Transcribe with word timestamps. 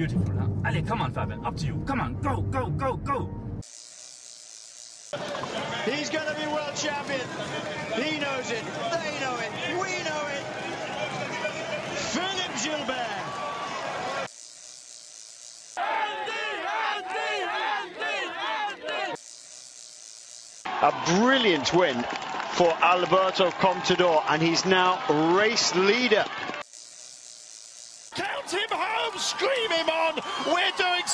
Beautiful, 0.00 0.32
huh? 0.32 0.48
Allez, 0.64 0.82
come 0.88 1.02
on, 1.02 1.12
Fabian. 1.12 1.44
Up 1.44 1.56
to 1.58 1.66
you. 1.66 1.82
Come 1.86 2.00
on, 2.00 2.14
go, 2.22 2.40
go, 2.40 2.70
go, 2.70 2.96
go. 2.96 3.28
He's 5.84 6.08
going 6.08 6.26
to 6.26 6.34
be 6.40 6.46
world 6.46 6.74
champion. 6.74 7.20
He 7.96 8.18
knows 8.18 8.50
it. 8.50 8.64
They 8.64 9.20
know 9.20 9.36
it. 9.36 9.52
We 9.74 10.02
know 10.08 10.26
it. 10.32 10.44
Philippe 12.16 12.56
Gilbert. 12.64 12.96
Andy! 15.76 16.48
A 20.80 20.92
brilliant 21.18 21.74
win 21.74 22.02
for 22.52 22.72
Alberto 22.80 23.50
Contador, 23.50 24.24
and 24.30 24.40
he's 24.40 24.64
now 24.64 24.98
race 25.36 25.74
leader. 25.74 26.24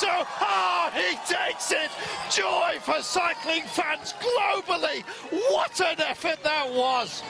We're 0.01 0.07
doing 0.07 0.19
so. 0.19 0.27
Ah, 0.41 0.91
he 0.93 1.15
takes 1.33 1.71
it. 1.71 1.91
Joy 2.31 2.79
for 2.81 3.01
cycling 3.01 3.63
fans 3.63 4.13
globally. 4.19 5.03
What 5.51 5.79
an 5.81 6.01
effort 6.01 6.43
that 6.43 6.71
was. 6.71 7.23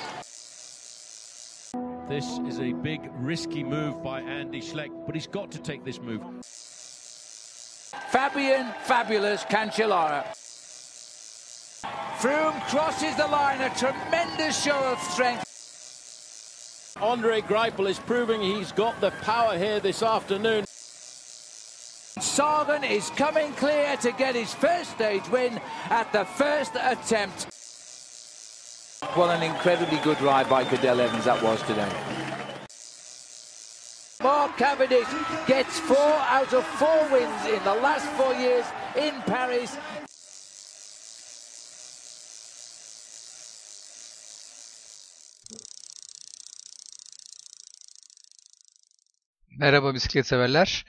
This 2.09 2.39
is 2.47 2.59
a 2.59 2.71
big, 2.73 3.01
risky 3.15 3.63
move 3.63 4.01
by 4.01 4.21
Andy 4.21 4.61
Schleck, 4.61 4.89
but 5.05 5.13
he's 5.13 5.27
got 5.27 5.51
to 5.51 5.59
take 5.59 5.83
this 5.83 5.99
move. 6.01 6.21
Fabian 8.09 8.73
Fabulous 8.83 9.43
Cancellara. 9.43 10.23
Froome 12.19 12.59
crosses 12.69 13.15
the 13.15 13.27
line, 13.27 13.61
a 13.61 13.69
tremendous 13.75 14.63
show 14.63 14.77
of 14.77 14.99
strength. 14.99 15.43
Andre 17.01 17.41
Greipel 17.41 17.87
is 17.87 17.99
proving 17.99 18.41
he's 18.41 18.71
got 18.71 18.99
the 19.01 19.11
power 19.21 19.57
here 19.57 19.79
this 19.79 20.01
afternoon. 20.01 20.65
Sagan 22.21 22.83
is 22.83 23.09
coming 23.11 23.51
clear 23.53 23.97
to 23.97 24.11
get 24.11 24.35
his 24.35 24.53
first 24.53 24.91
stage 24.91 25.27
win 25.29 25.59
at 25.89 26.11
the 26.11 26.25
first 26.25 26.73
attempt. 26.75 27.47
What 29.13 29.29
an 29.29 29.43
incredibly 29.43 29.99
good 29.99 30.19
ride 30.21 30.49
by 30.49 30.63
Cadell 30.63 30.99
Evans 30.99 31.25
that 31.25 31.41
was 31.41 31.61
today. 31.63 31.91
Mark 34.23 34.57
Cavendish 34.57 35.07
gets 35.45 35.79
four 35.79 35.97
out 35.97 36.51
of 36.53 36.65
four 36.65 37.07
wins 37.11 37.45
in 37.45 37.63
the 37.63 37.75
last 37.75 38.05
four 38.17 38.33
years 38.33 38.65
in 38.95 39.13
Paris. 39.21 39.77
Merhaba 49.59 49.93
bisiklet 49.93 50.25
severler. 50.25 50.83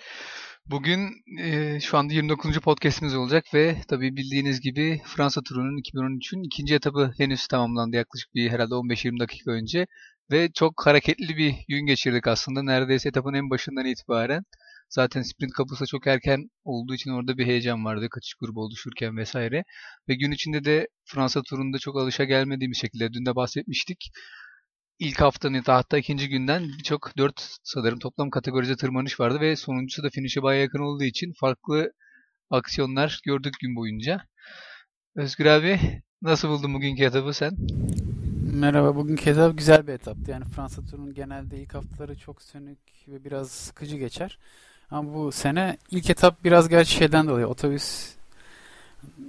Bugün 0.71 1.11
e, 1.41 1.81
şu 1.81 1.99
anda 1.99 2.13
29. 2.13 2.61
podcastimiz 2.61 3.15
olacak 3.15 3.45
ve 3.55 3.77
tabii 3.89 4.17
bildiğiniz 4.17 4.61
gibi 4.61 5.01
Fransa 5.05 5.41
turunun 5.43 5.79
2013'ün 5.79 6.43
ikinci 6.43 6.75
etabı 6.75 7.13
henüz 7.19 7.47
tamamlandı 7.47 7.97
yaklaşık 7.97 8.35
bir 8.35 8.51
herhalde 8.51 8.75
15-20 8.75 9.21
dakika 9.21 9.51
önce 9.51 9.87
ve 10.31 10.51
çok 10.55 10.87
hareketli 10.87 11.37
bir 11.37 11.55
gün 11.69 11.87
geçirdik 11.87 12.27
aslında. 12.27 12.63
Neredeyse 12.63 13.09
etapın 13.09 13.35
en 13.35 13.51
başından 13.51 13.87
itibaren. 13.87 14.45
Zaten 14.89 15.23
sprint 15.23 15.53
kapısı 15.53 15.87
çok 15.87 16.07
erken 16.07 16.51
olduğu 16.65 16.95
için 16.95 17.11
orada 17.11 17.39
bir 17.39 17.47
heyecan 17.47 17.85
vardı 17.85 18.09
kaçış 18.11 18.35
grubu 18.35 18.61
oluşurken 18.61 19.17
vesaire. 19.17 19.65
Ve 20.09 20.15
gün 20.15 20.33
içinde 20.33 20.65
de 20.65 20.89
Fransa 21.05 21.43
turunda 21.43 21.79
çok 21.79 21.97
alışa 21.97 22.25
gelmediğimiz 22.25 22.79
şekilde 22.79 23.13
dün 23.13 23.27
de 23.27 23.37
bahsetmiştik 23.37 24.11
ilk 24.99 25.21
haftanın 25.21 25.63
hatta 25.67 25.99
ikinci 25.99 26.29
günden 26.29 26.69
birçok 26.79 27.17
dört 27.19 27.57
sanırım 27.63 27.99
toplam 27.99 28.31
kategoride 28.31 28.77
tırmanış 28.77 29.21
vardı 29.21 29.41
ve 29.41 29.57
sonuncusu 29.57 30.03
da 30.03 30.11
finish'e 30.11 30.43
bayağı 30.43 30.63
yakın 30.63 30.79
olduğu 30.79 31.05
için 31.05 31.33
farklı 31.41 31.93
aksiyonlar 32.51 33.21
gördük 33.25 33.55
gün 33.61 33.77
boyunca. 33.77 34.21
Özgür 35.17 35.47
abi 35.47 35.81
nasıl 36.23 36.49
buldun 36.49 36.75
bugünkü 36.75 37.05
etabı 37.05 37.33
sen? 37.33 37.53
Merhaba, 38.53 38.97
bugünkü 38.97 39.31
etap 39.31 39.59
güzel 39.59 39.87
bir 39.87 39.93
etaptı. 39.93 40.31
Yani 40.31 40.45
Fransa 40.45 40.83
turunun 40.83 41.15
genelde 41.15 41.63
ilk 41.63 41.75
haftaları 41.75 42.19
çok 42.19 42.43
sönük 42.43 42.79
ve 43.09 43.25
biraz 43.25 43.51
sıkıcı 43.51 43.97
geçer. 43.97 44.39
Ama 44.91 45.15
bu 45.15 45.33
sene 45.33 45.79
ilk 45.91 46.11
etap 46.11 46.45
biraz 46.45 46.69
gerçi 46.69 46.93
şeyden 46.93 47.29
dolayı, 47.29 47.47
otobüs 47.47 48.15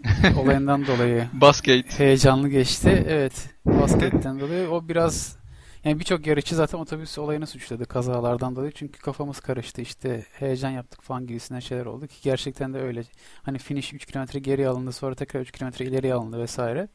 olayından 0.38 0.88
dolayı 0.88 1.28
Basket. 1.34 2.00
heyecanlı 2.00 2.50
geçti. 2.50 3.06
Evet, 3.08 3.50
basketten 3.66 4.40
dolayı. 4.40 4.70
O 4.70 4.88
biraz 4.88 5.39
yani 5.84 6.00
birçok 6.00 6.28
yarışçı 6.28 6.56
zaten 6.56 6.78
otobüs 6.78 7.18
olayını 7.18 7.48
suçladı 7.48 7.86
kazalardan 7.86 8.56
dolayı. 8.56 8.72
Çünkü 8.72 9.00
kafamız 9.00 9.40
karıştı 9.40 9.82
işte 9.82 10.26
heyecan 10.32 10.70
yaptık 10.70 11.02
falan 11.02 11.28
gibisinden 11.28 11.60
şeyler 11.60 11.86
oldu 11.86 12.08
ki 12.08 12.16
gerçekten 12.22 12.74
de 12.74 12.80
öyle. 12.80 13.04
Hani 13.44 13.58
finish 13.58 13.94
3 13.94 14.06
kilometre 14.06 14.40
geri 14.40 14.68
alındı 14.68 14.92
sonra 14.92 15.16
tekrar 15.16 15.42
3 15.42 15.52
kilometre 15.52 15.86
ileriye 15.86 16.14
alındı 16.14 16.40
vesaire. 16.40 16.88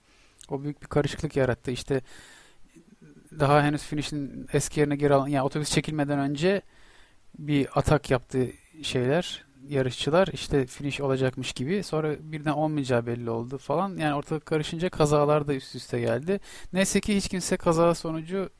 O 0.48 0.62
büyük 0.62 0.82
bir 0.82 0.86
karışıklık 0.86 1.36
yarattı. 1.36 1.70
İşte 1.70 2.00
daha 3.40 3.62
henüz 3.62 3.82
finish'in 3.82 4.46
eski 4.52 4.80
yerine 4.80 4.96
geri 4.96 5.14
alın 5.14 5.28
yani 5.28 5.42
otobüs 5.42 5.70
çekilmeden 5.70 6.18
önce 6.18 6.62
bir 7.38 7.68
atak 7.74 8.10
yaptı 8.10 8.48
şeyler 8.82 9.44
yarışçılar 9.68 10.28
işte 10.32 10.66
finish 10.66 11.00
olacakmış 11.00 11.52
gibi 11.52 11.82
sonra 11.82 12.16
birden 12.20 12.52
olmayacağı 12.52 13.06
belli 13.06 13.30
oldu 13.30 13.58
falan 13.58 13.96
yani 13.96 14.14
ortalık 14.14 14.46
karışınca 14.46 14.88
kazalar 14.88 15.48
da 15.48 15.54
üst 15.54 15.74
üste 15.74 16.00
geldi. 16.00 16.40
Neyse 16.72 17.00
ki 17.00 17.16
hiç 17.16 17.28
kimse 17.28 17.56
kaza 17.56 17.94
sonucu 17.94 18.50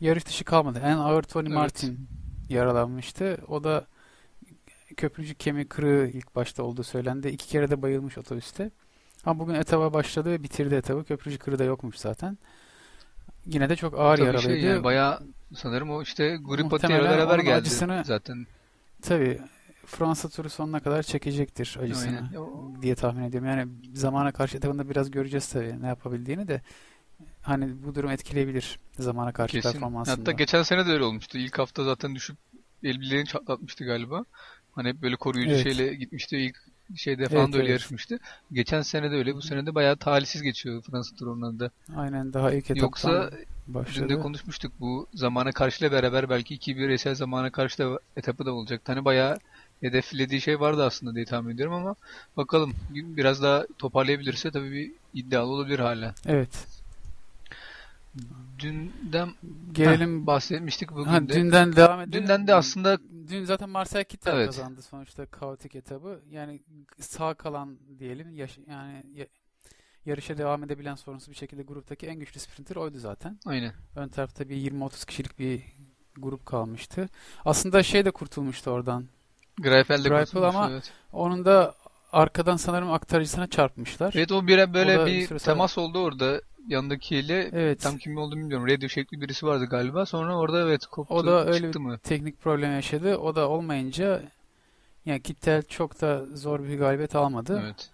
yarış 0.00 0.26
dışı 0.26 0.44
kalmadı. 0.44 0.80
En 0.84 0.96
ağır 0.96 1.22
Tony 1.22 1.46
Evet. 1.46 1.56
Martin 1.56 2.08
yaralanmıştı. 2.48 3.38
O 3.48 3.64
da 3.64 3.86
köprücük 4.96 5.40
kemiği 5.40 5.68
kırığı 5.68 6.10
ilk 6.14 6.34
başta 6.36 6.62
olduğu 6.62 6.82
söylendi. 6.82 7.28
İki 7.28 7.48
kere 7.48 7.70
de 7.70 7.82
bayılmış 7.82 8.18
otobüste. 8.18 8.70
Ama 9.24 9.38
bugün 9.40 9.54
etaba 9.54 9.92
başladı 9.94 10.30
ve 10.30 10.42
bitirdi 10.42 10.74
etabı. 10.74 11.04
Köprücük 11.04 11.40
kırığı 11.42 11.58
da 11.58 11.64
yokmuş 11.64 11.96
zaten. 11.96 12.38
Yine 13.46 13.68
de 13.68 13.76
çok 13.76 13.98
ağır 13.98 14.16
Tabii 14.16 14.26
yaralıydı. 14.26 14.50
şey 14.60 14.60
yani 14.60 14.84
bayağı 14.84 15.20
sanırım 15.56 15.90
o 15.90 16.02
işte 16.02 16.26
ile 16.34 16.62
Muhtemelen 16.62 17.04
beraber 17.04 17.38
geldi 17.38 17.60
acısını- 17.68 18.04
zaten. 18.04 18.46
Tabii 19.02 19.40
Fransa 19.86 20.28
turu 20.28 20.50
sonuna 20.50 20.80
kadar 20.80 21.02
çekecektir 21.02 21.78
acısını 21.82 22.16
Aynen. 22.16 22.82
Diye 22.82 22.94
tahmin 22.94 23.22
ediyorum. 23.22 23.48
Yani 23.48 23.68
zamana 23.94 24.32
karşı 24.32 24.56
etabında 24.56 24.90
biraz 24.90 25.10
göreceğiz 25.10 25.48
tabii 25.48 25.82
ne 25.82 25.86
yapabildiğini 25.86 26.48
de. 26.48 26.62
Hani 27.48 27.82
bu 27.86 27.94
durum 27.94 28.10
etkileyebilir 28.10 28.78
zamana 28.98 29.32
karşı 29.32 29.52
Kesin. 29.52 29.72
performansını. 29.72 30.16
Hatta 30.16 30.32
geçen 30.32 30.62
sene 30.62 30.86
de 30.86 30.90
öyle 30.90 31.04
olmuştu. 31.04 31.38
İlk 31.38 31.58
hafta 31.58 31.84
zaten 31.84 32.14
düşüp 32.14 32.36
el 32.82 33.00
bileğini 33.00 33.26
çatlatmıştı 33.26 33.84
galiba. 33.84 34.24
Hani 34.72 34.88
hep 34.88 35.02
böyle 35.02 35.16
koruyucu 35.16 35.52
Evet. 35.54 35.62
şeyle 35.62 35.94
gitmişti. 35.94 36.36
İlk 36.36 36.56
şeyde 36.96 37.28
falan 37.28 37.42
Evet, 37.44 37.52
da 37.52 37.56
öyle 37.56 37.68
evet. 37.68 37.80
yarışmıştı. 37.80 38.18
Geçen 38.52 38.82
sene 38.82 39.10
de 39.10 39.14
öyle. 39.14 39.34
Bu 39.34 39.42
sene 39.42 39.66
de 39.66 39.74
bayağı 39.74 39.96
talihsiz 39.96 40.42
geçiyor 40.42 40.82
Fransa 40.82 41.16
turundan 41.16 41.60
da. 41.60 41.70
Aynen 41.96 42.32
daha 42.32 42.52
ilk 42.52 42.64
etaptan 42.64 42.80
Yoksa 42.86 43.30
dün 43.66 43.74
başladı. 43.74 44.08
de 44.08 44.18
konuşmuştuk 44.18 44.72
bu 44.80 45.06
zamana 45.14 45.52
karşıyla 45.52 45.92
beraber 45.92 46.30
belki 46.30 46.54
iki 46.54 46.76
bireysel 46.76 47.14
zamana 47.14 47.50
karşı 47.50 47.78
da 47.78 47.98
etapı 48.16 48.46
da 48.46 48.52
olacaktı. 48.52 48.92
Hani 48.92 49.04
bayağı 49.04 49.38
hedeflediği 49.80 50.40
şey 50.40 50.60
vardı 50.60 50.84
aslında 50.84 51.14
diye 51.14 51.24
tahmin 51.24 51.54
ediyorum 51.54 51.74
ama 51.74 51.94
bakalım 52.36 52.72
biraz 52.90 53.42
daha 53.42 53.66
toparlayabilirse 53.78 54.50
tabii 54.50 54.70
bir 54.72 54.92
iddialı 55.14 55.50
olabilir 55.50 55.78
hala. 55.78 56.14
Evet. 56.26 56.66
Dünden 58.58 59.28
Gelelim 59.72 60.20
Heh, 60.22 60.26
bahsetmiştik 60.26 60.90
bugün 60.92 61.04
ha, 61.04 61.28
de. 61.28 61.32
dünden 61.32 61.76
devam 61.76 62.00
edelim. 62.00 62.22
Dünden 62.22 62.46
de 62.46 62.54
aslında 62.54 62.98
Dün 63.28 63.44
zaten 63.44 63.68
Marcel 63.70 64.04
Kittel 64.04 64.32
Evet. 64.34 64.46
kazandı 64.46 64.82
sonuçta 64.82 65.26
kaotik 65.26 65.74
etabı. 65.74 66.20
Yani 66.30 66.60
sağ 67.00 67.34
kalan 67.34 67.78
diyelim 67.98 68.34
yaş- 68.34 68.58
yani 68.70 69.04
ya- 69.14 69.26
yarışa 70.06 70.38
devam 70.38 70.64
edebilen 70.64 70.94
sorunsuz 70.94 71.30
bir 71.30 71.34
şekilde 71.34 71.62
gruptaki 71.62 72.06
en 72.06 72.18
güçlü 72.18 72.40
sprinter 72.40 72.76
oydu 72.76 72.98
zaten. 72.98 73.38
aynen. 73.46 73.72
Ön 73.96 74.08
tarafta 74.08 74.48
bir 74.48 74.56
20-30 74.56 75.04
kişilik 75.04 75.38
bir 75.38 75.62
grup 76.16 76.46
kalmıştı. 76.46 77.08
Aslında 77.44 77.82
şey 77.82 78.04
de 78.04 78.10
kurtulmuştu 78.10 78.70
oradan. 78.70 79.04
Greipel 79.60 80.04
de 80.04 80.08
Greipel 80.08 80.42
ama- 80.42 80.70
evet. 80.70 80.92
Onun 81.12 81.44
da 81.44 81.74
arkadan 82.12 82.56
sanırım 82.56 82.92
aktarıcısına 82.92 83.46
çarpmışlar. 83.46 84.12
Evet 84.16 84.32
o 84.32 84.46
bir 84.46 84.74
böyle 84.74 84.98
O 84.98 85.06
bir 85.06 85.26
süre 85.26 85.38
sonra- 85.38 85.54
temas 85.54 85.78
oldu 85.78 85.98
orada 85.98 86.40
yandakiyle. 86.68 87.50
Evet. 87.52 87.80
Tam 87.80 87.98
kim 87.98 88.16
olduğunu 88.16 88.40
bilmiyorum. 88.40 88.68
Radio 88.68 88.88
şekli 88.88 89.20
birisi 89.20 89.46
vardı 89.46 89.66
galiba. 89.70 90.06
Sonra 90.06 90.38
orada 90.38 90.60
evet 90.60 90.86
koptu. 90.86 91.14
O 91.14 91.26
da 91.26 91.46
öyle 91.46 91.58
çıktı 91.58 91.80
mı? 91.80 91.98
teknik 91.98 92.40
problem 92.40 92.72
yaşadı. 92.72 93.16
O 93.16 93.34
da 93.36 93.48
olmayınca 93.48 94.22
yani 95.06 95.22
Kittel 95.22 95.62
çok 95.62 96.00
da 96.00 96.24
zor 96.34 96.64
bir 96.64 96.78
galibiyet 96.78 97.14
almadı. 97.14 97.62
Evet. 97.64 97.90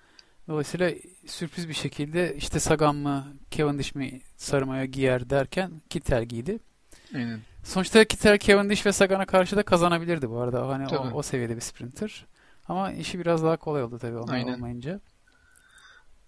Dolayısıyla 0.49 0.91
sürpriz 1.26 1.69
bir 1.69 1.75
şekilde 1.75 2.37
işte 2.37 2.61
Sagan 2.61 2.97
mı 2.97 3.25
Cavendish 3.50 3.94
mi 3.94 4.21
sarı 4.37 4.67
mayo 4.67 4.85
giyer 4.85 5.31
derken 5.31 5.71
Kittel 5.91 6.25
giydi. 6.25 6.59
Aynen. 7.15 7.41
Sonuçta 7.65 8.05
Kittel, 8.05 8.38
Cavendish 8.38 8.87
ve 8.87 8.93
Sagan'a 8.93 9.26
karşı 9.26 9.56
da 9.56 9.62
kazanabilirdi 9.62 10.31
bu 10.31 10.38
arada. 10.41 10.69
Hani 10.69 10.87
o, 10.87 10.88
Tabii. 10.88 11.15
o 11.15 11.23
seviyede 11.23 11.56
bir 11.56 11.61
sprinter. 11.61 12.26
Ama 12.69 12.93
işi 12.93 13.19
biraz 13.19 13.43
daha 13.43 13.56
kolay 13.56 13.82
oldu 13.82 13.99
tabii 13.99 14.17
onlar 14.17 14.35
Aynen. 14.35 14.55
olmayınca. 14.55 15.00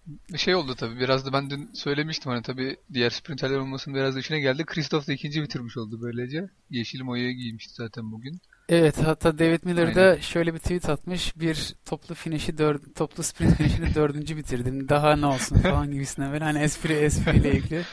Bir 0.07 0.37
şey 0.37 0.55
oldu 0.55 0.75
tabii. 0.75 0.99
Biraz 0.99 1.25
da 1.25 1.33
ben 1.33 1.49
dün 1.49 1.69
söylemiştim 1.73 2.31
hani 2.31 2.41
tabii 2.41 2.77
diğer 2.93 3.09
sprinterler 3.09 3.57
olmasının 3.57 3.95
biraz 3.95 4.15
da 4.15 4.19
işine 4.19 4.39
geldi. 4.39 4.65
Christoph 4.65 5.07
da 5.07 5.13
ikinci 5.13 5.41
bitirmiş 5.41 5.77
oldu 5.77 5.99
böylece. 6.01 6.49
Yeşil 6.69 7.03
mayoya 7.03 7.31
giymişti 7.31 7.73
zaten 7.73 8.11
bugün. 8.11 8.41
Evet 8.69 8.97
hatta 9.03 9.39
David 9.39 9.59
Miller 9.63 9.95
de 9.95 10.19
şöyle 10.21 10.53
bir 10.53 10.59
tweet 10.59 10.89
atmış. 10.89 11.39
Bir 11.39 11.75
toplu 11.85 12.15
finişi 12.15 12.57
dör, 12.57 12.79
toplu 12.95 13.23
sprint 13.23 13.55
finişini 13.57 13.95
dördüncü 13.95 14.37
bitirdim. 14.37 14.89
Daha 14.89 15.15
ne 15.15 15.25
olsun 15.25 15.57
falan 15.57 15.91
gibisinden 15.91 16.31
böyle 16.31 16.43
hani 16.43 16.59
espri 16.59 16.93
espriyle 16.93 17.51
ilgili 17.51 17.83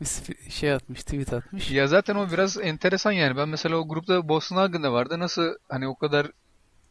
bir 0.00 0.50
şey 0.50 0.72
atmış, 0.72 1.00
tweet 1.00 1.32
atmış. 1.32 1.70
Ya 1.70 1.86
zaten 1.86 2.14
o 2.14 2.30
biraz 2.30 2.58
enteresan 2.58 3.12
yani. 3.12 3.36
Ben 3.36 3.48
mesela 3.48 3.76
o 3.76 3.88
grupta 3.88 4.28
Boston 4.28 4.56
Hagen 4.56 4.82
de 4.82 4.88
vardı. 4.88 5.18
Nasıl 5.18 5.54
hani 5.68 5.88
o 5.88 5.94
kadar 5.94 6.30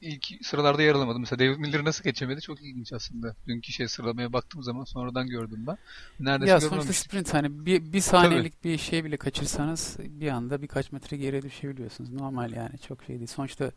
ilk 0.04 0.46
sıralarda 0.46 0.82
yer 0.82 0.96
alamadı. 0.96 1.20
Mesela 1.20 1.40
David 1.40 1.58
Miller 1.58 1.84
nasıl 1.84 2.04
geçemedi? 2.04 2.42
Çok 2.42 2.62
ilginç 2.62 2.94
aslında. 2.94 3.36
Dünkü 3.48 3.72
şey 3.72 3.88
sıralamaya 3.88 4.34
baktığım 4.34 4.64
zaman 4.64 4.84
sonradan 4.84 5.28
gördüm 5.28 5.64
ben. 5.68 5.78
Neredeyse 6.20 6.52
Ya 6.54 6.62
sonuçta 6.62 6.94
sprint 6.94 7.34
hani 7.34 7.66
bir, 7.66 7.94
bir 7.94 8.02
saniyelik 8.02 8.64
bir 8.64 8.78
şey 8.78 9.04
bile 9.06 9.18
kaçırsanız 9.18 9.98
bir 10.00 10.28
anda 10.28 10.62
birkaç 10.62 10.92
metre 10.92 11.18
geriye 11.18 11.42
düşebiliyorsunuz. 11.42 12.14
Normal 12.14 12.52
yani 12.54 12.80
çok 12.88 13.04
şey 13.04 13.16
değil. 13.18 13.28
Sonuçta 13.28 13.72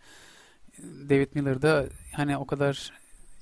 David 1.09 1.29
Miller 1.35 1.63
da 1.63 1.87
hani 2.13 2.37
o 2.37 2.47
kadar 2.47 2.93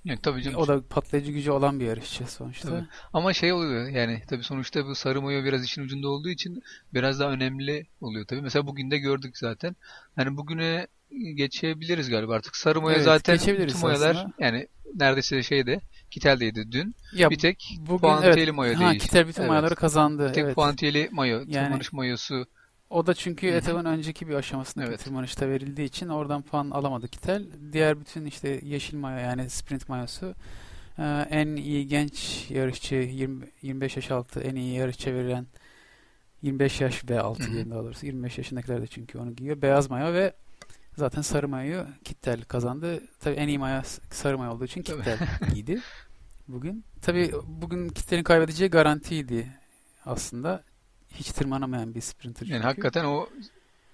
Yani 0.05 0.19
tabii 0.23 0.43
canım. 0.43 0.59
o 0.61 0.69
da 0.69 0.83
patlayıcı 0.89 1.33
gücü 1.33 1.51
olan 1.51 1.81
bir 1.81 1.85
yarışçı 1.87 2.27
sonuçta. 2.33 2.69
Tabii. 2.69 2.87
Ama 3.13 3.33
şey 3.33 3.53
oluyor 3.53 3.89
yani 3.89 4.23
tabii 4.29 4.43
sonuçta 4.43 4.87
bu 4.87 4.95
sarı 4.95 5.23
mayo 5.23 5.45
biraz 5.45 5.65
işin 5.65 5.83
ucunda 5.83 6.09
olduğu 6.09 6.29
için 6.29 6.63
biraz 6.95 7.21
daha 7.21 7.31
önemli 7.31 7.87
oluyor 8.01 8.27
tabii. 8.27 8.43
Mesela 8.43 8.67
bugün 8.67 8.91
de 8.91 8.99
gördük 8.99 9.39
zaten. 9.39 9.77
Hani 10.17 10.37
bugüne 10.37 10.87
geçebiliriz 11.35 12.11
galiba 12.11 12.35
artık. 12.35 12.57
Sarı 12.57 12.81
mayo 12.81 12.95
Evet, 12.95 13.05
zaten 13.05 13.39
tüm 13.39 13.67
aslında. 13.67 14.33
yani 14.39 14.69
neredeyse 14.95 15.43
şeyde 15.43 15.81
Kitel'deydi 16.11 16.73
dün. 16.73 16.95
Ya 17.15 17.31
bir 17.31 17.39
tek 17.39 17.79
bugün 17.81 17.99
puantiyeli 17.99 18.41
evet, 18.41 18.55
mayo 18.55 18.75
ha, 18.75 18.81
değişti. 18.81 19.07
Kittel 19.07 19.29
bütün 19.29 19.43
Evet. 19.43 19.51
mayoları 19.51 19.75
kazandı. 19.75 20.29
Bir 20.29 20.35
tek 20.35 20.45
evet. 20.45 20.55
puantiyeli 20.55 21.09
mayo, 21.13 21.39
Yani- 21.39 21.53
tırmanış 21.53 21.93
mayosu. 21.93 22.47
O 22.91 23.07
da 23.07 23.15
çünkü 23.15 23.47
etapın 23.47 23.85
önceki 23.85 24.29
bir 24.29 24.35
aşamasındaki 24.35 24.91
Evet. 24.91 25.01
tırmanışta 25.01 25.49
verildiği 25.49 25.89
için 25.89 26.09
oradan 26.09 26.43
puan 26.43 26.71
alamadı 26.71 27.09
Kittel. 27.09 27.47
Diğer 27.73 28.01
bütün 28.01 28.25
işte 28.25 28.61
yeşil 28.63 28.97
mayo 28.97 29.19
yani 29.19 29.51
sprint 29.51 29.89
mayosu 29.89 30.35
e, 30.99 31.27
en 31.31 31.57
iyi 31.57 31.87
genç 31.89 32.47
yarışçı 32.51 32.95
20, 32.95 33.47
25 33.63 33.97
yaş 33.97 34.11
altı 34.11 34.41
en 34.41 34.55
iyi 34.57 34.75
yarışçı 34.75 35.15
verilen 35.15 35.47
25 36.43 36.81
yaş 36.81 37.11
ve 37.11 37.21
altı 37.21 37.71
daha 37.71 37.85
doğrusu. 37.85 38.07
25 38.07 38.39
yaşındakiler 38.39 38.83
de 38.83 38.87
çünkü 38.87 39.19
onu 39.19 39.37
giyiyor. 39.37 39.63
Beyaz 39.63 39.91
mayo 39.91 40.13
ve 40.15 40.33
zaten 40.97 41.23
sarı 41.23 41.49
mayoyu 41.49 41.87
Kittel 42.05 42.43
kazandı. 42.45 43.03
Tabii 43.21 43.35
en 43.35 43.49
iyi 43.49 43.59
mayo 43.59 43.83
sarı 44.11 44.39
mayo 44.39 44.53
olduğu 44.55 44.65
için. 44.65 44.83
Kittel 44.83 45.19
giydi 45.55 45.81
bugün. 46.49 46.85
Tabii 47.03 47.33
bugün 47.47 47.89
Kittel'in 47.89 48.23
kaybedeceği 48.23 48.71
garantiydi 48.71 49.47
aslında. 50.07 50.65
Hiç 51.11 51.31
tırmanamayan 51.33 51.95
bir 51.95 52.01
sprinter 52.01 52.47
Yani 52.47 52.63
çünkü. 52.63 52.63
hakikaten 52.63 53.05
o 53.05 53.29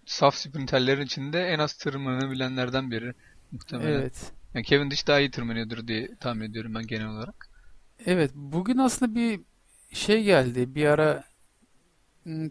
saf 0.06 0.34
sprinterlerin 0.34 1.02
içinde 1.02 1.42
en 1.46 1.58
az 1.58 1.72
tırmanabilenlerden 1.72 2.90
biri 2.90 3.14
muhtemelen. 3.52 4.00
Evet. 4.00 4.32
Yani 4.54 4.64
Cavendish 4.66 5.06
daha 5.06 5.20
iyi 5.20 5.30
tırmanıyordur 5.30 5.86
diye 5.86 6.16
tahmin 6.20 6.50
ediyorum 6.50 6.74
ben 6.74 6.86
genel 6.86 7.06
olarak. 7.08 7.48
Evet, 8.06 8.30
bugün 8.34 8.78
aslında 8.78 9.14
bir 9.14 9.40
şey 9.92 10.24
geldi. 10.24 10.74
Bir 10.74 10.86
ara 10.86 11.24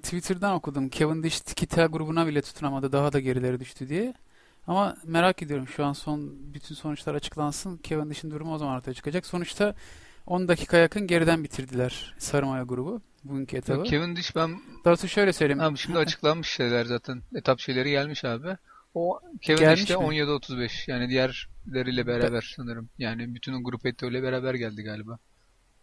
Twitter'dan 0.04 0.54
okudum. 0.54 0.90
Cavendish 0.90 1.42
Kittel 1.42 1.88
grubuna 1.88 2.28
bile 2.28 2.42
tutunamadı. 2.42 2.92
Daha 2.92 3.14
da 3.14 3.20
gerilere 3.20 3.60
düştü 3.60 3.90
diye. 3.90 4.14
Ama 4.70 4.96
merak 5.04 5.44
ediyorum 5.44 5.68
şu 5.68 5.86
an 5.86 5.94
son 5.94 6.32
bütün 6.54 6.76
sonuçlar 6.76 7.16
açıklansın. 7.16 7.80
Cavendish'in 7.84 8.32
durumu 8.32 8.54
o 8.54 8.58
zaman 8.58 8.78
ortaya 8.78 8.94
çıkacak. 8.94 9.26
Sonuçta 9.26 9.76
10 10.26 10.48
dakika 10.48 10.78
yakın 10.78 11.08
geriden 11.08 11.44
bitirdiler 11.44 12.16
Sarı 12.18 12.46
Mayo 12.46 12.68
grubu 12.68 13.02
bugünkü 13.24 13.58
etabı. 13.58 13.78
Yok, 13.78 13.88
Cavendish 13.88 14.36
ben 14.36 14.62
Daha 14.86 14.96
şöyle 15.08 15.34
söyleyeyim. 15.34 15.62
Abi 15.62 15.78
şimdi 15.78 15.98
açıklanmış 15.98 16.50
şeyler 16.50 16.86
zaten. 16.86 17.22
Etap 17.36 17.60
şeyleri 17.60 17.90
gelmiş 17.90 18.26
abi. 18.26 18.58
O 18.94 19.20
de 19.90 19.98
mi? 19.98 20.04
17-35. 20.04 20.92
Yani 20.92 21.10
diğerleriyle 21.10 22.08
beraber 22.08 22.54
sanırım. 22.56 22.90
Yani 22.98 23.36
bütün 23.36 23.54
o 23.54 23.64
grup 23.64 23.86
ile 23.86 24.24
beraber 24.24 24.54
geldi 24.54 24.84
galiba. 24.84 25.18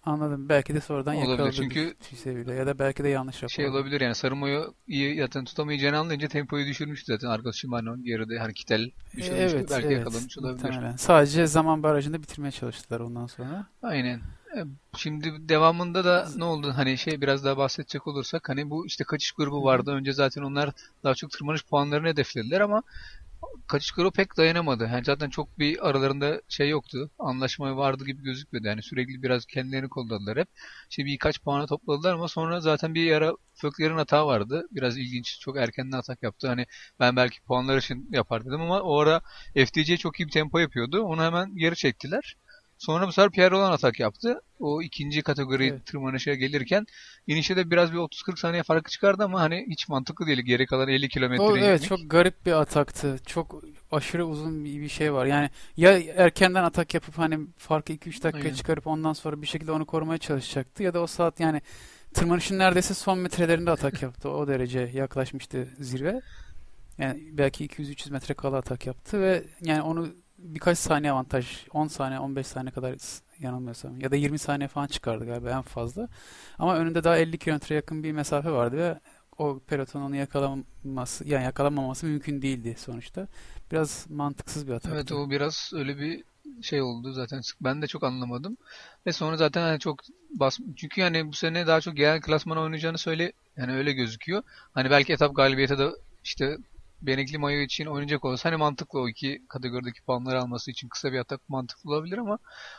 Anladım. 0.07 0.49
Belki 0.49 0.75
de 0.75 0.81
sonradan 0.81 1.15
Olabilir, 1.17 1.31
yakaladı 1.31 1.53
çünkü 1.53 1.95
bile 2.27 2.55
ya 2.55 2.67
da 2.67 2.79
belki 2.79 3.05
de 3.05 3.09
yanlış 3.09 3.37
Şey 3.37 3.65
raporladı. 3.65 3.71
olabilir 3.81 4.01
yani 4.01 4.15
Sarımo'yu 4.15 4.75
iyi 4.87 5.19
zaten 5.21 5.45
tutamayacağını 5.45 5.99
anlayınca 5.99 6.29
tempoyu 6.29 6.67
düşürmüştü 6.67 7.13
zaten. 7.13 7.29
Arkası 7.29 7.59
Shimano 7.59 7.97
geride 8.03 8.39
hani 8.39 8.55
Kittel 8.55 8.91
düşürmüştü. 9.17 9.37
Evet, 9.57 9.71
Belki 9.71 9.87
evet. 9.87 9.99
yakalamış 9.99 10.39
olabilir. 10.39 10.65
Muhtemelen. 10.65 10.97
Sadece 10.97 11.47
zaman 11.47 11.83
barajında 11.83 12.23
bitirmeye 12.23 12.51
çalıştılar 12.53 13.01
ondan 13.01 13.27
sonra. 13.27 13.67
Aynen. 13.83 14.21
E, 14.57 14.65
Şimdi 14.97 15.49
devamında 15.49 16.05
da 16.05 16.29
ne 16.37 16.45
oldu? 16.45 16.73
Hani 16.77 16.99
şey 16.99 17.21
biraz 17.21 17.45
daha 17.45 17.57
bahsedecek 17.57 18.07
olursak 18.07 18.49
hani 18.49 18.71
bu 18.71 18.87
işte 18.87 19.05
kaçış 19.05 19.33
grubu 19.33 19.65
vardı. 19.65 19.91
Önce 19.91 20.13
zaten 20.13 20.43
onlar 20.43 20.71
daha 21.05 21.15
çok 21.15 21.31
tırmanış 21.31 21.65
puanlarını 21.65 22.09
hedeflediler 22.09 22.61
ama 22.61 22.83
kaçış 23.69 23.91
grubu 23.91 24.11
pek 24.13 24.37
dayanamadı. 24.37 24.85
Yani 24.93 25.05
zaten 25.05 25.31
çok 25.31 25.59
bir 25.59 25.89
aralarında 25.89 26.43
şey 26.49 26.69
yoktu. 26.69 27.11
Anlaşma 27.19 27.77
vardı 27.77 28.05
gibi 28.07 28.23
gözükmedi. 28.23 28.67
Yani 28.67 28.83
sürekli 28.83 29.23
biraz 29.23 29.47
kendilerini 29.47 29.89
kolladılar 29.89 30.39
hep. 30.39 30.49
İşte 30.91 31.05
birkaç 31.05 31.43
puanı 31.43 31.67
topladılar 31.67 32.15
ama 32.15 32.29
sonra 32.29 32.61
zaten 32.61 32.95
bir 32.95 33.13
ara 33.13 33.33
Fökler'in 33.55 33.97
hata 33.97 34.27
vardı. 34.27 34.67
Biraz 34.71 34.99
ilginç. 34.99 35.41
Çok 35.41 35.57
erkenden 35.59 35.99
atak 35.99 36.23
yaptı. 36.23 36.49
Hani 36.49 36.67
ben 37.01 37.17
belki 37.17 37.41
puanlar 37.43 37.77
için 37.79 38.09
yapar 38.13 38.45
dedim 38.45 38.61
ama 38.61 38.81
o 38.81 38.99
ara 39.01 39.21
FTC 39.55 39.97
çok 39.97 40.21
iyi 40.21 40.27
bir 40.27 40.33
tempo 40.33 40.59
yapıyordu. 40.59 41.03
Onu 41.03 41.23
hemen 41.23 41.57
geri 41.57 41.77
çektiler. 41.77 42.37
Sonra 42.79 43.07
bu 43.07 43.13
sefer 43.13 43.31
Pierre 43.31 43.55
olan 43.55 43.73
atak 43.73 44.01
yaptı. 44.01 44.41
O 44.59 44.83
ikinci 44.83 45.23
kategori 45.23 45.67
Evet. 45.67 45.87
tırmanışa 45.87 46.35
gelirken 46.35 46.87
inişte 47.27 47.57
de 47.57 47.71
biraz 47.71 47.93
bir 47.93 47.99
30-40 47.99 48.37
saniye 48.37 48.63
farkı 48.63 48.91
çıkardı 48.91 49.25
ama 49.25 49.41
hani 49.41 49.67
hiç 49.71 49.89
mantıklı 49.89 50.27
değil. 50.27 50.39
Geri 50.39 50.67
kalan 50.67 50.89
50 50.89 51.07
O, 51.07 51.09
kilometre 51.09 51.45
evet 51.45 51.81
inmek. 51.81 51.89
çok 51.89 52.11
garip 52.11 52.47
bir 52.47 52.53
ataktı. 52.53 53.17
Çok 53.27 53.63
aşırı 53.93 54.27
uzun 54.27 54.65
bir, 54.65 54.81
bir 54.81 54.89
şey 54.89 55.13
var. 55.13 55.27
Yani 55.27 55.51
ya 55.77 55.99
erkenden 56.17 56.65
atak 56.65 56.95
yapıp 56.95 57.19
hani 57.19 57.39
farkı 57.59 57.93
2-3 57.93 58.23
dakika 58.23 58.39
Aynen. 58.45 58.55
çıkarıp 58.55 58.87
ondan 58.87 59.13
sonra 59.13 59.43
bir 59.43 59.47
şekilde 59.47 59.73
onu 59.73 59.87
korumaya 59.87 60.19
çalışacaktı 60.19 60.83
ya 60.83 60.95
da 60.95 61.01
o 61.01 61.07
saat 61.07 61.41
yani 61.41 61.61
tırmanışın 62.15 62.59
neredeyse 62.59 62.95
son 62.95 63.19
metrelerinde 63.19 63.71
atak 63.71 64.03
yaptı. 64.03 64.31
O 64.31 64.49
derece 64.49 64.91
yaklaşmıştı 64.95 65.69
zirve. 65.79 66.21
Yani 66.99 67.23
belki 67.33 67.67
200-300 67.67 68.13
metre 68.13 68.35
kala 68.35 68.57
atak 68.57 68.87
yaptı 68.87 69.21
ve 69.21 69.45
yani 69.63 69.83
onu 69.83 70.09
birkaç 70.39 70.79
saniye 70.79 71.13
avantaj 71.13 71.67
10 71.73 71.87
saniye 71.87 72.21
15 72.21 72.47
saniye 72.47 72.73
kadar 72.73 72.97
yanılmıyorsam 73.41 74.01
ya 74.01 74.11
da 74.11 74.17
20 74.17 74.39
saniye 74.39 74.69
falan 74.69 74.87
çıkardı 74.87 75.27
galiba 75.27 75.51
en 75.51 75.63
fazla. 75.63 76.09
Ama 76.59 76.77
önünde 76.77 77.05
daha 77.05 77.17
50 77.17 77.39
kilometre 77.39 77.75
yakın 77.75 78.03
bir 78.03 78.13
mesafe 78.13 78.51
vardı 78.51 78.77
ve 78.77 79.01
o 79.39 79.61
peloton 79.67 80.03
onu 80.03 80.17
yakalaması 80.17 81.29
yani 81.29 81.45
yakalanmaması 81.45 82.07
mümkün 82.07 82.43
değildi 82.43 82.75
sonuçta. 82.79 83.29
Biraz 83.73 84.07
mantıksız 84.11 84.67
bir 84.67 84.73
ataktı. 84.73 84.91
Evet 84.95 85.13
o 85.13 85.31
biraz 85.31 85.71
öyle 85.75 85.99
bir 85.99 86.25
şey 86.63 86.83
oldu 86.83 87.13
zaten. 87.13 87.41
Ben 87.61 87.83
de 87.83 87.87
çok 87.87 88.05
anlamadım. 88.05 88.57
Ve 89.07 89.13
sonra 89.13 89.37
zaten 89.37 89.63
hani 89.63 89.79
çok 89.79 90.01
bas 90.31 90.59
çünkü 90.77 91.01
yani 91.01 91.29
bu 91.29 91.33
sene 91.33 91.67
daha 91.67 91.81
çok 91.81 91.97
genel 91.97 92.21
klasmana 92.21 92.61
oynayacağını 92.61 92.99
söyle 92.99 93.33
yani 93.57 93.73
öyle 93.73 93.93
gözüküyor. 93.93 94.43
Hani 94.73 94.91
belki 94.91 95.13
etap 95.13 95.37
galibiyete 95.37 95.79
de 95.79 95.91
işte 96.25 96.59
Benekli 97.03 97.39
Mayo 97.39 97.61
için 97.61 97.87
oynayacak 97.87 98.25
olsa 98.25 98.49
hani 98.51 98.57
mantıklı 98.57 99.01
o 99.01 99.09
iki 99.09 99.43
kategorideki 99.49 100.03
puanları 100.03 100.41
alması 100.41 100.71
için 100.71 100.89
kısa 100.89 101.13
bir 101.13 101.19
atak 101.19 101.49
mantıklı 101.49 101.91
olabilir 101.91 102.19
ama 102.19 102.39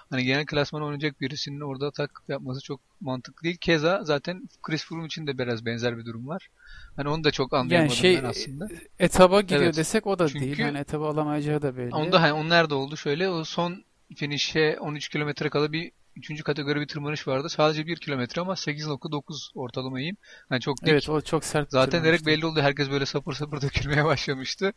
hani 0.10 0.24
genel 0.24 0.46
klasmana 0.46 0.84
oynayacak 0.86 1.22
birisinin 1.22 1.60
orada 1.62 1.88
atak 1.88 2.22
yapması 2.28 2.62
çok 2.62 2.80
mantıklı 3.02 3.44
değil. 3.44 3.58
Keza 3.58 4.04
zaten 4.04 4.50
Chris 4.64 4.86
Froome 4.86 5.06
için 5.06 5.28
de 5.28 5.38
biraz 5.38 5.66
benzer 5.66 5.98
bir 5.98 6.06
durum 6.06 6.28
var. 6.28 6.50
Hani 6.96 7.10
onu 7.10 7.24
da 7.24 7.32
çok 7.32 7.54
anlayamadım 7.54 7.96
şey, 7.96 8.18
ben 8.24 8.30
aslında. 8.30 8.68
Etaba 9.00 9.42
gidiyor 9.42 9.62
Evet. 9.62 9.78
desek 9.78 10.08
o 10.08 10.20
da 10.20 10.28
Çünkü- 10.28 10.46
değil. 10.46 10.60
Yani 10.60 10.78
etaba 10.78 11.10
alamayacağı 11.10 11.62
da 11.62 11.78
belli. 11.78 11.96
Onda 11.96 12.22
hani 12.22 12.34
onun 12.34 12.50
nerede 12.50 12.74
oldu? 12.74 12.98
Şöyle 12.98 13.30
o 13.30 13.44
son 13.44 13.84
finish'e 14.16 14.78
13 14.80 15.10
kilometre 15.10 15.50
kala 15.50 15.72
bir 15.72 15.92
üçüncü 16.18 16.44
kategori 16.44 16.82
bir 16.82 16.88
tırmanış 16.88 17.28
vardı. 17.28 17.50
Sadece 17.50 17.88
1 17.88 17.96
kilometre 17.98 18.42
ama 18.42 18.54
8.9 18.54 19.52
ortalamayım. 19.56 20.18
Yani 20.52 20.62
çok 20.62 20.82
dik. 20.82 20.90
Evet 20.90 21.10
o 21.10 21.22
çok 21.22 21.44
sert 21.44 21.72
Zaten 21.72 22.04
direkt 22.04 22.26
belli 22.26 22.46
oldu. 22.46 22.62
Herkes 22.62 22.90
böyle 22.90 23.06
sapır 23.06 23.34
sapır 23.34 23.62
dökülmeye 23.62 24.06
başlamıştı. 24.06 24.74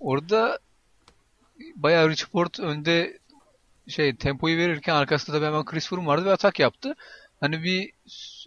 Orada 0.00 0.58
bayağı 1.76 2.10
Rich 2.10 2.24
Porte 2.32 2.62
önde 2.62 3.18
şey 3.88 4.16
tempoyu 4.16 4.58
verirken 4.58 4.94
arkasında 4.94 5.42
da 5.42 5.46
hemen 5.46 5.64
Chris 5.64 5.88
Froome 5.88 6.06
vardı 6.06 6.24
ve 6.24 6.32
atak 6.32 6.58
yaptı. 6.58 6.94
Hani 7.40 7.62
bir 7.62 7.90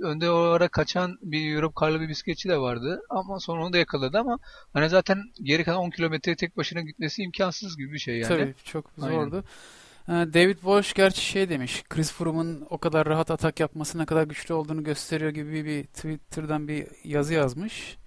önde 0.02 0.32
o 0.32 0.38
ara 0.38 0.68
kaçan 0.68 1.18
bir 1.22 1.56
Europe 1.56 1.86
Carlo 1.86 2.02
bir 2.02 2.10
bisikletçi 2.10 2.50
de 2.50 2.58
vardı 2.58 3.02
ama 3.10 3.40
sonra 3.40 3.64
onu 3.64 3.74
da 3.74 3.78
yakaladı 3.78 4.20
ama 4.20 4.38
hani 4.74 4.90
zaten 4.90 5.24
geri 5.44 5.64
kalan 5.64 5.80
10 5.80 5.90
kilometre 5.90 6.36
tek 6.36 6.58
başına 6.58 6.82
gitmesi 6.82 7.24
imkansız 7.24 7.78
gibi 7.78 7.94
bir 7.94 8.00
şey 8.00 8.18
yani. 8.18 8.28
Tabii 8.28 8.54
çok 8.66 8.86
Aynen. 9.02 9.16
zordu. 9.16 9.38
Ee, 9.38 9.85
David 10.08 10.56
Walsh 10.56 10.94
gerçi 10.94 11.22
şey 11.22 11.50
demiş. 11.50 11.84
Chris 11.90 12.12
Froome'un 12.12 12.68
o 12.70 12.78
kadar 12.78 13.08
rahat 13.08 13.32
atak 13.32 13.60
yapması 13.60 13.98
ne 13.98 14.06
kadar 14.06 14.24
güçlü 14.24 14.54
olduğunu 14.54 14.84
gösteriyor 14.84 15.32
gibi 15.32 15.66
bir 15.66 15.84
Twitter'dan 15.84 16.68
bir 16.68 16.88
yazı 17.04 17.34
yazmış. 17.34 17.98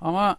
Ama 0.00 0.38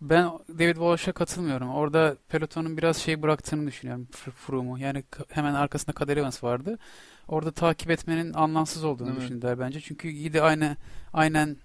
ben 0.00 0.24
David 0.48 0.74
Walsh'a 0.74 1.12
katılmıyorum. 1.12 1.70
Orada 1.70 2.16
pelotonun 2.28 2.76
biraz 2.76 2.96
şey 2.96 3.22
bıraktığını 3.22 3.66
düşünüyorum 3.66 4.08
Fr- 4.12 4.30
Froome'u. 4.30 4.78
Yani 4.78 5.04
hemen 5.30 5.54
arkasında 5.54 5.92
Kader 5.92 6.16
Evans 6.16 6.44
vardı. 6.44 6.78
Orada 7.28 7.50
takip 7.52 7.90
etmenin 7.90 8.32
anlamsız 8.32 8.84
olduğunu 8.84 9.10
mi? 9.10 9.16
düşündüler 9.16 9.58
bence. 9.58 9.80
Çünkü 9.80 10.08
iyi 10.08 10.32
de 10.32 10.42
aynı 10.42 10.76
aynen 11.12 11.56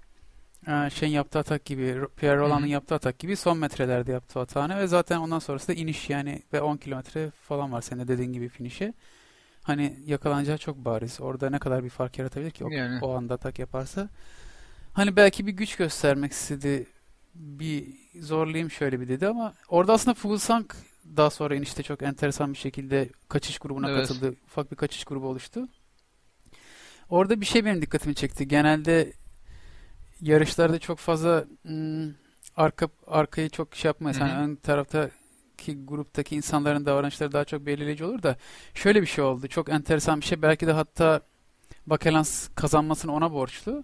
e, 0.68 0.90
şeyin 0.90 1.14
yaptığı 1.14 1.40
atak 1.40 1.66
gibi, 1.66 1.96
Pierre 2.18 2.38
Roland'ın 2.38 2.66
yaptığı 2.68 2.96
atak 2.96 3.20
gibi 3.20 3.36
son 3.36 3.58
metrelerde 3.58 4.12
yaptığı 4.12 4.40
atağını 4.40 4.78
ve 4.78 4.88
zaten 4.88 5.18
ondan 5.18 5.40
sonrası 5.40 5.68
da 5.68 5.74
iniş 5.74 6.10
yani 6.10 6.44
ve 6.54 6.62
10 6.62 6.78
kilometre 6.78 7.32
falan 7.42 7.72
var 7.72 7.82
senin 7.82 8.02
de 8.04 8.08
dediğin 8.08 8.34
gibi 8.34 8.50
finişe. 8.50 8.94
Hani 9.64 10.00
yakalanacağı 10.06 10.58
çok 10.58 10.78
bariz. 10.78 11.22
Orada 11.22 11.50
ne 11.50 11.60
kadar 11.60 11.84
bir 11.84 11.90
fark 11.90 12.20
yaratabilir 12.20 12.52
ki 12.52 12.66
o, 12.66 12.70
Yani. 12.70 13.00
o 13.02 13.16
anda 13.18 13.34
atak 13.34 13.60
yaparsa. 13.60 14.10
Hani 14.94 15.16
belki 15.16 15.48
bir 15.48 15.52
güç 15.52 15.76
göstermek 15.76 16.32
istedi. 16.32 16.86
Bir 17.36 17.88
zorlayayım 18.22 18.72
şöyle 18.72 19.00
bir 19.00 19.08
dedi 19.08 19.28
ama 19.28 19.54
orada 19.70 19.94
aslında 19.94 20.14
Fuglsang 20.14 20.72
daha 21.18 21.30
sonra 21.30 21.56
inişte 21.56 21.84
çok 21.84 22.02
enteresan 22.02 22.54
bir 22.54 22.58
şekilde 22.58 23.10
kaçış 23.30 23.60
grubuna 23.60 23.90
Evet. 23.92 24.08
katıldı. 24.08 24.36
Ufak 24.46 24.72
bir 24.72 24.76
kaçış 24.76 25.04
grubu 25.04 25.28
oluştu. 25.28 25.68
Orada 27.10 27.42
bir 27.42 27.46
şey 27.46 27.66
benim 27.66 27.82
dikkatimi 27.82 28.16
çekti. 28.16 28.48
Genelde 28.48 29.14
yarışlarda 30.22 30.80
çok 30.80 31.00
fazla 31.00 31.46
hmm, 31.62 32.14
arka 32.58 32.88
arkayı 33.08 33.50
çok 33.50 33.76
şey 33.76 33.90
yapmayız. 33.90 34.20
Hı 34.20 34.24
hı. 34.24 34.28
Hani 34.28 34.44
ön 34.44 34.56
taraftaki 34.56 35.86
gruptaki 35.86 36.36
insanların 36.36 36.86
davranışları 36.86 37.32
daha 37.32 37.46
çok 37.46 37.66
belirleyici 37.66 38.06
olur 38.06 38.24
da 38.24 38.36
şöyle 38.74 39.02
bir 39.02 39.08
şey 39.08 39.24
oldu. 39.24 39.48
Çok 39.48 39.70
enteresan 39.70 40.20
bir 40.20 40.26
şey. 40.26 40.42
Belki 40.42 40.68
de 40.68 40.72
hatta 40.72 41.22
Bakelans 41.88 42.48
kazanmasını 42.56 43.14
ona 43.14 43.34
borçlu. 43.34 43.84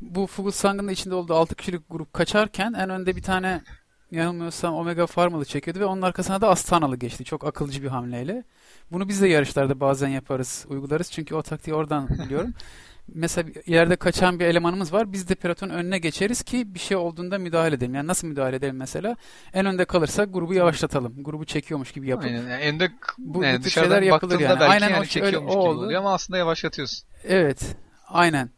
Bu 0.00 0.26
Fuglsang'ın 0.26 0.88
da 0.88 0.92
içinde 0.92 1.14
olduğu 1.14 1.34
6 1.34 1.54
kişilik 1.54 1.82
grup 1.90 2.12
kaçarken 2.12 2.72
en 2.72 2.90
önde 2.90 3.16
bir 3.16 3.22
tane 3.22 3.62
yanılmıyorsam 4.10 4.74
Omega 4.74 5.06
Pharmalı 5.06 5.44
çekiyordu 5.44 5.80
ve 5.80 5.84
onun 5.84 6.02
arkasına 6.02 6.40
da 6.40 6.48
Astanalı 6.48 6.96
geçti. 6.96 7.24
Çok 7.24 7.46
akılcı 7.46 7.82
bir 7.82 7.88
hamleyle. 7.88 8.44
Bunu 8.92 9.08
biz 9.08 9.22
de 9.22 9.28
yarışlarda 9.28 9.80
bazen 9.80 10.08
yaparız, 10.08 10.66
uygularız. 10.68 11.10
Çünkü 11.10 11.34
o 11.34 11.42
taktiği 11.42 11.74
oradan 11.74 12.08
biliyorum. 12.08 12.54
Mesela 13.08 13.46
bir 13.48 13.66
yerde 13.72 13.96
kaçan 13.96 14.40
bir 14.40 14.44
elemanımız 14.44 14.92
var. 14.92 15.12
Biz 15.12 15.28
de 15.28 15.34
pelotonun 15.34 15.74
önüne 15.74 15.98
geçeriz 15.98 16.42
ki 16.42 16.74
bir 16.74 16.78
şey 16.78 16.96
olduğunda 16.96 17.38
müdahale 17.38 17.74
edelim. 17.74 17.94
Yani 17.94 18.06
nasıl 18.06 18.26
müdahale 18.28 18.56
edelim 18.56 18.76
mesela? 18.76 19.16
En 19.54 19.66
önde 19.66 19.84
kalırsak 19.84 20.34
grubu 20.34 20.54
yavaşlatalım. 20.54 21.14
Grubu 21.24 21.44
çekiyormuş 21.44 21.92
gibi 21.92 22.08
yapıp. 22.08 22.24
Aynen. 22.24 22.42
Yani 22.42 22.62
ende 22.62 22.90
Bu- 23.18 23.44
yani 23.44 23.62
dışarıdan 23.64 23.90
şeyler 23.96 24.02
yapılır 24.12 24.40
yani. 24.40 24.60
belki 24.60 24.72
Aynen 24.72 24.88
yani 24.88 25.00
o 25.00 25.04
şey- 25.04 25.22
çekiyormuş 25.22 25.52
öyle- 25.54 25.60
o 25.60 25.70
gibi 25.72 25.78
oluyor 25.84 26.00
ama 26.00 26.14
aslında 26.14 26.38
yavaşlatıyorsun. 26.38 27.08
Evet, 27.24 27.76
aynen. 28.08 28.50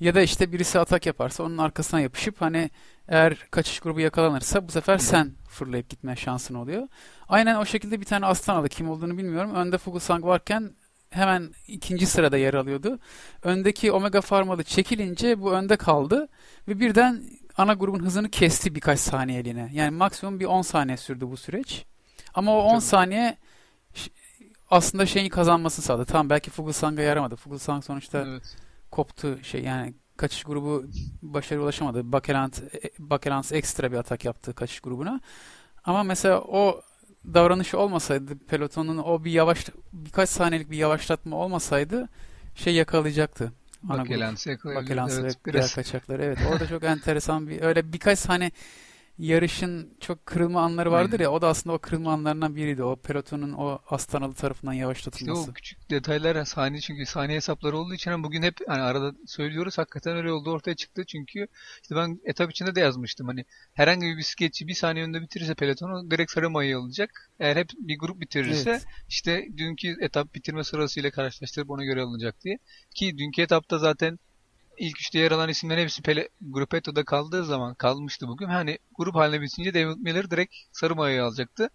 Ya 0.00 0.14
da 0.14 0.20
işte 0.20 0.52
birisi 0.52 0.78
atak 0.78 1.06
yaparsa 1.06 1.42
onun 1.42 1.58
arkasına 1.58 2.00
yapışıp 2.00 2.40
hani 2.40 2.70
eğer 3.08 3.46
kaçış 3.50 3.80
grubu 3.80 4.00
yakalanırsa 4.00 4.68
bu 4.68 4.72
sefer 4.72 4.98
sen 4.98 5.32
fırlayıp 5.48 5.88
gitme 5.88 6.16
şansın 6.16 6.54
oluyor. 6.54 6.88
Aynen 7.28 7.54
o 7.56 7.64
şekilde 7.64 8.00
bir 8.00 8.04
tane 8.04 8.26
Astanalı 8.26 8.68
kim 8.68 8.90
olduğunu 8.90 9.18
bilmiyorum. 9.18 9.54
Önde 9.54 9.78
Fuglsang 9.78 10.24
varken 10.24 10.70
hemen 11.10 11.54
ikinci 11.68 12.06
sırada 12.06 12.36
yer 12.36 12.54
alıyordu. 12.54 12.98
Öndeki 13.42 13.92
Omega 13.92 14.20
Pharmalı 14.20 14.62
çekilince 14.64 15.40
bu 15.40 15.52
önde 15.52 15.76
kaldı 15.76 16.28
ve 16.68 16.80
birden 16.80 17.22
ana 17.56 17.74
grubun 17.74 18.04
hızını 18.04 18.30
kesti 18.30 18.74
birkaç 18.74 19.00
saniyeliğine. 19.00 19.70
Yani 19.72 19.90
maksimum 19.90 20.40
bir 20.40 20.44
10 20.44 20.62
saniye 20.62 20.96
sürdü 20.96 21.30
bu 21.30 21.36
süreç. 21.36 21.84
Ama 22.34 22.56
o 22.56 22.60
10 22.62 22.70
Tabii. 22.70 22.80
saniye 22.80 23.36
aslında 24.70 25.06
şeyi 25.06 25.28
kazanmasını 25.28 25.84
sağladı. 25.84 26.04
Tamam 26.04 26.30
belki 26.30 26.50
Fuglsang'a 26.50 27.02
yaramadı. 27.02 27.36
Fuglsang 27.36 27.84
sonuçta 27.84 28.18
Evet. 28.28 28.56
koptu 28.90 29.38
şey 29.42 29.62
yani 29.62 29.94
kaçış 30.16 30.44
grubu 30.44 30.84
başarıya 31.22 31.64
ulaşamadı. 31.64 32.12
Bakeland 32.12 32.52
Bakelans 32.98 33.52
ekstra 33.52 33.92
bir 33.92 33.96
atak 33.96 34.24
yaptı 34.24 34.54
kaçış 34.54 34.80
grubuna. 34.80 35.20
Ama 35.84 36.02
mesela 36.02 36.40
o 36.40 36.80
davranışı 37.24 37.78
olmasaydı 37.78 38.38
pelotonun 38.38 38.98
o 38.98 39.24
bir 39.24 39.30
yavaş 39.30 39.66
birkaç 39.92 40.28
saniyelik 40.28 40.70
bir 40.70 40.76
yavaşlatma 40.76 41.36
olmasaydı 41.36 42.08
şey 42.54 42.74
yakalayacaktı. 42.74 43.52
Bakelansı 43.82 44.50
yakalayabilir. 44.50 44.90
Bakelans 44.90 45.18
Evet, 45.18 45.36
ve 45.46 45.52
diğer 45.52 45.70
kaçakları. 45.74 46.24
Evet 46.24 46.38
orada 46.52 46.66
çok 46.66 46.84
enteresan 46.84 47.48
bir 47.48 47.62
öyle 47.62 47.92
birkaç 47.92 48.28
hani 48.28 48.52
yarışın 49.18 49.96
çok 50.00 50.26
kırılma 50.26 50.62
anları 50.62 50.90
vardır 50.90 51.12
Aynen. 51.12 51.22
ya 51.24 51.30
o 51.32 51.40
da 51.42 51.48
aslında 51.48 51.76
o 51.76 51.78
kırılma 51.78 52.12
anlarından 52.12 52.56
biriydi. 52.56 52.82
O 52.82 52.96
pelotonun 52.96 53.52
o 53.52 53.78
Astanalı 53.90 54.34
tarafından 54.34 54.74
İşte 54.74 54.80
yavaşlatılması. 54.82 55.50
o 55.50 55.54
küçük 55.54 55.90
detaylar 55.90 56.44
saniye 56.44 56.80
çünkü 56.80 57.06
saniye 57.06 57.36
hesapları 57.36 57.76
olduğu 57.78 57.94
için 57.94 58.10
hani 58.10 58.22
bugün 58.24 58.42
hep 58.42 58.54
hani 58.68 58.82
arada 58.82 59.12
söylüyoruz 59.26 59.78
hakikaten 59.78 60.16
öyle 60.16 60.32
oldu 60.32 60.50
ortaya 60.50 60.76
çıktı 60.76 61.04
çünkü 61.06 61.46
işte 61.82 61.94
ben 61.96 62.20
etap 62.24 62.50
içinde 62.50 62.74
de 62.74 62.80
yazmıştım 62.80 63.26
hani 63.26 63.44
herhangi 63.74 64.06
bir 64.06 64.16
bisikletçi 64.18 64.68
bir 64.68 64.74
saniye 64.74 65.04
önde 65.04 65.22
bitirirse 65.22 65.54
pelotonu 65.54 66.10
direkt 66.10 66.30
sarı 66.32 66.50
mayı 66.50 66.78
alacak. 66.78 67.30
Eğer 67.40 67.56
hep 67.56 67.68
bir 67.78 67.98
grup 67.98 68.20
bitirirse 68.20 68.70
Evet. 68.70 68.84
işte 69.08 69.46
dünkü 69.56 69.96
etap 70.00 70.34
bitirme 70.34 70.64
sırasıyla 70.64 71.10
karşılaştırıp 71.10 71.70
ona 71.70 71.84
göre 71.84 72.02
alınacak 72.02 72.40
diye. 72.44 72.58
Ki 72.94 73.18
dünkü 73.18 73.42
etapta 73.42 73.78
zaten 73.78 74.18
ilk 74.78 75.00
üçte 75.00 75.18
yer 75.18 75.30
alan 75.32 75.48
isimlerin 75.48 75.82
hepsi 75.82 76.02
Pele, 76.02 76.28
Gruppetto'da 76.40 77.04
kaldığı 77.04 77.44
zaman 77.44 77.74
kalmıştı 77.74 78.28
bugün. 78.28 78.46
Hani 78.46 78.78
grup 78.98 79.14
haline 79.14 79.40
bitince 79.40 79.74
David 79.74 79.96
Miller 79.96 80.30
direkt 80.30 80.54
sarı 80.72 80.96
mayayı 80.96 81.24
alacaktı. 81.24 81.70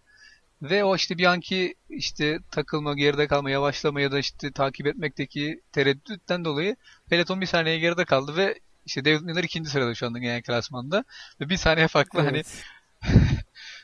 Ve 0.62 0.84
o 0.84 0.96
işte 0.96 1.18
bir 1.18 1.26
anki 1.26 1.76
işte 1.90 2.40
takılma, 2.52 2.94
geride 2.94 3.28
kalma, 3.28 3.50
yavaşlama 3.50 4.02
ya 4.02 4.12
da 4.12 4.20
işte 4.20 4.52
takip 4.52 4.88
etmekteki 4.88 5.62
tereddütten 5.72 6.46
dolayı 6.46 6.76
peloton 7.10 7.42
bir 7.42 7.46
saniye 7.46 7.80
geride 7.80 8.06
kaldı 8.06 8.36
ve 8.36 8.60
işte 8.86 9.06
David 9.06 9.22
Miller 9.22 9.44
ikinci 9.44 9.70
sırada 9.70 9.96
şu 9.96 10.08
anda 10.08 10.20
genel 10.20 10.42
klasmanda. 10.42 11.04
Ve 11.42 11.50
bir 11.50 11.58
saniye 11.58 11.88
farklı 11.88 12.22
hani 12.22 12.38
Evet. 12.38 12.64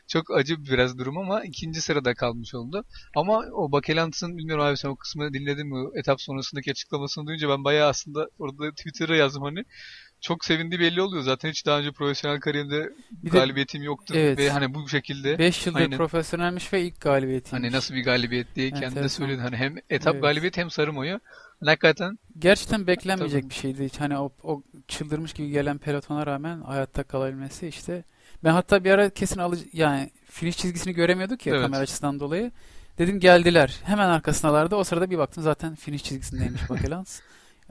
çok 0.10 0.32
acı 0.38 0.66
biraz 0.66 0.98
durum 0.98 1.18
ama 1.18 1.44
ikinci 1.44 1.82
sırada 1.82 2.14
kalmış 2.14 2.56
oldu. 2.56 2.84
Ama 3.16 3.38
o 3.54 3.72
Bakelants'ın 3.72 4.38
bilmiyorum 4.38 4.66
abi 4.66 4.78
sen 4.78 4.90
o 4.90 4.96
kısmı 4.96 5.34
dinledin 5.34 5.68
mi? 5.68 5.90
Etap 5.96 6.22
sonrasındaki 6.22 6.72
açıklamasını 6.72 7.28
duyunca 7.28 7.50
ben 7.50 7.64
bayağı 7.64 7.90
aslında 7.90 8.30
orada 8.40 8.72
Twitter'a 8.72 9.16
yazdım 9.16 9.44
hani. 9.44 9.64
Çok 10.22 10.46
sevindiği 10.46 10.80
belli 10.80 11.02
oluyor. 11.02 11.24
Zaten 11.24 11.50
hiç 11.50 11.66
daha 11.66 11.80
önce 11.80 11.92
profesyonel 11.92 12.40
kariyerimde 12.40 12.90
Bir 13.12 13.32
de 13.32 13.38
galibiyetim 13.38 13.84
yoktu. 13.84 14.14
Evet. 14.18 14.38
Ve 14.38 14.50
hani 14.50 14.74
bu 14.74 14.90
şekilde 14.90 15.40
5 15.40 15.66
yıldır 15.68 15.80
Aynen. 15.80 15.98
profesyonelmiş 15.98 16.74
ve 16.74 16.82
ilk 16.82 17.02
galibiyetiymiş. 17.02 17.64
hani 17.64 17.72
nasıl 17.72 17.96
bir 17.96 18.04
galibiyet 18.04 18.56
diye 18.56 18.72
kendi 18.72 18.96
de 18.96 19.10
söyledi. 19.10 19.42
Hani 19.42 19.56
hem 19.56 19.76
etap 19.90 20.14
Evet. 20.14 20.24
galibiyeti 20.24 20.62
hem 20.62 20.70
sarı. 20.70 20.92
Hani 20.92 21.20
Hakikaten 21.66 22.20
Gerçekten 22.40 22.88
beklenmeyecek 22.88 23.42
Tabii. 23.42 23.50
bir 23.50 23.56
şeydi. 23.56 23.90
Hani 24.00 24.18
o, 24.18 24.32
o 24.44 24.64
çıldırmış 24.88 25.34
gibi 25.34 25.50
gelen 25.50 25.78
pelotona 25.78 26.26
rağmen 26.26 26.62
hayatta 26.62 27.04
kalabilmesi 27.04 27.68
işte. 27.68 28.04
Ben 28.44 28.52
hatta 28.52 28.84
bir 28.84 28.92
ara 28.92 29.10
kesin 29.10 29.40
alıcı 29.40 29.66
yani 29.74 30.12
finish 30.26 30.58
çizgisini 30.58 30.94
göremiyorduk 30.94 31.46
ya 31.46 31.54
Evet. 31.54 31.64
kamera 31.66 31.82
açısından 31.82 32.20
dolayı. 32.20 32.52
Dedim 32.98 33.20
geldiler. 33.20 33.80
Hemen 33.84 34.10
arkasındalardı. 34.10 34.76
O 34.76 34.84
sırada 34.84 35.10
bir 35.10 35.18
baktım 35.18 35.44
zaten 35.44 35.76
finish 35.76 36.04
çizgisindeymiş 36.04 36.62
Bakelans. 36.70 37.20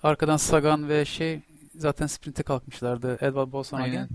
Arkadan 0.03 0.37
Sagan 0.37 0.89
ve 0.89 1.05
şey 1.05 1.41
zaten 1.77 2.07
sprinte 2.07 2.43
kalkmışlardı. 2.43 3.19
Edvard 3.21 3.53
Bolsonaro. 3.53 4.07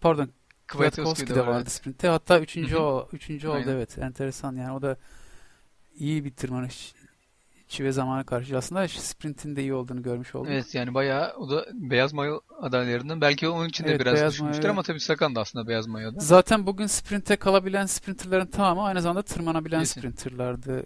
Pardon 0.00 0.28
Kwiatkowski 0.68 1.30
de 1.30 1.34
de 1.34 1.40
var. 1.40 1.46
vardı 1.46 1.58
evet. 1.62 1.72
sprinte. 1.72 2.08
Hatta 2.08 2.40
üçüncü 2.40 2.76
o 2.76 3.08
üçüncü 3.12 3.48
oldu 3.48 3.70
evet. 3.70 3.98
Enteresan 3.98 4.56
yani 4.56 4.72
o 4.72 4.82
da 4.82 4.96
iyi 5.98 6.24
bir 6.24 6.30
tırmanış 6.30 6.94
ve 7.80 7.92
zamana 7.92 8.24
karşı 8.24 8.56
aslında 8.56 8.88
sprintin 8.88 9.56
de 9.56 9.62
iyi 9.62 9.74
olduğunu 9.74 10.02
görmüş 10.02 10.34
olduk. 10.34 10.48
Evet 10.52 10.74
yani 10.74 10.94
bayağı 10.94 11.32
o 11.36 11.50
da 11.50 11.66
beyaz 11.72 12.12
mayo 12.12 12.40
adaylarından. 12.60 13.20
Belki 13.20 13.48
onun 13.48 13.68
için 13.68 13.84
de 13.84 13.90
Evet, 13.90 14.00
biraz 14.00 14.32
düşmüştür 14.32 14.64
mayo- 14.64 14.70
ama 14.70 14.82
tabii 14.82 15.00
Sakan 15.00 15.34
da 15.34 15.40
aslında 15.40 15.68
beyaz 15.68 15.86
mayoda. 15.86 16.20
Zaten 16.20 16.66
bugün 16.66 16.86
sprinte 16.86 17.36
kalabilen 17.36 17.86
sprinterlerin 17.86 18.46
tamamı 18.46 18.82
aynı 18.82 19.02
zamanda 19.02 19.22
tırmanabilen 19.22 19.80
Kesin. 19.80 20.00
sprinterlardı. 20.00 20.82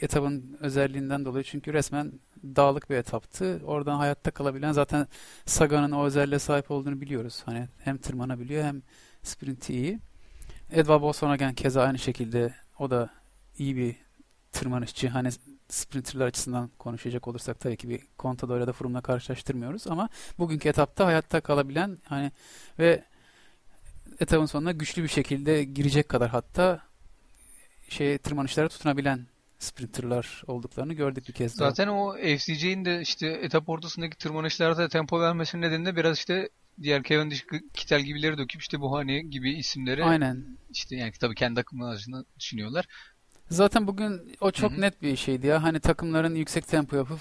Etabın 0.00 0.56
özelliğinden 0.60 1.24
dolayı 1.24 1.44
çünkü 1.44 1.72
resmen 1.72 2.12
dağlık 2.44 2.90
bir 2.90 2.96
etaptı. 2.96 3.60
Oradan 3.66 3.96
hayatta 3.96 4.30
kalabilen 4.30 4.72
zaten 4.72 5.06
Sagan'ın 5.46 5.92
o 5.92 6.04
özelliğe 6.04 6.38
sahip 6.38 6.70
olduğunu 6.70 7.00
biliyoruz. 7.00 7.42
Hani 7.44 7.68
hem 7.84 7.98
tırmanabiliyor 7.98 8.64
hem 8.64 8.82
sprinti 9.22 9.72
iyi. 9.72 9.98
Edvard 10.72 11.02
Boasson 11.02 11.36
keza 11.54 11.82
aynı 11.82 11.98
şekilde 11.98 12.54
o 12.78 12.90
da 12.90 13.10
iyi 13.58 13.76
bir 13.76 13.96
tırmanışçı. 14.52 15.08
Hani 15.08 15.28
sprinterler 15.68 16.26
açısından 16.26 16.70
konuşacak 16.78 17.28
olursak 17.28 17.60
tabii 17.60 17.76
ki 17.76 17.88
bir 17.88 18.00
Contador 18.18 18.60
ya 18.60 18.66
da 18.66 18.72
Froome'la 18.72 19.00
karşılaştırmıyoruz 19.00 19.86
ama 19.86 20.08
bugünkü 20.38 20.68
etapta 20.68 21.06
hayatta 21.06 21.40
kalabilen 21.40 21.98
hani 22.04 22.32
ve 22.78 23.04
etapın 24.20 24.46
sonuna 24.46 24.72
güçlü 24.72 25.02
bir 25.02 25.08
şekilde 25.08 25.64
girecek 25.64 26.08
kadar 26.08 26.30
hatta 26.30 26.80
şey 27.88 28.18
tırmanışlara 28.18 28.68
tutunabilen 28.68 29.26
sprinterlar 29.58 30.42
olduklarını 30.46 30.92
gördük 30.92 31.28
bir 31.28 31.32
kez 31.32 31.58
daha. 31.58 31.70
Zaten 31.70 31.88
o 31.88 32.16
FCC'in 32.16 32.84
de 32.84 33.00
işte 33.00 33.26
etap 33.26 33.68
ortasındaki 33.68 34.18
tırmanışlarda 34.18 34.88
tempo 34.88 35.20
vermesinin 35.20 35.62
nedeni 35.62 35.86
de 35.86 35.96
biraz 35.96 36.18
işte 36.18 36.48
diğer 36.82 37.02
Cavendish, 37.02 37.46
Kittel 37.74 38.00
gibileri 38.00 38.38
döküp 38.38 38.60
işte 38.60 38.80
Buhani 38.80 39.30
gibi 39.30 39.52
isimleri 39.52 40.04
Aynen. 40.04 40.58
işte 40.70 40.96
yani 40.96 41.12
tabii 41.20 41.34
kendi 41.34 41.60
akımlarını 41.60 42.24
düşünüyorlar. 42.38 42.86
Zaten 43.50 43.86
bugün 43.86 44.36
o 44.40 44.50
çok 44.50 44.72
Hı 44.72 44.76
hı. 44.76 44.80
net 44.80 45.02
bir 45.02 45.16
şeydi 45.16 45.46
ya. 45.46 45.62
Hani 45.62 45.80
takımların 45.80 46.34
yüksek 46.34 46.68
tempo 46.68 46.96
yapıp 46.96 47.20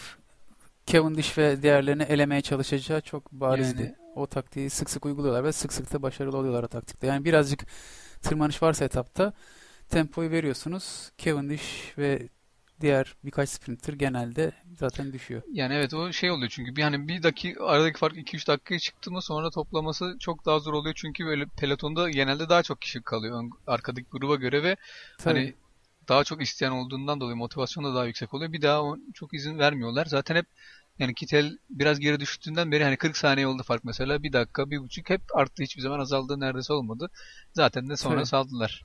Cavendish 0.87 1.37
ve 1.37 1.61
diğerlerini 1.61 2.03
elemeye 2.03 2.41
çalışacağı 2.41 3.01
çok 3.01 3.31
barizdi. 3.31 3.81
Yani. 3.81 3.95
O 4.15 4.27
taktiği 4.27 4.69
sık 4.69 4.89
sık 4.89 5.05
uyguluyorlar 5.05 5.43
ve 5.43 5.51
sık 5.51 5.73
sık 5.73 5.93
da 5.93 6.01
başarılı 6.01 6.37
oluyorlar 6.37 6.63
o 6.63 6.67
taktikte. 6.67 7.07
Yani 7.07 7.25
birazcık 7.25 7.65
tırmanış 8.21 8.63
varsa 8.63 8.85
etapta 8.85 9.33
tempoyu 9.89 10.31
veriyorsunuz. 10.31 11.11
Cavendish 11.17 11.93
ve 11.97 12.29
diğer 12.81 13.15
birkaç 13.25 13.49
sprinter 13.49 13.93
genelde 13.93 14.51
zaten 14.79 15.13
düşüyor. 15.13 15.41
Yani 15.51 15.73
evet 15.73 15.93
o 15.93 16.11
şey 16.11 16.31
oluyor 16.31 16.49
çünkü 16.49 16.75
bir 16.75 16.83
hani 16.83 17.07
bir 17.07 17.23
dakika 17.23 17.65
aradaki 17.65 17.99
fark 17.99 18.15
2-3 18.15 18.47
dakikaya 18.47 18.79
çıktı 18.79 19.11
mı 19.11 19.21
sonra 19.21 19.49
toplaması 19.49 20.15
çok 20.19 20.45
daha 20.45 20.59
zor 20.59 20.73
oluyor 20.73 20.95
çünkü 20.97 21.25
böyle 21.25 21.45
pelotonda 21.45 22.09
genelde 22.09 22.49
daha 22.49 22.63
çok 22.63 22.81
kişi 22.81 23.01
kalıyor 23.01 23.43
arkadaki 23.67 24.07
gruba 24.11 24.35
göre 24.35 24.63
ve 24.63 24.75
Tabii. 25.17 25.39
hani 25.39 25.53
daha 26.07 26.23
çok 26.23 26.41
isteyen 26.41 26.71
olduğundan 26.71 27.19
dolayı 27.19 27.35
motivasyon 27.35 27.85
da 27.85 27.95
daha 27.95 28.05
yüksek 28.05 28.33
oluyor. 28.33 28.51
Bir 28.53 28.61
daha 28.61 28.95
çok 29.13 29.33
izin 29.33 29.59
vermiyorlar. 29.59 30.05
Zaten 30.05 30.35
hep 30.35 30.45
yani 30.99 31.13
Kittel 31.15 31.57
biraz 31.69 31.99
geri 31.99 32.19
düştüğünden 32.19 32.71
beri 32.71 32.83
hani 32.83 32.97
40 32.97 33.17
saniye 33.17 33.47
oldu 33.47 33.63
fark 33.63 33.83
mesela. 33.83 34.23
Bir 34.23 34.33
dakika, 34.33 34.69
bir 34.69 34.79
buçuk 34.79 35.09
hep 35.09 35.21
arttı. 35.35 35.63
Hiçbir 35.63 35.81
zaman 35.81 35.99
azaldığı 35.99 36.39
neredeyse 36.39 36.73
olmadı. 36.73 37.09
Zaten 37.53 37.89
de 37.89 37.97
sonra 37.97 38.15
Tabii. 38.15 38.25
saldılar. 38.25 38.83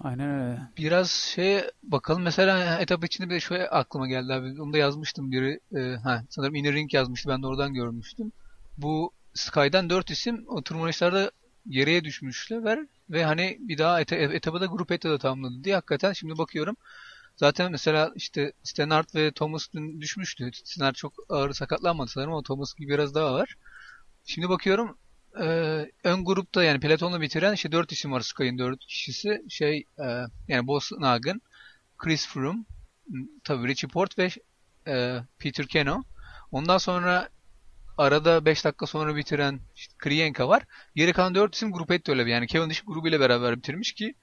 Aynen 0.00 0.30
öyle. 0.30 0.60
Biraz 0.78 1.10
şey 1.10 1.64
bakalım 1.82 2.22
mesela 2.22 2.78
etap 2.80 3.04
içinde 3.04 3.28
bir 3.28 3.34
de 3.34 3.40
şöyle 3.40 3.68
aklıma 3.68 4.08
geldi 4.08 4.32
abi. 4.32 4.62
Onu 4.62 4.72
da 4.72 4.78
yazmıştım 4.78 5.30
biri. 5.30 5.60
E, 5.76 5.96
ha, 5.96 6.24
sanırım 6.30 6.54
Inner 6.54 6.74
Ring 6.74 6.94
yazmıştı. 6.94 7.28
Ben 7.28 7.42
de 7.42 7.46
oradan 7.46 7.74
görmüştüm. 7.74 8.32
Bu 8.78 9.12
Sky'dan 9.34 9.90
4 9.90 10.10
isim 10.10 10.44
o 10.48 10.62
tırmanışlarda 10.62 11.30
geriye 11.68 12.04
düşmüşler 12.04 12.64
ve 13.10 13.24
hani 13.24 13.56
bir 13.60 13.78
daha 13.78 14.00
eta, 14.00 14.16
etabı 14.16 14.60
da 14.60 14.66
grup 14.66 14.92
etada 14.92 15.18
tamamladı 15.18 15.64
diye 15.64 15.74
hakikaten 15.74 16.12
şimdi 16.12 16.38
bakıyorum. 16.38 16.76
Zaten 17.36 17.72
mesela 17.72 18.12
işte 18.16 18.52
Stannard 18.62 19.14
ve 19.14 19.32
Thomas 19.32 19.66
dün 19.74 20.00
düşmüştü. 20.00 20.50
Stannard 20.64 20.94
çok 20.94 21.12
ağır 21.28 21.52
sakatlanmadı 21.52 22.10
sanırım 22.10 22.32
ama 22.32 22.42
Thomas 22.42 22.74
gibi 22.74 22.92
biraz 22.92 23.14
daha 23.14 23.34
var. 23.34 23.56
Şimdi 24.24 24.48
bakıyorum 24.48 24.98
e, 25.40 25.46
ön 26.04 26.24
grupta 26.24 26.64
yani 26.64 26.80
pelotonla 26.80 27.20
bitiren 27.20 27.52
işte 27.52 27.72
4 27.72 27.92
isim 27.92 28.12
var 28.12 28.20
Sky'ın 28.20 28.58
4 28.58 28.86
kişisi. 28.86 29.44
Şey 29.48 29.84
e, 29.98 30.06
yani 30.48 30.66
Boston 30.66 31.02
Hagen, 31.02 31.40
Chris 31.98 32.28
Froome, 32.28 32.64
tabii 33.44 33.68
Richie 33.68 33.88
Port 33.88 34.18
ve 34.18 34.28
e, 34.88 35.20
Peter 35.38 35.66
Keno. 35.66 36.02
Ondan 36.52 36.78
sonra 36.78 37.28
arada 37.98 38.44
5 38.44 38.64
dakika 38.64 38.86
sonra 38.86 39.16
bitiren 39.16 39.60
işte 39.76 39.94
Kriyenka 39.98 40.48
var. 40.48 40.62
Geri 40.96 41.12
kalan 41.12 41.34
4 41.34 41.54
isim 41.54 41.72
grup 41.72 41.90
etti 41.90 42.12
öyle 42.12 42.26
bir. 42.26 42.30
Yani 42.30 42.46
Cavendish 42.46 42.80
grubuyla 42.80 43.20
beraber 43.20 43.56
bitirmiş 43.56 43.92
ki 43.92 44.14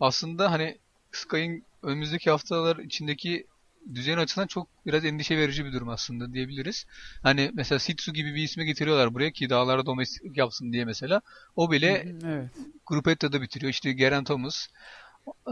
aslında 0.00 0.52
hani 0.52 0.78
Sky'ın 1.12 1.62
önümüzdeki 1.82 2.30
haftalar 2.30 2.76
içindeki 2.76 3.46
düzen 3.94 4.18
açısından 4.18 4.46
çok 4.46 4.68
biraz 4.86 5.04
endişe 5.04 5.38
verici 5.38 5.64
bir 5.64 5.72
durum 5.72 5.88
aslında 5.88 6.32
diyebiliriz. 6.32 6.86
Hani 7.22 7.50
mesela 7.54 7.78
Sitsu 7.78 8.12
gibi 8.12 8.34
bir 8.34 8.42
ismi 8.42 8.64
getiriyorlar 8.64 9.14
buraya 9.14 9.30
ki 9.30 9.50
dağlara 9.50 9.86
domestik 9.86 10.36
yapsın 10.36 10.72
diye 10.72 10.84
mesela. 10.84 11.20
O 11.56 11.70
bile 11.70 12.14
Evet. 12.24 12.50
Grup 12.86 13.08
Etta'da 13.08 13.42
bitiriyor. 13.42 13.70
İşte 13.70 13.92
Geraint 13.92 14.26
Thomas, 14.26 14.66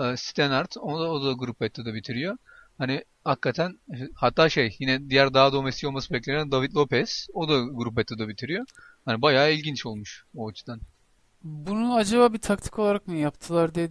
e, 0.01 0.17
Stannard 0.17 0.73
o 0.81 1.01
da, 1.01 1.11
o 1.11 1.25
da 1.25 1.33
Grup 1.33 1.63
Etta'da 1.63 1.95
bitiriyor. 1.95 2.37
Hani 2.79 3.05
hakikaten 3.25 3.81
hatta 4.15 4.49
şey 4.49 4.77
yine 4.79 5.11
diğer 5.11 5.35
daha 5.35 5.53
domestik 5.53 5.89
olması 5.89 6.15
beklenen 6.15 6.51
David 6.53 6.75
Lopez 6.75 7.27
o 7.35 7.49
da 7.49 7.59
Grup 7.73 7.99
Etta'da 7.99 8.29
bitiriyor. 8.29 8.67
Hani 9.05 9.23
bayağı 9.23 9.53
ilginç 9.53 9.87
olmuş 9.87 10.25
o 10.35 10.49
açıdan. 10.49 10.81
Bunu 11.43 11.95
acaba 11.95 12.33
bir 12.33 12.39
taktik 12.39 12.79
olarak 12.79 13.07
mı 13.09 13.15
yaptılar 13.17 13.75
diye 13.75 13.91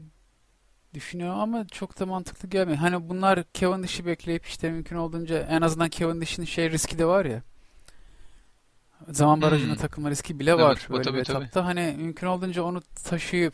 düşünüyorum 0.96 1.40
ama 1.40 1.68
çok 1.68 2.00
da 2.00 2.06
mantıklı 2.06 2.50
gelmiyor. 2.50 2.78
Hani 2.80 3.10
bunlar 3.10 3.44
Cavendish'i 3.54 4.06
bekleyip 4.06 4.46
işte 4.46 4.72
mümkün 4.72 4.96
olduğunca 4.96 5.40
en 5.40 5.62
azından 5.62 5.90
Cavendish'in 5.90 6.46
şey 6.46 6.72
riski 6.72 7.00
de 7.00 7.06
var 7.06 7.26
ya. 7.26 7.44
Zaman 9.10 9.42
barajına 9.42 9.72
Hmm. 9.72 9.76
takılma 9.76 10.10
riski 10.10 10.40
bile 10.40 10.58
var 10.60 10.78
Evet, 10.78 10.90
böyle 10.90 11.02
tabii, 11.02 11.18
bir 11.18 11.24
tabii. 11.24 11.52
etapta. 11.52 11.66
Hani 11.66 11.96
mümkün 11.98 12.28
olduğunca 12.28 12.64
onu 12.64 12.82
taşıyıp 13.04 13.54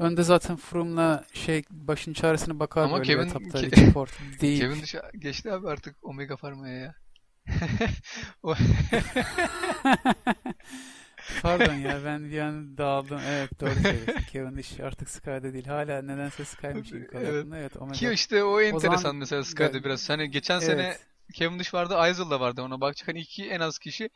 önde 0.00 0.22
zaten 0.22 0.56
Froome'la 0.56 1.24
şey 1.32 1.62
başın 1.70 2.12
çaresine 2.12 2.58
bakar 2.58 2.82
Ama 2.82 2.98
böyle 2.98 3.12
Kevin- 3.12 3.26
etapta. 3.28 3.60
Ke- 3.60 3.92
Port 3.92 4.10
değil. 4.40 4.60
Kevin 4.60 4.82
dışı 4.82 5.02
geçti 5.18 5.52
abi 5.52 5.68
artık 5.68 5.96
Omega 6.02 6.36
Pharma'ya 6.36 6.74
ya. 6.78 6.94
O- 8.42 8.54
Pardon 11.42 11.74
ya 11.74 12.04
ben 12.04 12.30
bir 12.30 12.38
an 12.38 12.78
dağıldım. 12.78 13.20
Evet 13.28 13.60
doğru 13.60 13.74
söylüyorsun. 13.74 14.14
Cavendish 14.32 14.80
artık 14.80 15.10
Sky'da 15.10 15.52
değil. 15.52 15.66
Hala 15.66 16.02
nedense 16.02 16.44
Sky'mış 16.44 16.90
kalıyor 16.90 17.32
Evet. 17.32 17.46
Evet 17.56 17.76
Omega. 17.76 17.92
Ki 17.92 18.10
işte 18.10 18.44
o 18.44 18.60
enteresan 18.60 18.96
zaman- 18.96 19.16
mesela 19.16 19.44
Sky'da 19.44 19.84
biraz. 19.84 20.10
Hani 20.10 20.30
geçen 20.30 20.58
sene 20.58 20.82
Evet. 20.82 21.00
Cavendish 21.34 21.74
vardı, 21.74 21.94
Eisel 22.06 22.30
da 22.30 22.40
vardı 22.40 22.62
ona 22.62 22.80
bakacak. 22.80 23.08
Hani 23.08 23.20
iki 23.20 23.48
en 23.50 23.60
az 23.60 23.78
kişi 23.78 24.10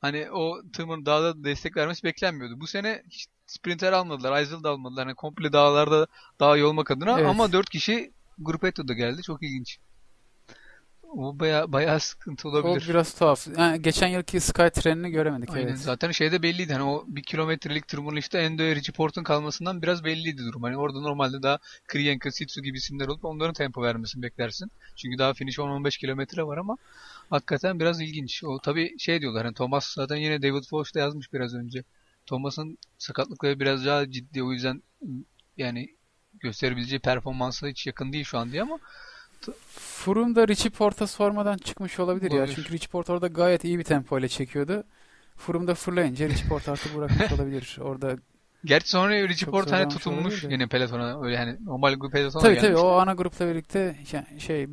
hani 0.00 0.30
o 0.30 0.62
tırmanın 0.72 1.06
dağda 1.06 1.44
destek 1.44 1.76
vermesi 1.76 2.02
beklenmiyordu. 2.04 2.60
Bu 2.60 2.66
sene 2.66 3.02
hiç 3.10 3.26
sprinter 3.52 3.92
almadılar, 3.92 4.40
Eisel 4.40 4.62
da 4.62 4.70
almadılar. 4.70 5.04
Hani 5.06 5.14
komple 5.14 5.52
dağlarda 5.52 6.06
daha 6.40 6.56
iyi 6.56 6.64
olmak 6.64 6.90
adına 6.90 7.18
Evet. 7.18 7.30
ama 7.30 7.52
dört 7.52 7.70
kişi 7.70 8.12
Gruppetto'da 8.38 8.92
geldi. 8.92 9.22
Çok 9.22 9.42
ilginç. 9.42 9.78
O 11.02 11.40
baya 11.40 11.72
baya 11.72 12.00
sıkıntı 12.00 12.48
O 12.48 12.50
olabilir. 12.50 12.88
biraz 12.88 13.14
tuhaf. 13.14 13.46
Yani 13.58 13.82
geçen 13.82 14.08
yılki 14.08 14.40
Sky 14.40 14.66
trenini 14.68 15.10
göremedik. 15.10 15.50
Aynen. 15.50 15.66
Evet. 15.68 15.78
Zaten 15.78 16.10
şeyde 16.10 16.42
belliydi. 16.42 16.72
Hani 16.72 16.82
o 16.82 17.04
bir 17.08 17.22
kilometrelik 17.22 17.88
tırmanışta 17.88 18.38
Endo'ya 18.38 18.74
Richie 18.76 18.92
Port'un 18.94 19.22
kalmasından 19.22 19.82
biraz 19.82 20.04
belliydi 20.04 20.42
durum. 20.42 20.62
Hani 20.62 20.76
orada 20.76 21.00
normalde 21.00 21.42
daha 21.42 21.58
Kriyenka, 21.86 22.30
Sitsu 22.30 22.62
gibi 22.62 22.78
isimler 22.78 23.06
olup 23.08 23.24
onların 23.24 23.52
tempo 23.54 23.82
vermesini 23.82 24.22
beklersin. 24.22 24.70
Çünkü 24.96 25.18
daha 25.18 25.34
finish 25.34 25.58
10-15 25.58 25.98
kilometre 25.98 26.42
var 26.42 26.56
ama 26.58 26.76
hakikaten 27.30 27.80
biraz 27.80 28.00
ilginç. 28.00 28.44
O 28.44 28.58
tabii 28.58 28.98
şey 28.98 29.20
diyorlar 29.20 29.44
hani 29.44 29.54
Thomas 29.54 29.94
zaten 29.94 30.16
yine 30.16 30.42
David 30.42 30.64
Foch 30.64 30.94
da 30.94 30.98
yazmış 30.98 31.32
biraz 31.32 31.54
önce. 31.54 31.84
Thomas'ın 32.28 32.78
sakatlıkları 32.98 33.60
biraz 33.60 33.86
daha 33.86 34.10
ciddi 34.10 34.42
o 34.42 34.52
yüzden 34.52 34.82
yani 35.56 35.88
gösterebileceği 36.34 37.00
performansa 37.00 37.68
hiç 37.68 37.86
yakın 37.86 38.12
değil 38.12 38.24
şu 38.24 38.38
an 38.38 38.52
diye 38.52 38.62
ama 38.62 38.78
Froome 39.70 40.34
da 40.34 40.48
Richie 40.48 40.70
Port'a 40.70 41.06
sormadan 41.06 41.56
çıkmış 41.56 42.00
olabilir 42.00 42.30
ya. 42.30 42.38
Olabilir. 42.38 42.54
Çünkü 42.56 42.72
Richie 42.72 42.88
Port 42.88 43.10
orada 43.10 43.26
gayet 43.26 43.64
iyi 43.64 43.78
bir 43.78 43.84
tempo 43.84 44.18
ile 44.18 44.28
çekiyordu. 44.28 44.84
Froome 45.36 45.66
da 45.66 45.74
fırlayınca 45.74 46.28
Richie 46.28 46.48
Port 46.48 46.68
artık 46.68 46.96
bırakmış 46.96 47.32
olabilir. 47.40 47.78
Orada 47.80 48.16
gerçi 48.64 48.90
sonra 48.90 49.28
Richie 49.28 49.50
Port 49.50 49.72
hani 49.72 49.90
de. 49.90 50.52
yine 50.52 50.66
pelotona 50.66 51.22
öyle 51.22 51.36
hani 51.36 51.64
normal 51.64 52.00
bir 52.00 52.10
pelotona 52.10 52.42
tabii 52.42 52.54
tabii 52.54 52.62
gelmişti. 52.66 52.86
o 52.86 52.90
ana 52.90 53.14
grupla 53.14 53.48
birlikte 53.48 53.96
şey- 54.06 54.38
şey 54.38 54.66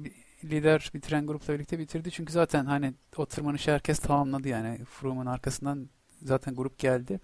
lider 0.43 0.91
bitiren 0.93 1.27
grupla 1.27 1.53
birlikte 1.53 1.79
bitirdi. 1.79 2.11
Çünkü 2.11 2.33
zaten 2.33 2.65
hani 2.65 2.93
o 3.17 3.25
tırmanışı 3.25 3.71
herkes 3.71 3.99
tamamladı 3.99 4.47
yani. 4.47 4.85
Froome'un 4.85 5.25
arkasından 5.25 5.89
zaten 6.25 6.55
grup 6.55 6.79
geldi. 6.79 7.19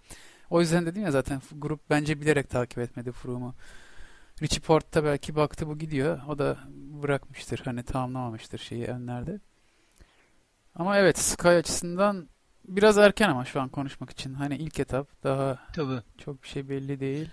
O 0.49 0.61
yüzden 0.61 0.85
dedim 0.85 1.03
ya 1.03 1.11
zaten 1.11 1.41
grup 1.51 1.89
bence 1.89 2.21
bilerek 2.21 2.49
takip 2.49 2.77
etmedi 2.77 3.11
Froome'u. 3.11 3.55
Richie 4.41 4.61
Port 4.61 4.93
da 4.93 5.03
belki 5.03 5.35
baktı 5.35 5.67
bu 5.67 5.77
gidiyor. 5.77 6.19
O 6.27 6.37
da 6.37 6.57
bırakmıştır. 7.03 7.61
Hani 7.65 7.83
tamamlamamıştır 7.83 8.57
şeyi 8.59 8.85
önlerde. 8.85 9.39
Ama 10.75 10.97
evet 10.97 11.19
Sky 11.19 11.47
açısından 11.47 12.27
biraz 12.67 12.97
erken 12.97 13.29
ama 13.29 13.45
şu 13.45 13.61
an 13.61 13.69
konuşmak 13.69 14.09
için. 14.09 14.33
Hani 14.33 14.55
ilk 14.57 14.79
etap 14.79 15.23
daha 15.23 15.59
Tabii. 15.73 16.01
çok 16.17 16.43
bir 16.43 16.47
şey 16.47 16.69
belli 16.69 16.99
değil. 16.99 17.29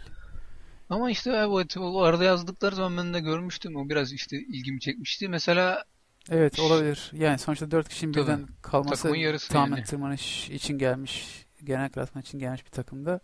Ama 0.91 1.11
işte 1.11 1.31
evet, 1.31 1.77
o 1.77 2.03
arada 2.03 2.25
yazdıkları 2.25 2.75
zaman 2.75 2.97
ben 2.97 3.15
de 3.15 3.21
görmüştüm. 3.21 3.77
O 3.77 3.89
biraz 3.89 4.13
işte 4.13 4.37
ilgimi 4.37 4.81
çekmişti. 4.81 5.29
Mesela 5.29 5.85
Evet 6.31 6.61
olabilir. 6.61 7.11
Yani 7.13 7.39
sonuçta 7.39 7.71
dört 7.71 7.89
kişinin 7.89 8.13
Tabii. 8.13 8.25
birden 8.25 8.49
kalması 8.63 9.13
tamamen 9.49 9.77
yani. 9.77 9.87
tırmanış 9.87 10.51
için 10.51 10.79
gelmiş, 10.79 11.47
genel 11.65 11.91
klasman 11.91 12.23
için 12.23 12.39
gelmiş 12.39 12.65
bir 12.67 12.71
takımda. 12.71 13.21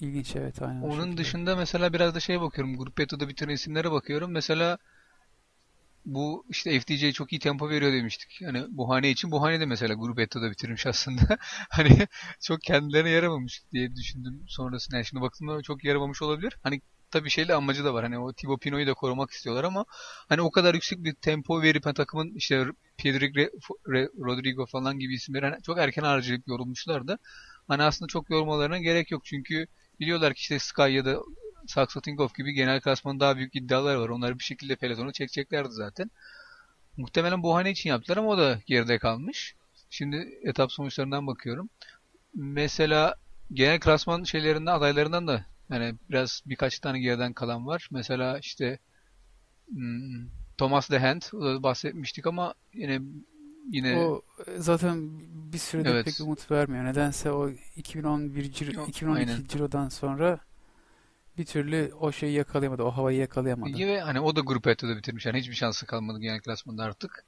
İlginç 0.00 0.36
evet 0.36 0.62
aynen 0.62 0.80
Onun 0.82 0.90
şekilde. 0.90 1.16
dışında 1.16 1.56
mesela 1.56 1.92
biraz 1.92 2.14
da 2.14 2.20
şeye 2.20 2.40
bakıyorum. 2.40 2.76
Gruppetto'da 2.76 3.28
bitiren 3.28 3.52
isimlere 3.54 3.90
bakıyorum. 3.92 4.30
Mesela 4.30 4.78
bu 6.04 6.44
işte 6.48 6.80
FDJ 6.80 7.12
çok 7.12 7.32
iyi 7.32 7.38
tempo 7.38 7.68
veriyor 7.70 7.92
demiştik. 7.92 8.40
Hani 8.44 8.64
Buhane 8.76 9.10
için 9.10 9.30
Buhane 9.30 9.60
de 9.60 9.66
mesela 9.66 9.94
Gruppetto'da 9.94 10.50
bitirmiş 10.50 10.86
aslında. 10.86 11.38
Hani 11.70 12.06
çok 12.40 12.62
kendilerine 12.62 13.10
yaramamış 13.10 13.62
diye 13.72 13.96
düşündüm 13.96 14.44
sonrasında. 14.48 14.96
Yani 14.96 15.06
şimdi 15.06 15.22
baktığımda 15.22 15.62
çok 15.62 15.84
yaramamış 15.84 16.22
olabilir. 16.22 16.56
Hani 16.62 16.80
tabii 17.18 17.30
şeyle 17.30 17.54
amacı 17.54 17.84
da 17.84 17.94
var. 17.94 18.04
Hani 18.04 18.18
o 18.18 18.32
Thibaut 18.32 18.62
Pinot'u 18.62 18.86
da 18.86 18.94
korumak 18.94 19.30
istiyorlar 19.30 19.64
ama 19.64 19.84
hani 20.28 20.40
o 20.42 20.50
kadar 20.50 20.74
yüksek 20.74 21.04
bir 21.04 21.14
tempo 21.14 21.62
verip 21.62 21.86
hani 21.86 21.94
takımın 21.94 22.34
işte 22.34 22.64
Pedrick 22.96 23.40
Re- 23.40 23.50
Re- 23.86 24.10
Rodrigo 24.24 24.66
falan 24.66 24.98
gibi 24.98 25.14
isimleri 25.14 25.46
hani 25.46 25.62
çok 25.62 25.78
erken 25.78 26.02
harcayıp 26.02 26.48
yorulmuşlardı. 26.48 27.18
Hani 27.68 27.82
aslında 27.82 28.08
çok 28.08 28.30
yormalarına 28.30 28.78
gerek 28.78 29.10
yok. 29.10 29.24
Çünkü 29.24 29.66
biliyorlar 30.00 30.34
ki 30.34 30.40
işte 30.40 30.58
Sky 30.58 30.82
ya 30.82 31.04
da 31.04 31.20
Saxo 31.66 32.00
gibi 32.36 32.52
genel 32.52 32.80
klasmanın 32.80 33.20
daha 33.20 33.36
büyük 33.36 33.56
iddialar 33.56 33.96
var. 33.96 34.08
Onları 34.08 34.38
bir 34.38 34.44
şekilde 34.44 34.76
pelotonu 34.76 35.12
çekeceklerdi 35.12 35.72
zaten. 35.72 36.10
Muhtemelen 36.96 37.42
Bohane 37.42 37.70
için 37.70 37.90
yaptılar 37.90 38.16
ama 38.16 38.28
o 38.28 38.38
da 38.38 38.60
geride 38.66 38.98
kalmış. 38.98 39.54
Şimdi 39.90 40.38
etap 40.42 40.72
sonuçlarından 40.72 41.26
bakıyorum. 41.26 41.70
Mesela 42.34 43.14
genel 43.52 43.80
klasman 43.80 44.24
şeylerinden 44.24 44.72
adaylarından 44.72 45.26
da 45.28 45.46
yani 45.70 45.94
biraz 46.10 46.42
birkaç 46.46 46.78
tane 46.78 47.00
geriden 47.00 47.32
kalan 47.32 47.66
var. 47.66 47.88
Mesela 47.90 48.38
işte 48.38 48.78
hmm, 49.68 50.28
Thomas 50.58 50.90
de 50.90 50.98
Hand 50.98 51.22
o 51.32 51.44
da 51.44 51.62
bahsetmiştik 51.62 52.26
ama 52.26 52.54
yine 52.74 53.00
yine 53.70 53.96
O 53.96 54.22
e, 54.46 54.58
zaten 54.58 55.10
bir 55.52 55.58
süredir 55.58 55.90
Evet. 55.90 56.04
pek 56.04 56.20
umut 56.20 56.50
vermiyor. 56.50 56.84
Nedense 56.84 57.30
o 57.30 57.50
2011 57.76 58.52
Ciro, 58.52 58.72
Yok, 58.72 58.88
2012 58.88 59.30
aynen. 59.30 59.44
Ciro'dan 59.44 59.88
sonra 59.88 60.38
bir 61.38 61.44
türlü 61.46 61.92
o 62.00 62.12
şeyi 62.12 62.32
yakalayamadı, 62.32 62.82
o 62.82 62.90
havayı 62.90 63.18
yakalayamadı. 63.18 63.78
Ve 63.78 64.00
hani 64.00 64.20
o 64.20 64.36
da 64.36 64.40
grup 64.40 64.66
Eto'da 64.66 64.96
bitirmiş. 64.96 65.26
Yani 65.26 65.38
hiçbir 65.38 65.54
şansı 65.54 65.86
kalmadı 65.86 66.20
genel 66.20 66.40
klasmanda 66.40 66.82
artık. 66.82 67.24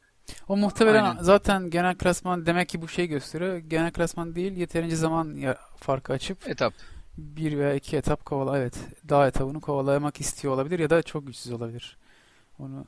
O 0.48 0.56
muhtemelen 0.56 1.04
Aynen. 1.04 1.22
zaten 1.22 1.70
genel 1.70 1.96
klasman 1.96 2.46
demek 2.46 2.68
ki 2.68 2.82
bu 2.82 2.88
şey 2.88 3.06
gösteriyor. 3.06 3.56
Genel 3.56 3.92
klasman 3.92 4.34
değil, 4.34 4.52
yeterince 4.52 4.96
zaman 4.96 5.36
farkı 5.76 6.12
açıp 6.12 6.48
Etap. 6.48 6.74
Bir 7.18 7.58
veya 7.58 7.74
iki 7.74 7.96
etap 7.96 8.24
kovala 8.24 8.58
evet 8.58 8.78
dağ 9.08 9.28
etabını 9.28 9.60
kovalamak 9.60 10.20
istiyor 10.20 10.54
olabilir 10.54 10.78
ya 10.78 10.90
da 10.90 11.02
çok 11.02 11.26
güçsüz 11.26 11.52
olabilir. 11.52 11.96
Onu 12.58 12.86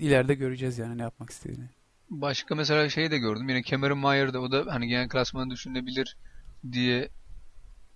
ileride 0.00 0.34
göreceğiz 0.34 0.78
yani 0.78 0.98
ne 0.98 1.02
yapmak 1.02 1.30
istediğini. 1.30 1.68
Başka 2.10 2.54
mesela 2.54 2.88
şey 2.88 3.10
de 3.10 3.18
gördüm. 3.18 3.48
Yine 3.48 3.62
Cameron 3.62 3.98
Mayer'da 3.98 4.40
o 4.40 4.52
da 4.52 4.64
hani 4.68 4.88
genel 4.88 5.08
klasmanı 5.08 5.50
düşünülebilir 5.50 6.16
diye 6.72 7.08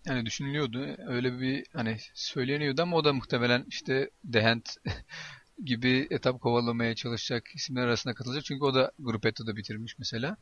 hani 0.07 0.27
düşünülüyordu. 0.27 0.97
Öyle 1.07 1.41
bir 1.41 1.67
hani 1.73 1.97
söyleniyordu 2.15 2.83
ama 2.83 2.97
o 2.97 3.05
da 3.05 3.13
muhtemelen 3.13 3.65
işte 3.69 4.11
Dehent 4.25 4.77
gibi 5.65 6.07
etap 6.11 6.41
kovalamaya 6.41 6.95
çalışacak 6.95 7.49
isimler 7.55 7.83
arasında 7.83 8.15
katılacak. 8.15 8.45
Çünkü 8.45 8.65
o 8.65 8.75
da 8.75 8.93
Grup 8.99 9.27
Eto'da 9.27 9.57
bitirmiş 9.57 9.99
mesela. 9.99 10.37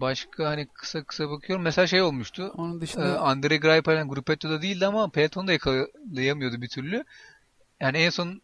Başka 0.00 0.48
hani 0.48 0.66
kısa 0.66 1.04
kısa 1.04 1.30
bakıyorum. 1.30 1.64
Mesela 1.64 1.86
şey 1.86 2.02
olmuştu. 2.02 2.52
Onun 2.56 2.78
Ee, 2.78 2.80
dışında 2.80 3.20
Andre 3.20 3.56
Greipel 3.56 4.04
Grup 4.04 4.30
Eto'da 4.30 4.62
değildi 4.62 4.86
ama 4.86 5.10
Peloton'u 5.10 5.46
da 5.48 5.52
yakalayamıyordu 5.52 6.62
bir 6.62 6.68
türlü. 6.68 7.04
Yani 7.80 7.98
en 7.98 8.10
son 8.10 8.42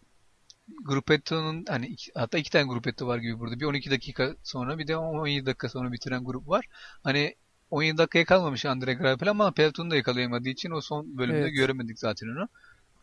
Gruppetto'nun 0.85 1.65
hani 1.69 1.87
iki, 1.87 2.13
hatta 2.15 2.39
iki 2.39 2.51
tane 2.51 2.65
Gruppetto 2.65 3.07
var 3.07 3.19
gibi 3.19 3.39
burada. 3.39 3.61
Bir 3.61 3.65
12 3.65 3.91
dakika 3.91 4.35
sonra 4.43 4.79
bir 4.79 4.87
de 4.87 4.97
17 4.97 5.47
dakika 5.47 5.69
sonra 5.69 5.93
bitiren 5.93 6.25
grup 6.25 6.49
var. 6.49 6.67
Hani 7.05 7.35
17 7.71 7.99
dakikaya 7.99 8.25
kalmamış 8.25 8.67
Andre 8.67 8.95
Greipel 8.95 9.31
ama 9.31 9.51
Peloton'u 9.51 9.91
da 9.91 9.97
yakalayamadığı 9.97 10.49
için 10.49 10.71
o 10.71 10.81
son 10.81 11.19
bölümde 11.19 11.39
Evet. 11.39 11.55
göremedik 11.55 11.99
zaten 11.99 12.27
onu. 12.29 12.49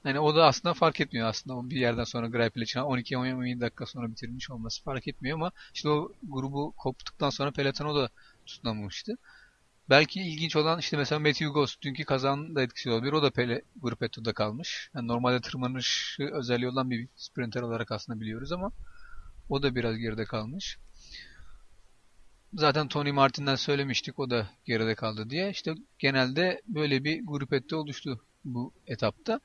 Yani 0.05 0.19
o 0.19 0.35
da 0.35 0.45
aslında 0.45 0.73
fark 0.73 1.01
etmiyor 1.01 1.27
aslında. 1.27 1.69
Bir 1.69 1.75
yerden 1.75 2.03
sonra 2.03 2.27
Greipel 2.27 2.61
için 2.61 2.79
12-17 2.79 3.61
dakika 3.61 3.85
sonra 3.85 4.11
bitirmiş 4.11 4.49
olması 4.49 4.83
fark 4.83 5.07
etmiyor 5.07 5.37
ama 5.37 5.51
işte 5.73 5.89
o 5.89 6.11
grubu 6.23 6.73
koptuktan 6.77 7.29
sonra 7.29 7.51
Peloton 7.51 7.85
o 7.85 7.95
da 7.95 8.09
tutunamamıştı. 8.45 9.17
Belki 9.89 10.21
ilginç 10.21 10.55
olan 10.55 10.79
işte 10.79 10.97
mesela 10.97 11.19
Matthew 11.19 11.45
Goss 11.45 11.75
dünkü 11.81 12.03
kazanın 12.05 12.55
da 12.55 12.61
etkisi 12.61 12.89
olabilir. 12.89 13.13
O 13.13 13.23
da 13.23 13.31
Pele 13.31 13.61
Gruppetto'da 13.81 14.33
kalmış. 14.33 14.89
Yani 14.95 15.07
normalde 15.07 15.41
tırmanış 15.41 16.17
özelliği 16.19 16.69
olan 16.69 16.89
bir 16.89 17.07
sprinter 17.15 17.61
olarak 17.61 17.91
aslında 17.91 18.19
biliyoruz 18.21 18.51
ama 18.51 18.71
o 19.49 19.63
da 19.63 19.75
biraz 19.75 19.97
geride 19.97 20.25
kalmış. 20.25 20.77
Zaten 22.53 22.87
Tony 22.87 23.11
Martin'den 23.11 23.55
söylemiştik 23.55 24.19
o 24.19 24.29
da 24.29 24.47
geride 24.65 24.95
kaldı 24.95 25.29
diye. 25.29 25.49
İşte 25.49 25.73
genelde 25.99 26.61
böyle 26.67 27.03
bir 27.03 27.25
Gruppetto 27.25 27.77
oluştu 27.77 28.25
bu 28.45 28.73
etapta. 28.87 29.39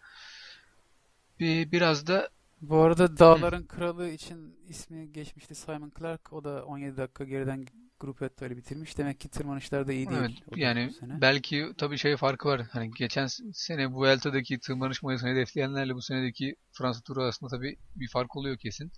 Bir, 1.41 1.73
biraz 1.73 2.07
da 2.07 2.29
bu 2.61 2.77
arada 2.77 3.19
Dağların 3.19 3.67
Kralı 3.67 4.09
için 4.09 4.57
ismi 4.69 5.13
geçmişti 5.13 5.55
Simon 5.55 5.93
Clark. 5.99 6.33
O 6.33 6.45
da 6.45 6.65
17 6.65 6.97
dakika 6.97 7.25
geriden 7.25 7.67
Gruppetto 8.01 8.47
ile 8.47 8.57
bitirmiş. 8.57 8.99
Demek 8.99 9.21
ki 9.21 9.29
tırmanışlarda 9.29 9.93
iyi 9.93 10.09
değil. 10.09 10.21
Evet 10.21 10.31
da 10.31 10.61
yani 10.61 10.91
bu 11.03 11.21
belki 11.21 11.73
tabii 11.79 11.99
şey 11.99 12.17
farkı 12.17 12.49
var. 12.49 12.63
Hani 12.71 12.91
geçen 12.99 13.27
sene 13.53 13.87
Vuelta'daki 13.87 14.59
tırmanış 14.59 15.03
mayısını 15.03 15.31
hedefleyenlerle 15.31 15.95
bu 15.95 16.03
senedeki 16.03 16.57
Fransa 16.73 17.01
turu 17.01 17.23
arasında 17.23 17.51
tabii 17.51 17.77
bir 17.97 18.09
fark 18.09 18.37
oluyor 18.37 18.59
kesin. 18.59 18.93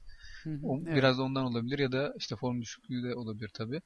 Hı 0.45 0.51
hı, 0.51 0.59
O 0.63 0.79
evet. 0.87 0.97
biraz 0.97 1.19
da 1.19 1.23
ondan 1.23 1.45
olabilir 1.45 1.79
ya 1.79 1.93
da 1.93 2.15
işte 2.19 2.37
form 2.37 2.63
düşüklüğü 2.63 3.03
de 3.03 3.15
olabilir 3.15 3.51
tabii. 3.55 3.83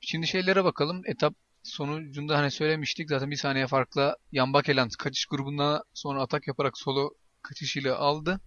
Şimdi 0.00 0.26
şeylere 0.26 0.64
bakalım. 0.64 1.02
Etap 1.06 1.34
sonucunda 1.62 2.38
hani 2.38 2.50
söylemiştik 2.50 3.08
zaten 3.08 3.30
bir 3.30 3.36
saniye 3.36 3.66
farkla 3.66 4.16
Jan 4.32 4.52
Bakeland 4.52 4.90
kaçış 4.98 5.26
grubundan 5.26 5.82
sonra 5.94 6.22
atak 6.22 6.48
yaparak 6.48 6.78
solo 6.78 7.10
kaçışıyla 7.44 7.96
aldı. 7.96 8.40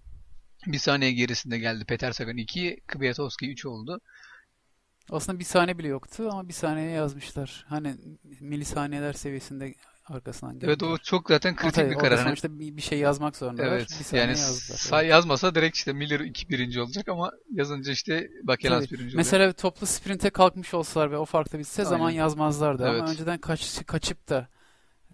Bir 0.68 0.78
saniye 0.80 1.12
gerisinde 1.12 1.60
geldi 1.60 1.86
Peter 1.86 2.12
Sagan 2.12 2.38
2, 2.38 2.82
Kwiatkowski 2.88 3.52
3 3.52 3.66
oldu. 3.66 4.00
Aslında 5.12 5.40
bir 5.40 5.44
saniye 5.44 5.78
bile 5.78 5.88
yoktu 5.88 6.30
ama 6.32 6.48
bir 6.48 6.54
saniye 6.54 6.90
yazmışlar. 6.90 7.66
Hani 7.70 7.96
milisaniyeler 8.40 9.14
seviyesinde 9.14 9.76
arkasından 10.06 10.60
Evet 10.62 10.80
geldiler. 10.80 10.92
o 10.92 10.98
çok 10.98 11.28
zaten 11.30 11.50
Ama 11.50 11.58
kritik 11.58 11.76
tabii 11.76 11.90
bir 11.90 11.96
karar. 12.00 12.18
Sonuçta 12.24 12.60
bir, 12.60 12.78
bir 12.78 12.82
şey 12.82 13.00
yazmak 13.00 13.36
zorundalar. 13.38 13.68
Evet. 13.72 14.02
Bir 14.12 14.18
Yani 14.18 14.30
yazdılar. 14.30 15.04
yazmasa 15.04 15.56
direkt 15.56 15.78
işte 15.78 15.94
Miller 15.94 16.20
2 16.20 16.50
birinci 16.50 16.82
olacak 16.82 17.10
ama 17.10 17.32
yazınca 17.54 17.92
işte 17.92 18.30
Bakelands 18.44 18.86
Tabii. 18.86 18.94
birinci 18.94 19.08
oluyor. 19.08 19.18
Mesela 19.18 19.54
toplu 19.54 19.88
sprinte 19.88 20.30
kalkmış 20.30 20.74
olsalar 20.74 21.12
ve 21.12 21.18
o 21.18 21.26
farkta 21.26 21.60
bitse 21.60 21.86
zaman 21.86 22.06
Aynen. 22.08 22.18
yazmazlardı 22.18 22.84
ama 22.88 22.98
Evet. 22.98 23.10
önceden 23.10 23.38
kaç, 23.38 23.86
kaçıp 23.86 24.30
da 24.30 24.48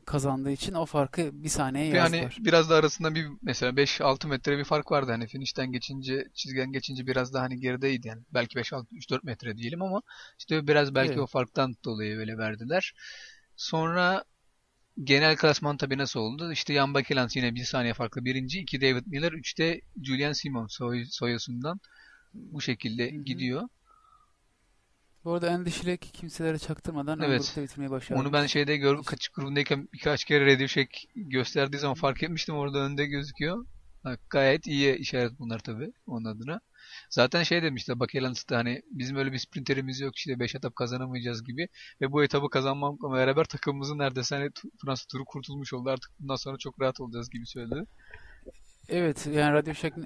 kazandığı 0.06 0.52
için 0.52 0.74
o 0.74 0.86
farkı 0.86 1.44
bir 1.44 1.50
saniye 1.50 1.86
yazdılar. 1.88 2.42
biraz 2.46 2.70
da 2.70 2.76
arasında 2.76 3.16
bir 3.16 3.28
mesela 3.42 3.76
5-6 3.78 4.28
metre 4.28 4.58
bir 4.58 4.64
fark 4.64 4.92
vardı. 4.92 5.12
Hani 5.12 5.28
finishten 5.28 5.72
geçince, 5.72 6.26
çizgiden 6.34 6.72
geçince 6.72 7.08
biraz 7.08 7.34
daha 7.34 7.44
hani 7.44 7.60
gerideydi 7.60 8.08
yani. 8.08 8.22
Belki 8.34 8.56
5-6 8.58 8.96
3-4 8.96 9.24
metre 9.24 9.58
diyelim 9.58 9.82
ama 9.82 10.02
işte 10.40 10.68
biraz 10.68 10.96
belki 10.96 11.20
Evet. 11.20 11.22
o 11.22 11.28
farktan 11.28 11.76
dolayı 11.86 12.18
böyle 12.18 12.38
verdiler. 12.38 12.94
Sonra 13.56 14.24
genel 15.04 15.38
klasman 15.38 15.78
tabii 15.78 16.00
nasıl 16.00 16.22
oldu? 16.22 16.54
İşte 16.54 16.74
Jan 16.76 16.94
Bakelands 16.94 17.36
yine 17.36 17.56
bir 17.56 17.64
saniye 17.66 17.94
farklı 17.94 18.26
birinci. 18.26 18.60
2 18.62 18.82
David 18.82 19.08
Miller, 19.08 19.34
3'te 19.34 19.82
Julian 20.04 20.34
Simon 20.34 20.68
soy, 20.68 21.06
soyasundan 21.10 21.80
bu 22.34 22.62
şekilde 22.62 23.10
Hı 23.10 23.16
hı. 23.16 23.24
gidiyor. 23.26 23.64
Bu 25.26 25.34
arada 25.34 25.50
Endişilek 25.50 26.02
kimselere 26.14 26.60
çaktırmadan 26.60 27.20
Evet. 27.22 27.42
grupta 27.42 27.62
bitirmeyi 27.62 27.92
başardı. 27.92 28.22
Onu 28.22 28.34
ben 28.34 28.46
şeyde 28.46 28.78
gördüm. 28.78 29.04
Kaçış 29.04 29.30
grubundayken 29.30 29.90
birkaç 29.94 30.26
kere 30.26 30.54
Radio 30.54 30.68
Shack 30.68 30.90
gösterdiği 31.16 31.78
zaman 31.78 31.96
fark 31.96 32.24
etmiştim. 32.24 32.56
Orada 32.56 32.78
önde 32.78 33.06
gözüküyor. 33.06 33.66
Gayet 34.30 34.68
iyi 34.68 34.96
işaret 34.96 35.40
bunlar 35.40 35.60
tabii 35.60 35.94
onun 36.08 36.26
adına. 36.26 36.62
Zaten 37.10 37.44
şey 37.44 37.64
demişti 37.64 38.00
Bakelands'ta 38.00 38.58
hani 38.58 38.82
bizim 38.92 39.18
öyle 39.18 39.32
bir 39.32 39.38
sprinterimiz 39.38 40.00
yok 40.00 40.16
işte 40.16 40.40
5 40.40 40.56
etap 40.56 40.76
kazanamayacağız 40.76 41.44
gibi 41.44 41.68
ve 42.02 42.12
bu 42.12 42.24
etabı 42.24 42.50
kazanmamla 42.50 43.14
beraber 43.14 43.44
takımımızın 43.46 43.98
neredeyse 43.98 44.36
hani 44.36 44.50
Fransa 44.86 45.06
turu 45.12 45.26
kurtulmuş 45.26 45.74
oldu 45.74 45.90
artık 45.90 46.12
bundan 46.20 46.36
sonra 46.36 46.58
çok 46.58 46.82
rahat 46.82 47.02
olacağız 47.02 47.30
gibi 47.30 47.46
söyledi. 47.48 47.86
Evet 48.90 49.28
yani 49.34 49.54
Radyo 49.54 49.74
Shack, 49.74 49.98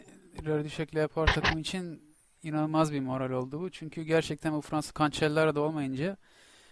Radyo 0.46 0.70
Shack 0.70 0.96
Leopard 0.96 1.28
takım 1.28 1.60
için 1.60 2.07
inanılmaz 2.48 2.94
bir 2.94 3.00
moral 3.00 3.32
oldu 3.32 3.62
bu. 3.62 3.70
Çünkü 3.72 4.04
gerçekten 4.04 4.54
bu 4.54 4.62
Fransız 4.62 4.94
Cancellara 5.00 5.56
da 5.56 5.62
olmayınca 5.62 6.18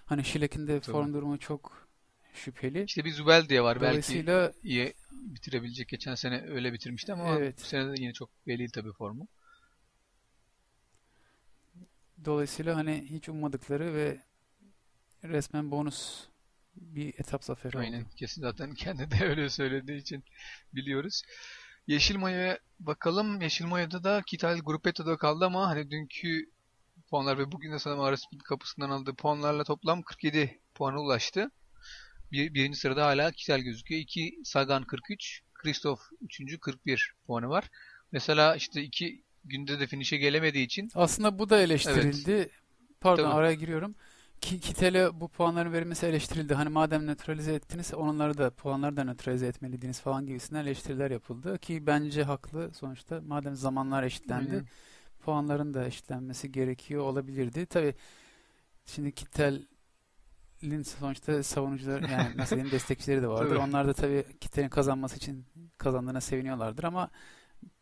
hani 0.05 0.23
Schleck'in 0.23 0.67
de 0.67 0.79
form 0.79 1.13
durumu 1.13 1.39
çok 1.39 1.87
şüpheli. 2.33 2.83
İşte 2.83 3.05
bir 3.05 3.11
Zubel 3.11 3.49
diye 3.49 3.63
var 3.63 3.75
belki 3.75 3.89
Dolayısıyla 3.89 4.53
iyi 4.63 4.93
bitirebilecek 5.11 5.87
geçen 5.89 6.15
sene 6.15 6.41
öyle 6.47 6.73
bitirmişti 6.73 7.13
ama 7.13 7.29
Evet. 7.39 7.55
bu 7.61 7.65
sene 7.65 7.97
de 7.97 8.01
yine 8.01 8.13
çok 8.13 8.29
belli 8.47 8.71
tabii 8.71 8.93
formu. 8.93 9.27
dolayısıyla 12.25 12.75
hani 12.75 13.05
hiç 13.09 13.29
ummadıkları 13.29 13.93
ve 13.93 14.19
resmen 15.23 15.71
bonus 15.71 16.27
bir 16.75 17.07
etap 17.19 17.43
zaferi 17.43 17.77
Aynen. 17.77 17.99
oldu. 18.01 18.09
Kesin 18.15 18.41
zaten 18.41 18.73
kendi 18.75 19.11
de 19.11 19.25
öyle 19.25 19.49
söylediği 19.49 19.97
için 20.01 20.23
biliyoruz. 20.73 21.23
Yeşil 21.87 22.17
Maya'ya 22.17 22.59
bakalım. 22.79 23.41
Yeşil 23.41 23.65
Maya'da 23.65 24.03
da 24.03 24.21
Kital 24.25 24.59
Gruppetto'da 24.59 25.17
kaldı 25.17 25.45
ama 25.45 25.67
hani 25.67 25.91
dünkü 25.91 26.49
puanlar 27.09 27.37
ve 27.37 27.51
bugün 27.51 27.71
de 27.71 27.79
sanırım 27.79 28.01
Araspil 28.01 28.39
kapısından 28.39 28.89
aldığı 28.89 29.13
puanlarla 29.13 29.63
toplam 29.63 30.01
47 30.01 30.59
puana 30.75 31.01
ulaştı. 31.01 31.51
Bir, 32.31 32.53
birinci 32.53 32.79
sırada 32.79 33.05
hala 33.05 33.31
Kital 33.31 33.59
gözüküyor. 33.59 34.01
2 34.01 34.39
Sagan 34.43 34.83
43, 34.83 35.41
Kristoff 35.53 35.99
3. 36.21 36.59
41 36.59 37.13
puanı 37.27 37.49
var. 37.49 37.69
Mesela 38.11 38.55
işte 38.55 38.81
iki 38.81 39.23
günde 39.43 39.79
de 39.79 39.87
finish'e 39.87 40.17
gelemediği 40.17 40.65
için 40.65 40.89
Aslında 40.95 41.39
bu 41.39 41.49
da 41.49 41.61
eleştirildi. 41.61 42.49
Pardon 43.01 43.23
Tabii. 43.23 43.33
araya 43.33 43.53
giriyorum. 43.53 43.95
Ki 44.45 44.59
Kittel'e 44.59 45.19
bu 45.19 45.27
puanların 45.27 45.73
verilmesi 45.73 46.05
eleştirildi. 46.05 46.53
Hani 46.53 46.69
madem 46.69 47.07
nötralize 47.07 47.53
ettiniz 47.53 47.93
onları 47.93 48.37
da 48.37 48.49
puanları 48.49 48.97
da 48.97 49.03
nötralize 49.03 49.47
etmeliydiniz 49.47 49.99
falan 49.99 50.25
gibisinden 50.25 50.61
eleştiriler 50.61 51.11
yapıldı. 51.11 51.57
Ki 51.57 51.87
bence 51.87 52.23
haklı 52.23 52.73
sonuçta. 52.73 53.21
Madem 53.21 53.55
zamanlar 53.55 54.03
eşitlendi 54.03 54.51
Aynen. 54.51 54.65
puanların 55.19 55.73
da 55.73 55.85
eşitlenmesi 55.85 56.51
gerekiyor 56.51 57.03
olabilirdi. 57.03 57.65
Tabii 57.65 57.95
şimdi 58.85 59.11
Kittel'in 59.11 60.83
sonuçta 60.83 61.43
savunucular 61.43 62.01
yani 62.09 62.31
nasıl 62.37 62.55
diyeyim 62.55 62.71
destekçileri 62.71 63.21
de 63.21 63.27
vardır. 63.27 63.49
Tabii. 63.49 63.59
Onlar 63.59 63.87
da 63.87 63.93
tabii 63.93 64.25
Kittel'in 64.41 64.69
kazanması 64.69 65.15
için 65.15 65.45
kazandığına 65.77 66.21
seviniyorlardır 66.21 66.83
ama 66.83 67.09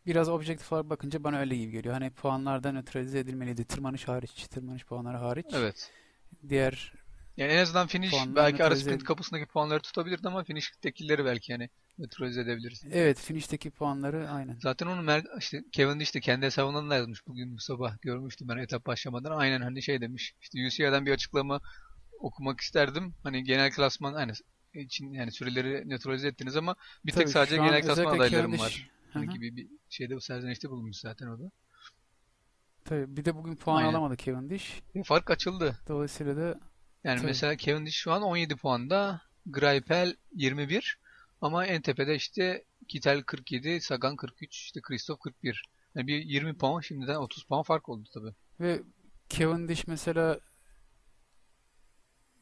biraz 0.06 0.28
objektif 0.28 0.72
olarak 0.72 0.90
bakınca 0.90 1.24
bana 1.24 1.38
öyle 1.38 1.56
gibi 1.56 1.72
geliyor. 1.72 1.94
Hani 1.94 2.10
puanlar 2.10 2.62
da 2.62 2.72
nötralize 2.72 3.18
edilmeliydi. 3.18 3.64
Tırmanış 3.64 4.08
hariç, 4.08 4.46
tırmanış 4.48 4.84
puanları 4.84 5.16
hariç. 5.16 5.46
evet. 5.52 5.90
Diğer 6.48 6.92
Yani 7.36 7.52
en 7.52 7.62
azından 7.62 7.86
finish 7.86 8.14
belki 8.36 8.64
ara 8.64 8.76
sprint 8.76 9.04
kapısındaki 9.04 9.46
puanları 9.46 9.80
tutabilirdi 9.80 10.28
ama 10.28 10.44
finish'tekileri 10.44 11.24
belki 11.24 11.52
hani 11.52 11.68
nötralize 11.98 12.40
edebiliriz. 12.40 12.84
evet 12.92 13.20
finişteki 13.20 13.70
puanları 13.70 14.30
aynen. 14.30 14.58
Zaten 14.62 14.86
onu 14.86 15.00
Mer- 15.00 15.38
işte 15.38 15.64
Kevin 15.72 16.00
işte 16.00 16.20
kendi 16.20 16.46
hesabından 16.46 16.90
da 16.90 16.94
yazmış 16.96 17.26
bugün 17.26 17.56
bu 17.56 17.60
sabah 17.60 18.02
görmüştüm 18.02 18.48
ben 18.48 18.56
etap 18.56 18.86
başlamadan 18.86 19.36
aynen 19.36 19.60
hani 19.60 19.82
şey 19.82 20.00
demiş 20.00 20.34
işte 20.40 20.66
UCI'den 20.66 21.06
bir 21.06 21.12
açıklama 21.12 21.60
okumak 22.20 22.60
isterdim 22.60 23.14
hani 23.22 23.44
genel 23.44 23.72
klasman 23.72 24.14
hani 24.14 24.32
için 24.74 25.12
yani 25.12 25.32
süreleri 25.32 25.88
nötralize 25.88 26.28
ettiniz 26.28 26.56
ama 26.56 26.76
bir 27.06 27.12
Tabii 27.12 27.24
tek 27.24 27.32
sadece 27.32 27.56
genel 27.56 27.82
klasman 27.82 28.16
adaylarım 28.16 28.58
var. 28.58 28.90
Hı. 29.12 29.24
gibi 29.24 29.56
bir 29.56 29.68
şeyde 29.90 30.16
bu 30.16 30.20
serzenişte 30.20 30.70
bulunmuş 30.70 30.96
zaten 30.96 31.26
o 31.26 31.38
da. 31.38 31.50
Tabii 32.84 33.16
bir 33.16 33.24
de 33.24 33.36
bugün 33.36 33.56
puan 33.56 33.76
Aynen. 33.76 33.88
alamadı 33.88 34.16
Cavendish. 34.16 34.82
Fark 35.04 35.30
açıldı. 35.30 35.78
Dolayısıyla 35.88 36.36
da 36.36 36.60
Yani 37.04 37.16
Tabii. 37.16 37.26
mesela 37.26 37.56
Cavendish 37.56 37.96
şu 37.96 38.12
an 38.12 38.22
17 38.22 38.56
puanda, 38.56 39.20
Greipel 39.46 40.16
21 40.34 40.98
ama 41.40 41.66
en 41.66 41.82
tepede 41.82 42.14
işte 42.14 42.64
Kittel 42.88 43.22
47, 43.22 43.80
Sagan 43.80 44.16
43, 44.16 44.56
işte 44.56 44.80
Christoph 44.80 45.20
41. 45.20 45.62
Yani 45.94 46.06
bir 46.06 46.22
20 46.24 46.54
puan 46.56 46.80
şimdiden 46.80 47.16
30 47.16 47.44
puan 47.44 47.62
fark 47.62 47.88
oldu 47.88 48.08
tabii. 48.14 48.34
ve 48.60 48.82
Cavendish 49.28 49.86
mesela 49.86 50.40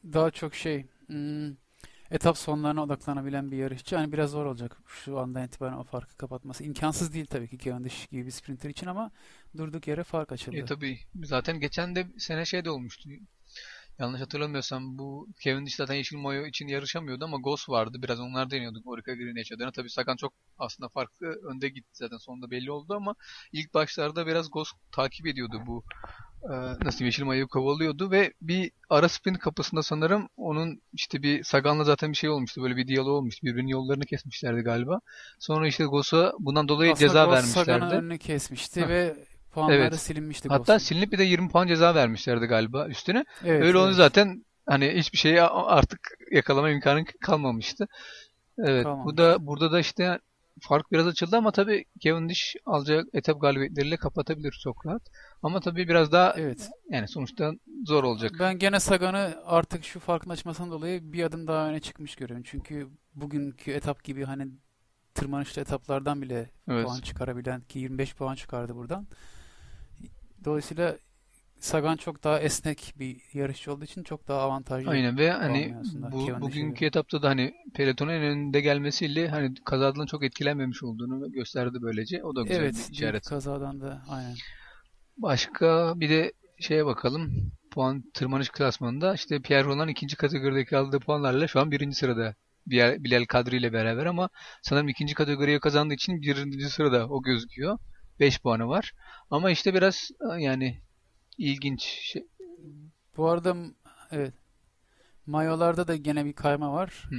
daha 0.03 0.31
çok 0.31 0.55
şey 0.55 0.85
hmm, 1.07 1.55
etap 2.11 2.37
sonlarına 2.37 2.83
odaklanabilen 2.83 3.51
bir 3.51 3.57
yarışçı. 3.57 3.95
Yani 3.95 4.11
biraz 4.11 4.31
zor 4.31 4.45
olacak 4.45 4.77
şu 4.87 5.19
andan 5.19 5.45
itibaren 5.45 5.77
o 5.77 5.83
farkı 5.83 6.17
kapatması. 6.17 6.63
İmkansız 6.63 7.13
değil 7.13 7.25
tabii 7.25 7.47
ki 7.47 7.57
Cavendish 7.57 8.07
gibi 8.07 8.25
bir 8.25 8.31
sprinter 8.31 8.69
için 8.69 8.87
ama 8.87 9.11
durduk 9.57 9.87
yere 9.87 10.03
fark 10.03 10.31
açıldı. 10.31 10.57
E 10.57 10.65
tabii 10.65 10.99
zaten 11.23 11.59
geçen 11.59 11.95
de 11.95 12.07
sene 12.17 12.45
şey 12.45 12.65
de 12.65 12.69
olmuştu. 12.69 13.09
Yanlış 13.99 14.21
hatırlamıyorsam 14.21 14.97
bu 14.97 15.27
Cavendish 15.43 15.75
zaten 15.75 15.95
Yeşil 15.95 16.17
Mayo 16.17 16.45
için 16.45 16.67
yarışamıyordu 16.67 17.25
ama 17.25 17.37
Goss 17.37 17.69
vardı. 17.69 17.97
Biraz 18.01 18.19
onlar 18.19 18.51
deniyorduk 18.51 18.87
Orica 18.87 19.13
Green 19.13 19.35
yaşadığını. 19.35 19.71
Tabii 19.71 19.89
Sagan 19.89 20.15
çok 20.15 20.33
aslında 20.57 20.89
farklı 20.89 21.27
önde 21.27 21.69
gitti 21.69 21.89
zaten 21.93 22.17
sonunda 22.17 22.51
belli 22.51 22.71
oldu 22.71 22.93
ama 22.93 23.15
ilk 23.51 23.73
başlarda 23.73 24.27
biraz 24.27 24.51
Goss 24.51 24.71
takip 24.91 25.27
ediyordu 25.27 25.61
bu 25.65 25.83
nasıl 26.49 26.99
diyeyim, 26.99 27.05
Yeşil 27.05 27.23
Mayo'yu 27.23 27.47
kovalıyordu 27.47 28.11
ve 28.11 28.33
bir 28.41 28.71
ara 28.89 29.09
sprint 29.09 29.39
kapısında 29.39 29.83
sanırım 29.83 30.27
onun 30.37 30.81
işte 30.93 31.23
bir 31.23 31.43
Sagan'la 31.43 31.83
zaten 31.83 32.11
bir 32.11 32.17
şey 32.17 32.29
olmuştu. 32.29 32.63
Böyle 32.63 32.75
bir 32.77 32.87
diyalog 32.87 33.07
olmuştu. 33.09 33.45
Birbirinin 33.47 33.67
yollarını 33.71 34.05
kesmişlerdi 34.05 34.61
galiba. 34.61 34.99
Sonra 35.39 35.67
işte 35.67 35.85
Goss'a 35.85 36.33
bundan 36.39 36.67
dolayı 36.67 36.91
Aslında 36.91 37.07
ceza 37.07 37.25
Goss 37.25 37.45
Sagan'ın 37.45 37.81
vermişlerdi. 37.81 38.05
önünü 38.05 38.17
kesmişti 38.17 38.87
ve 38.89 39.15
puanları 39.51 39.75
Evet. 39.75 39.99
silinmişti 39.99 40.49
Hatta 40.49 40.73
Goss'un. 40.73 40.77
silinip 40.87 41.11
bir 41.11 41.17
de 41.17 41.23
20 41.23 41.49
puan 41.49 41.67
ceza 41.67 41.95
vermişlerdi 41.95 42.45
galiba 42.45 42.87
üstüne. 42.87 43.25
Evet, 43.45 43.63
Öyle 43.63 43.79
evet. 43.79 43.95
zaten 43.95 44.45
hani 44.65 44.89
hiçbir 44.95 45.17
şeyi 45.17 45.41
artık 45.41 45.99
yakalama 46.31 46.69
imkanı 46.69 47.05
kalmamıştı. 47.21 47.87
Evet, 48.57 48.89
bu 49.05 49.15
Kalmamıştı. 49.15 49.17
da 49.17 49.47
burada 49.47 49.71
da 49.71 49.79
işte 49.79 50.19
fark 50.61 50.91
biraz 50.91 51.07
açıldı 51.07 51.37
ama 51.37 51.51
tabii 51.51 51.85
Cavendish 51.99 52.55
alacak 52.65 53.05
etap 53.13 53.41
galibiyetleriyle 53.41 53.97
kapatabilir 53.97 54.59
çok 54.63 54.85
rahat. 54.85 55.01
Ama 55.43 55.59
tabii 55.59 55.87
biraz 55.87 56.11
daha 56.11 56.33
Evet. 56.37 56.69
yani 56.89 57.07
sonuçta 57.07 57.51
zor 57.85 58.03
olacak. 58.03 58.31
Ben 58.39 58.59
gene 58.59 58.79
Sagan'ı 58.79 59.35
artık 59.45 59.83
şu 59.83 59.99
farkın 59.99 60.29
açmasından 60.29 60.71
dolayı 60.71 61.13
bir 61.13 61.23
adım 61.23 61.47
daha 61.47 61.69
öne 61.69 61.79
çıkmış 61.79 62.15
görüyorum. 62.15 62.43
Çünkü 62.47 62.87
bugünkü 63.15 63.71
etap 63.71 64.03
gibi 64.03 64.23
hani 64.25 64.47
tırmanışlı 65.13 65.61
etaplardan 65.61 66.21
bile 66.21 66.49
Evet. 66.67 66.85
puan 66.85 66.99
çıkarabilen 67.01 67.61
ki 67.61 67.79
25 67.79 68.15
puan 68.15 68.35
çıkardı 68.35 68.75
buradan. 68.75 69.07
Dolayısıyla 70.45 70.97
Sagan 71.63 71.97
çok 71.97 72.23
daha 72.23 72.39
esnek 72.39 72.93
bir 72.99 73.21
yarışçı 73.33 73.73
olduğu 73.73 73.83
için 73.83 74.03
çok 74.03 74.27
daha 74.27 74.41
avantajlı. 74.41 74.89
Aynen 74.89 75.17
ve 75.17 75.31
hani 75.31 75.75
bu 75.93 76.01
Cavendish'e 76.01 76.41
bugünkü 76.41 76.79
göre. 76.79 76.87
etapta 76.87 77.21
da 77.21 77.29
hani 77.29 77.53
pelotonun 77.73 78.11
en 78.11 78.21
önünde 78.21 78.61
gelmesiyle 78.61 79.27
hani 79.29 79.53
kazadan 79.65 80.05
çok 80.05 80.23
etkilenmemiş 80.23 80.83
olduğunu 80.83 81.31
gösterdi 81.31 81.77
böylece. 81.81 82.23
O 82.23 82.35
da 82.35 82.41
güzel 82.41 82.59
Evet, 82.59 82.87
bir 82.89 82.93
işaret. 82.93 83.25
kazadan 83.29 83.81
da 83.81 84.03
aynen. 84.09 84.35
Başka 85.17 85.93
bir 85.95 86.09
de 86.09 86.33
şeye 86.59 86.85
bakalım. 86.85 87.51
Puan 87.71 88.03
tırmanış 88.13 88.49
klasmanında 88.49 89.13
işte 89.13 89.39
Pierre 89.39 89.63
Roland 89.63 89.89
ikinci 89.89 90.15
kategorideki 90.15 90.77
aldığı 90.77 90.99
puanlarla 90.99 91.47
şu 91.47 91.59
an 91.59 91.71
birinci 91.71 91.95
sırada. 91.95 92.35
Bilal, 92.67 93.03
Bilal 93.03 93.25
Kadri 93.25 93.57
ile 93.57 93.73
beraber 93.73 94.05
ama 94.05 94.29
sanırım 94.61 94.87
ikinci 94.89 95.13
kategoriye 95.13 95.59
kazandığı 95.59 95.93
için 95.93 96.21
birinci 96.21 96.69
sırada 96.69 97.07
o 97.09 97.21
gözüküyor. 97.21 97.79
5 98.19 98.41
puanı 98.41 98.67
var. 98.67 98.93
Ama 99.29 99.51
işte 99.51 99.73
biraz 99.73 100.09
yani 100.39 100.81
ilginç 101.37 101.81
şey. 101.81 102.27
Bu 103.17 103.29
arada 103.29 103.55
evet 104.11 104.33
mayolarda 105.25 105.87
da 105.87 105.95
gene 105.95 106.25
bir 106.25 106.33
kayma 106.33 106.73
var. 106.73 107.03
Hı. 107.09 107.15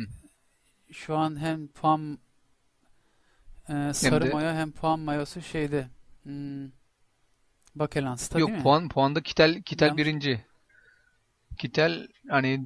Şu 0.92 1.16
an 1.16 1.40
hem 1.40 1.68
puan 1.68 2.18
e, 3.68 3.92
sarı 3.94 4.24
de- 4.24 4.32
mayo 4.32 4.52
hem 4.54 4.72
puan 4.72 5.00
mayosu 5.00 5.42
şeyde 5.42 5.88
hmm, 6.22 6.70
Bakelans'ta 7.74 8.38
Yok 8.38 8.48
değil 8.48 8.58
mi? 8.58 8.62
puan 8.62 8.88
puanda 8.88 9.22
Kitel 9.22 9.62
Kitel 9.62 9.86
Yanlış. 9.86 9.98
birinci. 9.98 10.44
Kitel 11.58 12.08
hani 12.28 12.64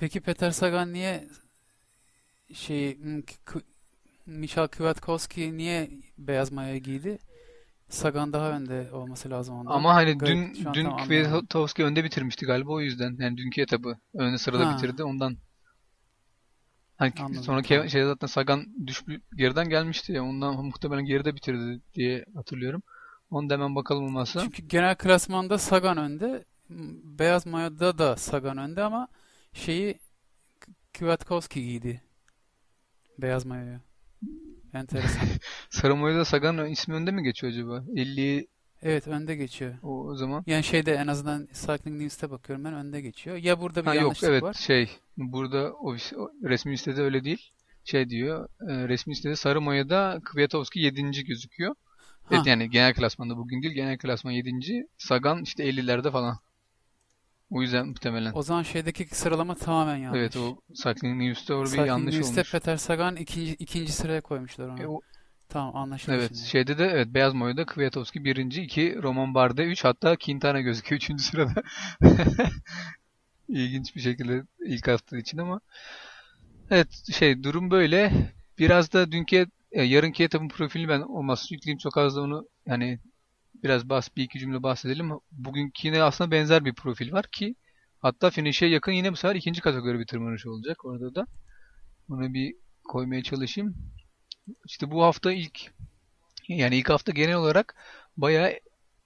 Peki 0.00 0.20
Peter 0.20 0.50
Sagan 0.50 0.92
niye 0.92 1.28
şey 2.54 2.98
Michal 4.26 4.66
Kwiatkowski 4.68 5.56
niye 5.56 5.90
beyaz 6.18 6.52
mayo 6.52 6.76
giydi? 6.76 7.18
Sagan 7.88 8.32
daha 8.32 8.50
önde 8.50 8.92
olması 8.92 9.30
lazım 9.30 9.58
ondan. 9.58 9.70
ama 9.70 9.94
hani 9.94 10.18
Garip, 10.18 10.54
dün 10.54 10.74
dün. 10.74 10.90
Kwiatkowski 10.90 11.84
önde 11.84 12.04
bitirmişti 12.04 12.46
galiba 12.46 12.72
o 12.72 12.80
yüzden. 12.80 13.16
Yani 13.18 13.36
dünkü 13.36 13.60
etabı 13.60 13.98
ön 14.14 14.36
sırada 14.36 14.68
Ha. 14.68 14.76
bitirdi 14.76 15.04
ondan. 15.04 15.36
Hani 16.96 17.12
Anladım, 17.20 17.42
sonra 17.42 17.62
tamam. 17.62 17.88
şey 17.88 18.04
zaten 18.04 18.26
Sagan 18.26 18.86
düşmü 18.86 19.20
geriden 19.36 19.68
gelmişti 19.68 20.12
ya 20.12 20.24
ondan 20.24 20.54
muhtemelen 20.64 21.04
geride 21.04 21.34
bitirdi 21.34 21.80
diye 21.94 22.24
hatırlıyorum. 22.34 22.82
Onu 23.30 23.50
da 23.50 23.54
hemen 23.54 23.74
bakalım 23.74 24.04
olmazsa. 24.04 24.40
Çünkü 24.40 24.62
genel 24.62 24.94
klasmanda 24.96 25.58
Sagan 25.58 25.96
önde. 25.96 26.44
Beyaz 27.18 27.46
mayoda 27.46 27.98
da 27.98 28.16
Sagan 28.16 28.58
önde 28.58 28.82
ama 28.82 29.08
şeyi 29.52 29.98
Kwiatkowski 30.94 31.62
giydi. 31.62 32.02
Beyaz 33.18 33.46
mayoyu. 33.46 33.78
Enteresan. 34.76 35.22
Sarı 35.70 35.96
Mayo'da 35.96 36.24
Sagan 36.24 36.66
ismi 36.66 36.94
önde 36.94 37.10
mi 37.10 37.22
geçiyor 37.22 37.52
acaba? 37.52 37.84
50 37.96 38.46
Evet 38.82 39.08
önde 39.08 39.36
geçiyor. 39.36 39.74
o, 39.82 40.06
o 40.06 40.14
zaman. 40.16 40.44
Yani 40.46 40.64
şeyde 40.64 40.92
en 40.94 41.06
azından 41.06 41.48
Cycling 41.52 42.00
News'te 42.02 42.30
bakıyorum 42.30 42.64
ben 42.64 42.74
önde 42.74 43.00
geçiyor. 43.00 43.36
Ya 43.36 43.60
burada 43.60 43.80
bir 43.82 43.86
Ha 43.86 43.94
yok 43.94 44.02
yanlışlık 44.02 44.30
evet 44.30 44.42
var. 44.42 44.54
şey 44.54 44.90
burada 45.16 45.72
o, 45.72 45.94
o 46.16 46.30
resmi 46.44 46.72
listede 46.72 47.02
öyle 47.02 47.24
değil. 47.24 47.50
Şey 47.84 48.10
diyor 48.10 48.48
e, 48.68 48.88
resmi 48.88 49.10
listede 49.10 49.36
Sarı 49.36 49.60
Mayo'da 49.60 50.20
Kwiatkowski 50.24 50.80
7. 50.80 51.24
gözüküyor. 51.24 51.74
Evet 52.30 52.46
Ha. 52.46 52.50
yani 52.50 52.70
genel 52.70 52.94
klasmanda 52.94 53.36
bugün 53.36 53.62
değil 53.62 53.74
genel 53.74 53.98
klasman 53.98 54.32
7. 54.32 54.86
Sagan 54.98 55.42
işte 55.42 55.64
50'lerde 55.70 56.10
falan. 56.10 56.38
O 57.50 57.62
yüzden 57.62 57.86
muhtemelen. 57.86 58.32
O 58.34 58.42
zaman 58.42 58.62
şeydeki 58.62 59.16
sıralama 59.16 59.54
tamamen 59.54 59.96
yanlış. 59.96 60.20
Evet 60.20 60.36
o 60.36 60.60
Cycling 60.74 61.22
News'te 61.22 61.54
orada 61.54 61.72
bir 61.72 61.84
yanlış 61.84 62.14
News'te 62.14 62.32
olmuş. 62.34 62.52
Peter 62.52 62.76
Sagan 62.76 63.16
ikinci, 63.16 63.54
ikinci 63.54 63.92
sıraya 63.92 64.20
koymuşlar 64.20 64.68
onu. 64.68 64.82
E, 64.82 64.86
o- 64.86 65.00
Tamam 65.48 65.76
anlaşıldı 65.76 66.16
evet 66.16 66.28
şimdi. 66.34 66.48
şeyde 66.48 66.78
de 66.78 66.84
evet 66.86 67.08
Beyaz 67.08 67.34
Mayo'da 67.34 67.66
Kwiatkowski 67.66 68.24
1. 68.24 68.36
2 68.36 69.02
Roman 69.02 69.34
Bardet 69.34 69.66
3 69.66 69.84
hatta 69.84 70.16
Quintana 70.16 70.60
gözüküyor 70.60 71.00
3. 71.00 71.22
sırada. 71.22 71.62
İlginç 73.48 73.96
bir 73.96 74.00
şekilde 74.00 74.42
ilk 74.66 74.88
hafta 74.88 75.18
için 75.18 75.38
ama 75.38 75.60
evet 76.70 76.88
şey 77.12 77.42
durum 77.42 77.70
böyle. 77.70 78.12
Biraz 78.58 78.92
da 78.92 79.12
dünkü 79.12 79.46
e, 79.72 79.82
yarınki 79.82 80.24
etapın 80.24 80.48
profilini 80.48 80.88
ben 80.88 81.00
olmazsa 81.00 81.46
yükleyeyim 81.54 81.78
çok 81.78 81.96
az 81.98 82.16
da 82.16 82.20
onu 82.20 82.48
yani 82.66 82.98
biraz 83.62 83.88
bas 83.88 84.08
bir 84.16 84.24
iki 84.24 84.38
cümle 84.38 84.62
bahsedelim. 84.62 85.10
Bugünkü 85.32 85.88
yine 85.88 86.02
aslında 86.02 86.30
benzer 86.30 86.64
bir 86.64 86.74
profil 86.74 87.12
var 87.12 87.26
ki 87.26 87.54
hatta 87.98 88.30
finish'e 88.30 88.66
yakın 88.66 88.92
yine 88.92 89.12
bu 89.12 89.16
sefer 89.16 89.34
ikinci 89.34 89.60
kategori 89.60 89.98
bir 89.98 90.06
tırmanış 90.06 90.46
olacak 90.46 90.84
orada 90.84 91.14
da. 91.14 91.26
Onu 92.10 92.34
bir 92.34 92.54
koymaya 92.88 93.22
çalışayım. 93.22 93.76
İşte 94.66 94.90
bu 94.90 95.02
hafta 95.02 95.32
ilk 95.32 95.72
yani 96.48 96.76
ilk 96.76 96.90
hafta 96.90 97.12
genel 97.12 97.36
olarak 97.36 97.74
bayağı 98.16 98.52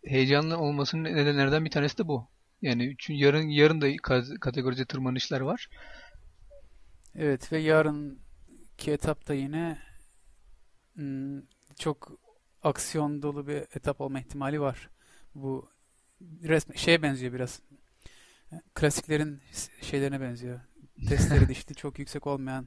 heyecanlı 0.05 0.59
olmasının 0.59 1.05
nedenlerden 1.05 1.65
bir 1.65 1.71
tanesi 1.71 1.99
de 1.99 2.09
bu. 2.09 2.29
Yani 2.63 2.87
üçün, 2.87 3.15
yarın 3.15 3.49
yarın 3.49 3.81
da 3.81 3.89
ka- 3.91 4.39
kategorize 4.39 4.85
tırmanışlar 4.85 5.41
var. 5.41 5.69
Evet 7.15 7.53
ve 7.53 7.59
yarınki 7.59 8.93
etapta 8.93 9.35
yine 9.35 9.79
hmm, 10.95 11.41
çok 11.79 12.20
aksiyon 12.63 13.23
dolu 13.23 13.47
bir 13.47 13.57
etap 13.57 14.01
olma 14.01 14.21
ihtimali 14.21 14.61
var. 14.61 14.91
Bu 15.35 15.71
resme 16.43 16.77
şeye 16.77 17.03
benziyor 17.03 17.33
biraz. 17.33 17.61
Klasiklerin 18.75 19.41
şeylerine 19.81 20.21
benziyor. 20.21 20.61
Testleri 21.09 21.49
dişli 21.49 21.75
çok 21.75 21.99
yüksek 21.99 22.27
olmayan 22.27 22.67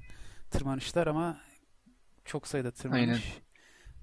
tırmanışlar 0.51 1.07
ama 1.07 1.41
çok 2.25 2.47
sayıda 2.47 2.71
tırmanış. 2.71 3.01
Aynen. 3.03 3.19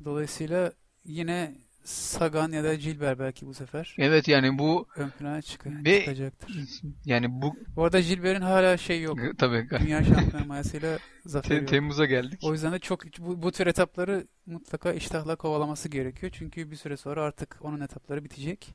Dolayısıyla 0.04 0.72
yine 1.04 1.54
Sagan 1.84 2.52
ya 2.52 2.64
da 2.64 2.74
Gilbert 2.74 3.18
belki 3.18 3.46
bu 3.46 3.54
sefer 3.54 3.94
Evet 3.98 4.28
yani 4.28 4.58
bu 4.58 4.86
ön 4.96 5.10
plana 5.10 5.42
çık- 5.42 5.66
Ve- 5.66 5.98
çıkacaktır. 6.00 6.80
yani 7.04 7.42
bu 7.42 7.56
Bu 7.76 7.84
arada 7.84 8.00
Gilbert'in 8.00 8.40
hala 8.42 8.76
şey 8.76 9.02
yok. 9.02 9.18
tabii 9.38 9.68
Dünya 9.80 10.04
şampiyonu 10.04 10.46
mayasıyla 10.46 10.98
zafer 11.26 11.56
yok. 11.60 11.68
Temmuz'a 11.68 12.04
geldik. 12.06 12.40
O 12.42 12.52
yüzden 12.52 12.72
de 12.72 12.78
çok 12.78 13.18
bu, 13.18 13.42
bu 13.42 13.52
tür 13.52 13.66
etapları 13.66 14.26
mutlaka 14.46 14.92
iştahla 14.92 15.36
kovalaması 15.36 15.88
gerekiyor. 15.88 16.32
Çünkü 16.34 16.70
bir 16.70 16.76
süre 16.76 16.96
sonra 16.96 17.22
artık 17.22 17.58
onun 17.60 17.80
etapları 17.80 18.24
bitecek. 18.24 18.74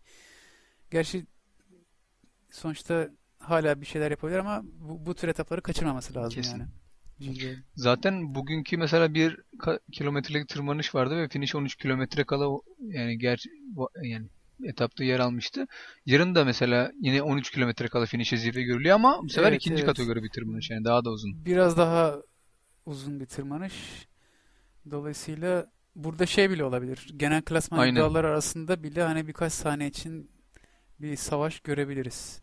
Gerçi 0.91 1.26
sonuçta 2.52 3.10
hala 3.39 3.82
bir 3.82 3.86
şeyler 3.86 4.12
yapabilir 4.12 4.38
ama 4.38 4.62
bu, 4.65 5.06
bu 5.06 5.15
tür 5.15 5.28
etapları 5.28 5.62
kaçırmaması 5.62 6.15
lazım 6.15 6.41
Kesin. 6.41 6.60
yani. 6.60 6.70
Zaten 7.75 8.36
bugünkü 8.36 8.78
mesela 8.78 9.13
bir 9.13 9.38
kilometrelik 9.91 10.49
tırmanış 10.49 10.95
vardı 10.95 11.17
ve 11.17 11.28
finish 11.28 11.56
13 11.56 11.75
kilometre 11.75 12.23
kala 12.23 12.60
yani 12.80 13.17
ger 13.17 13.43
yani 14.04 14.25
etapta 14.63 15.04
yer 15.04 15.19
almıştı. 15.19 15.67
Yarın 16.06 16.36
da 16.36 16.45
mesela 16.45 16.91
yine 17.01 17.21
13 17.21 17.51
kilometre 17.51 17.88
kala 17.88 18.06
finish'e 18.06 18.38
zirve 18.38 18.63
görülüyor 18.63 18.95
ama 18.95 19.19
bu 19.23 19.30
sefer 19.30 19.49
Evet, 19.49 19.62
ikinci 19.62 19.84
evet. 19.84 19.86
kategori 19.86 20.23
bir 20.23 20.30
tırmanış 20.30 20.69
yani 20.69 20.86
daha 20.86 21.06
da 21.06 21.10
uzun. 21.10 21.45
Biraz 21.45 21.78
daha 21.78 22.21
uzun 22.86 23.19
bir 23.19 23.25
tırmanış. 23.25 23.73
Dolayısıyla 24.91 25.71
burada 25.95 26.25
şey 26.25 26.49
bile 26.49 26.63
olabilir. 26.63 27.13
Genel 27.17 27.41
klasman 27.41 27.80
Aynen. 27.80 28.13
arasında 28.13 28.84
bile 28.84 29.04
hani 29.04 29.28
birkaç 29.28 29.54
saniye 29.54 29.89
için 29.89 30.30
bir 30.99 31.15
savaş 31.15 31.60
görebiliriz 31.60 32.41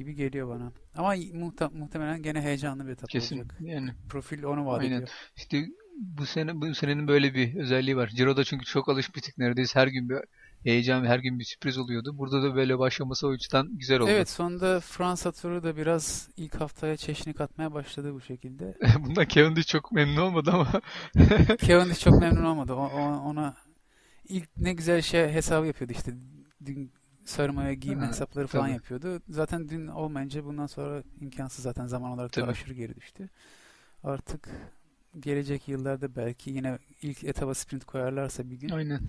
gibi 0.00 0.14
geliyor 0.14 0.48
bana. 0.48 0.72
Ama 0.96 1.14
muhte- 1.16 1.78
muhtemelen 1.78 2.22
gene 2.22 2.40
heyecanlı 2.40 2.86
bir 2.86 2.92
etap 2.92 3.08
Kesin 3.10 3.38
olacak. 3.38 3.56
yani 3.60 3.90
Profil 4.08 4.42
onu 4.42 4.66
vaat 4.66 4.80
Aynen. 4.80 4.92
ediyor. 4.96 5.08
işte 5.36 5.66
bu 5.96 6.26
sene 6.26 6.60
bu 6.60 6.74
senenin 6.74 7.08
böyle 7.08 7.34
bir 7.34 7.54
özelliği 7.56 7.96
var. 7.96 8.08
Ciro'da 8.08 8.44
çünkü 8.44 8.64
çok 8.64 8.88
alışmıştık 8.88 9.38
neredeyse 9.38 9.80
her 9.80 9.86
gün 9.86 10.08
bir 10.08 10.16
heyecan 10.64 11.04
her 11.04 11.18
gün 11.18 11.38
bir 11.38 11.44
sürpriz 11.44 11.78
oluyordu. 11.78 12.18
Burada 12.18 12.42
da 12.42 12.54
böyle 12.54 12.78
başlaması 12.78 13.26
o 13.28 13.32
yüzden 13.32 13.66
güzel 13.78 14.00
oldu. 14.00 14.10
Evet 14.10 14.28
sonunda 14.30 14.80
Fransa 14.80 15.32
turu 15.32 15.62
da 15.62 15.76
biraz 15.76 16.28
ilk 16.36 16.54
haftaya 16.60 16.96
çeşni 16.96 17.34
katmaya 17.34 17.72
başladı 17.72 18.14
bu 18.14 18.20
şekilde. 18.20 18.74
Bundan 19.00 19.26
Cavendish 19.28 19.66
çok 19.66 19.92
memnun 19.92 20.16
olmadı 20.22 20.50
ama 20.54 20.68
Cavendish 21.66 22.00
çok 22.00 22.20
memnun 22.20 22.44
olmadı. 22.44 22.72
O- 22.74 23.20
ona 23.24 23.56
ilk 24.28 24.48
ne 24.56 24.72
güzel 24.72 25.02
şey 25.02 25.28
hesabı 25.28 25.66
yapıyordu 25.66 25.92
işte. 25.96 26.12
Dün 26.66 26.92
sarmaya 27.24 27.74
giyim 27.74 28.00
Ha, 28.00 28.06
hesapları 28.06 28.46
falan 28.46 28.68
tabii. 28.68 28.72
yapıyordu. 28.72 29.22
Zaten 29.28 29.68
dün 29.68 29.86
olmayınca 29.86 30.44
bundan 30.44 30.66
sonra 30.66 31.02
imkansız 31.20 31.62
zaten 31.62 31.86
zaman 31.86 32.10
olarak 32.10 32.36
da 32.36 32.40
Tabii. 32.40 32.50
aşırı 32.50 32.74
geri 32.74 32.96
düştü. 32.96 33.28
Artık 34.04 34.48
gelecek 35.20 35.68
yıllarda 35.68 36.16
belki 36.16 36.50
yine 36.50 36.78
ilk 37.02 37.24
etaba 37.24 37.54
sprint 37.54 37.84
koyarlarsa 37.84 38.50
bir 38.50 38.56
gün 38.56 38.68
aynen. 38.70 39.00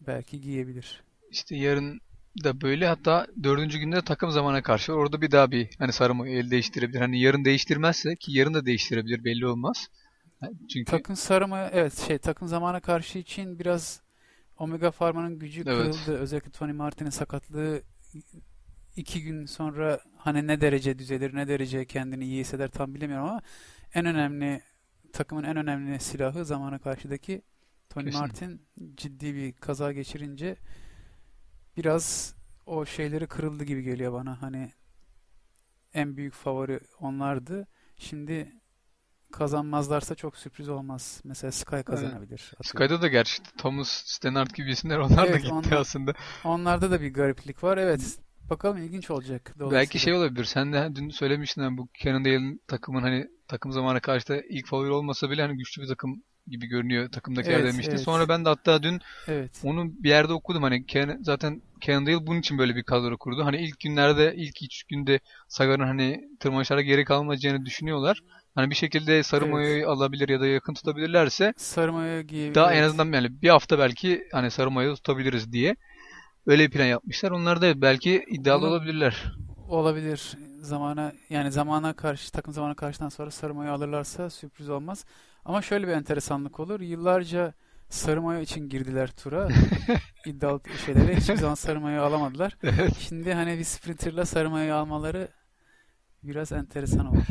belki 0.00 0.40
giyebilir. 0.40 1.02
İşte 1.30 1.56
yarın 1.56 2.00
da 2.44 2.60
böyle 2.60 2.86
hatta 2.86 3.26
dördüncü 3.42 3.78
günde 3.78 3.96
de 3.96 4.02
takım 4.02 4.30
zamana 4.30 4.62
karşı 4.62 4.92
orada 4.92 5.20
bir 5.20 5.30
daha 5.30 5.50
bir 5.50 5.68
hani 5.78 5.92
sarımı 5.92 6.28
el 6.28 6.50
değiştirebilir. 6.50 7.00
Hani 7.00 7.20
yarın 7.20 7.44
değiştirmezse 7.44 8.16
ki 8.16 8.32
yarın 8.32 8.54
da 8.54 8.66
değiştirebilir 8.66 9.24
belli 9.24 9.46
olmaz. 9.46 9.88
Çünkü 10.72 10.84
Takım 10.84 11.16
sarımı 11.16 11.68
evet 11.72 11.98
şey 12.06 12.18
takım 12.18 12.48
zamana 12.48 12.80
karşı 12.80 13.18
için 13.18 13.58
biraz 13.58 14.00
Omega 14.58 14.90
Pharma'nın 14.90 15.38
gücü 15.38 15.62
Evet. 15.66 15.94
kırıldı. 15.96 16.18
Özellikle 16.20 16.50
Tony 16.50 16.72
Martin'in 16.72 17.10
sakatlığı 17.10 17.82
iki 18.96 19.22
gün 19.22 19.46
sonra 19.46 20.00
hani 20.16 20.46
ne 20.46 20.60
derece 20.60 20.98
düzelir, 20.98 21.34
ne 21.34 21.48
derece 21.48 21.84
kendini 21.84 22.24
iyi 22.24 22.40
hisseder 22.40 22.68
tam 22.68 22.94
bilemiyorum 22.94 23.28
ama 23.28 23.42
en 23.94 24.06
önemli 24.06 24.62
takımın 25.12 25.44
en 25.44 25.56
önemli 25.56 26.00
silahı 26.00 26.44
zamana 26.44 26.78
karşıdaki 26.78 27.42
Tony 27.90 28.04
Kesin. 28.04 28.20
Martin 28.20 28.66
ciddi 28.96 29.34
bir 29.34 29.52
kaza 29.52 29.92
geçirince 29.92 30.56
biraz 31.76 32.34
o 32.66 32.86
şeyleri 32.86 33.26
kırıldı 33.26 33.64
gibi 33.64 33.82
geliyor 33.82 34.12
bana. 34.12 34.42
Hani 34.42 34.72
en 35.94 36.16
büyük 36.16 36.34
favori 36.34 36.80
onlardı. 37.00 37.66
Şimdi 37.96 38.52
kazanmazlarsa 39.38 40.14
çok 40.14 40.36
sürpriz 40.36 40.68
olmaz. 40.68 41.20
Mesela 41.24 41.52
Sky 41.52 41.80
kazanabilir. 41.80 42.52
atıyorum. 42.58 42.64
Sky'da 42.64 43.02
da 43.02 43.08
gerçi 43.08 43.42
Thomas 43.58 43.88
Stannard 43.88 44.50
gibi 44.50 44.70
isimler 44.70 44.98
onlar 44.98 45.16
da 45.18 45.26
Evet, 45.26 45.42
gitti 45.42 45.52
onlar- 45.54 45.72
aslında. 45.72 46.12
Onlarda 46.44 46.90
da 46.90 47.00
bir 47.00 47.14
gariplik 47.14 47.64
var. 47.64 47.78
Evet. 47.78 48.18
Bakalım 48.50 48.76
ilginç 48.76 49.10
olacak. 49.10 49.54
Belki 49.70 49.98
şey 49.98 50.12
olabilir. 50.14 50.44
Sen 50.44 50.72
de 50.72 50.88
dün 50.94 51.10
söylemiştin 51.10 51.62
hani 51.62 51.78
bu 51.78 51.88
Cannondale'ın 52.02 52.60
takımın 52.68 53.02
hani 53.02 53.26
takım 53.48 53.72
zamana 53.72 54.00
karşı 54.00 54.28
da 54.28 54.42
ilk 54.50 54.66
favori 54.66 54.90
olmasa 54.90 55.30
bile 55.30 55.42
hani 55.42 55.56
güçlü 55.56 55.82
bir 55.82 55.88
takım 55.88 56.22
gibi 56.46 56.66
görünüyor 56.66 57.10
takımdakiler 57.10 57.54
Evet, 57.60 57.72
demiştin. 57.72 57.92
evet. 57.92 58.00
Sonra 58.04 58.28
ben 58.28 58.44
de 58.44 58.48
hatta 58.48 58.82
dün 58.82 59.00
Evet. 59.28 59.60
onu 59.64 59.92
bir 60.02 60.08
yerde 60.08 60.32
okudum. 60.32 60.62
Hani 60.62 60.86
Can- 60.86 61.18
zaten 61.22 61.62
Cannondale 61.80 62.26
bunun 62.26 62.40
için 62.40 62.58
böyle 62.58 62.76
bir 62.76 62.82
kadro 62.82 63.18
kurdu. 63.18 63.44
Hani 63.44 63.56
ilk 63.56 63.80
günlerde 63.80 64.34
ilk 64.36 64.62
üç 64.62 64.84
günde 64.84 65.20
Sagan'ın 65.48 65.86
hani 65.86 66.20
tırmanışlara 66.40 66.82
geri 66.82 67.04
kalmayacağını 67.04 67.64
düşünüyorlar. 67.66 68.22
Hani 68.56 68.70
bir 68.70 68.74
şekilde 68.74 69.22
sarı 69.22 69.44
Evet. 69.44 69.52
mayoyu 69.54 69.88
alabilir 69.88 70.28
ya 70.28 70.40
da 70.40 70.46
yakın 70.46 70.74
tutabilirlerse 70.74 71.54
Sarı 71.56 71.92
mayo 71.92 72.22
giyebilir. 72.22 72.54
daha 72.54 72.72
en 72.72 72.76
Evet. 72.76 72.86
azından 72.86 73.12
yani 73.12 73.42
bir 73.42 73.48
hafta 73.48 73.78
belki 73.78 74.28
hani 74.32 74.50
sarı 74.50 74.70
mayoyu 74.70 74.94
tutabiliriz 74.94 75.52
diye 75.52 75.76
öyle 76.46 76.66
bir 76.66 76.70
plan 76.70 76.84
yapmışlar. 76.86 77.30
Onlar 77.30 77.62
da 77.62 77.80
belki 77.82 78.24
iddialı 78.28 78.62
Bunu- 78.62 78.70
olabilirler. 78.70 79.24
olabilir. 79.68 80.32
Zamana 80.60 81.12
yani 81.30 81.52
zamana 81.52 81.92
karşı 81.92 82.32
takım 82.32 82.54
zamana 82.54 82.74
karşıdan 82.74 83.08
sonra 83.08 83.30
sarı 83.30 83.54
mayo 83.54 83.72
alırlarsa 83.72 84.30
sürpriz 84.30 84.68
olmaz. 84.70 85.04
Ama 85.44 85.62
şöyle 85.62 85.88
bir 85.88 85.92
enteresanlık 85.92 86.60
olur. 86.60 86.80
Yıllarca 86.80 87.54
sarı 87.88 88.22
mayo 88.22 88.40
için 88.40 88.68
girdiler 88.68 89.10
tura. 89.22 89.48
İddialı 90.26 90.60
şeylere 90.86 91.16
hiçbir 91.16 91.36
zaman 91.36 91.54
sarı 91.54 91.80
mayo 91.80 92.02
alamadılar. 92.02 92.56
Şimdi 92.98 93.34
hani 93.34 93.58
bir 93.58 93.64
sprinterla 93.64 94.24
sarı 94.24 94.50
mayo 94.50 94.74
almaları 94.76 95.28
biraz 96.22 96.52
enteresan 96.52 97.06
olur. 97.06 97.22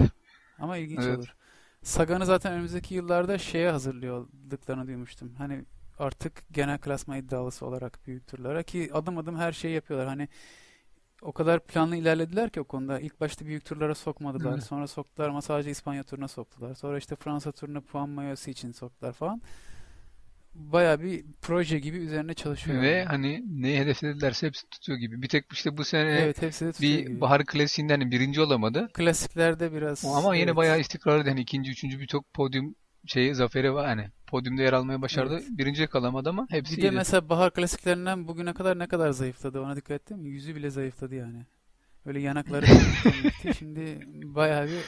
Ama 0.59 0.77
ilginç 0.77 0.99
Evet. 0.99 1.19
olur. 1.19 1.35
Sagan'ı 1.83 2.25
zaten 2.25 2.53
önümüzdeki 2.53 2.95
yıllarda 2.95 3.37
şeye 3.37 3.71
hazırlıyorduklarını 3.71 4.87
duymuştum. 4.87 5.35
Hani 5.37 5.65
artık 5.99 6.43
genel 6.51 6.77
klasman 6.79 7.17
iddialısı 7.17 7.65
olarak 7.65 7.99
büyük 8.07 8.27
turlara 8.27 8.63
ki 8.63 8.89
adım 8.93 9.17
adım 9.17 9.35
her 9.37 9.51
şeyi 9.51 9.75
yapıyorlar. 9.75 10.07
Hani 10.07 10.27
o 11.21 11.31
kadar 11.31 11.59
planlı 11.59 11.95
ilerlediler 11.95 12.49
ki 12.49 12.61
o 12.61 12.63
konuda. 12.63 12.99
İlk 12.99 13.21
başta 13.21 13.45
büyük 13.45 13.65
turlara 13.65 13.95
sokmadılar. 13.95 14.57
Evet. 14.57 14.63
Sonra 14.63 14.87
soktular 14.87 15.29
ama 15.29 15.41
sadece 15.41 15.71
İspanya 15.71 16.03
turuna 16.03 16.27
soktular. 16.27 16.73
Sonra 16.75 16.97
işte 16.97 17.15
Fransa 17.15 17.51
turuna 17.51 17.81
puan 17.81 18.09
mayosu 18.09 18.49
için 18.49 18.71
soktular 18.71 19.13
falan. 19.13 19.41
Baya 20.55 21.01
bir 21.01 21.25
proje 21.41 21.79
gibi 21.79 21.97
üzerine 21.97 22.33
çalışıyorlar. 22.33 22.83
Ve 22.87 23.05
hani 23.05 23.43
neyi 23.61 23.79
hedefledilerse 23.79 24.47
hepsi 24.47 24.69
tutuyor 24.69 24.97
gibi. 24.99 25.21
Bir 25.21 25.27
tek 25.29 25.45
işte 25.53 25.77
bu 25.77 25.83
sene 25.83 26.09
Evet 26.11 26.41
hepsi 26.41 26.65
de 26.65 26.71
bir 26.81 26.99
gibi. 26.99 27.21
bahar 27.21 27.45
klasiğinde 27.45 27.93
hani 27.93 28.11
birinci 28.11 28.41
olamadı. 28.41 28.87
Klasiklerde 28.93 29.73
biraz 29.73 30.05
Ama 30.05 30.35
yine 30.35 30.45
evet. 30.45 30.55
bayağı 30.55 30.79
istikrarlı. 30.79 31.29
Hani 31.29 31.41
ikinci, 31.41 31.71
üçüncü 31.71 31.99
birçok 31.99 32.33
podyum 32.33 32.75
şeyi 33.05 33.35
zaferi 33.35 33.73
var. 33.73 33.85
Hani 33.85 34.09
podyumda 34.27 34.61
yer 34.61 34.73
almaya 34.73 35.01
başardı. 35.01 35.33
Evet. 35.33 35.47
Birinciye 35.49 35.87
kalamadı 35.87 36.29
ama 36.29 36.47
hepsi 36.49 36.77
Bir 36.77 36.81
de 36.81 36.87
iyiydi. 36.87 36.95
mesela 36.95 37.29
bahar 37.29 37.53
klasiklerinden 37.53 38.27
bugüne 38.27 38.53
kadar 38.53 38.79
ne 38.79 38.87
kadar 38.87 39.11
zayıfladı 39.11 39.59
ona 39.61 39.75
dikkat 39.75 40.01
ettin 40.01 40.19
mi? 40.19 40.29
Yüzü 40.29 40.55
bile 40.55 40.69
zayıfladı 40.69 41.15
yani. 41.15 41.45
Öyle 42.05 42.19
yanakları. 42.19 42.65
Şimdi 43.57 43.99
bayağı 44.35 44.67
bir 44.67 44.79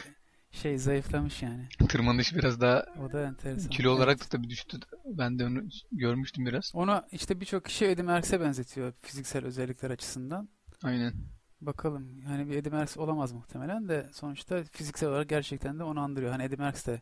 şey 0.52 0.78
zayıflamış 0.78 1.44
yani. 1.44 1.68
Tırmanış 1.90 2.36
biraz 2.36 2.62
daha 2.62 2.86
O 3.08 3.12
da 3.12 3.28
enteresan. 3.28 3.70
kilo 3.70 3.92
olarak 3.92 4.18
Evet. 4.18 4.26
da 4.34 4.38
tabii 4.38 4.50
düştü. 4.50 4.78
Ben 5.06 5.40
de 5.40 5.46
onu 5.46 5.62
görmüştüm 5.92 6.46
biraz. 6.46 6.72
Onu 6.76 7.04
işte 7.12 7.40
birçok 7.40 7.66
kişi 7.66 7.86
Eddie 7.86 8.04
Merckx'e 8.04 8.42
benzetiyor 8.42 8.92
fiziksel 9.02 9.46
özellikler 9.46 9.92
açısından. 9.92 10.50
Aynen. 10.84 11.14
Bakalım. 11.62 12.20
Yani 12.20 12.50
bir 12.50 12.56
Eddie 12.56 12.72
Merckx 12.72 12.98
olamaz 12.98 13.32
muhtemelen 13.32 13.90
de 13.90 14.10
sonuçta 14.14 14.64
fiziksel 14.64 15.10
olarak 15.10 15.30
gerçekten 15.30 15.80
de 15.80 15.84
onu 15.84 16.00
andırıyor. 16.00 16.32
Hani 16.32 16.44
Eddie 16.44 16.58
Merckx 16.58 16.86
de 16.88 17.02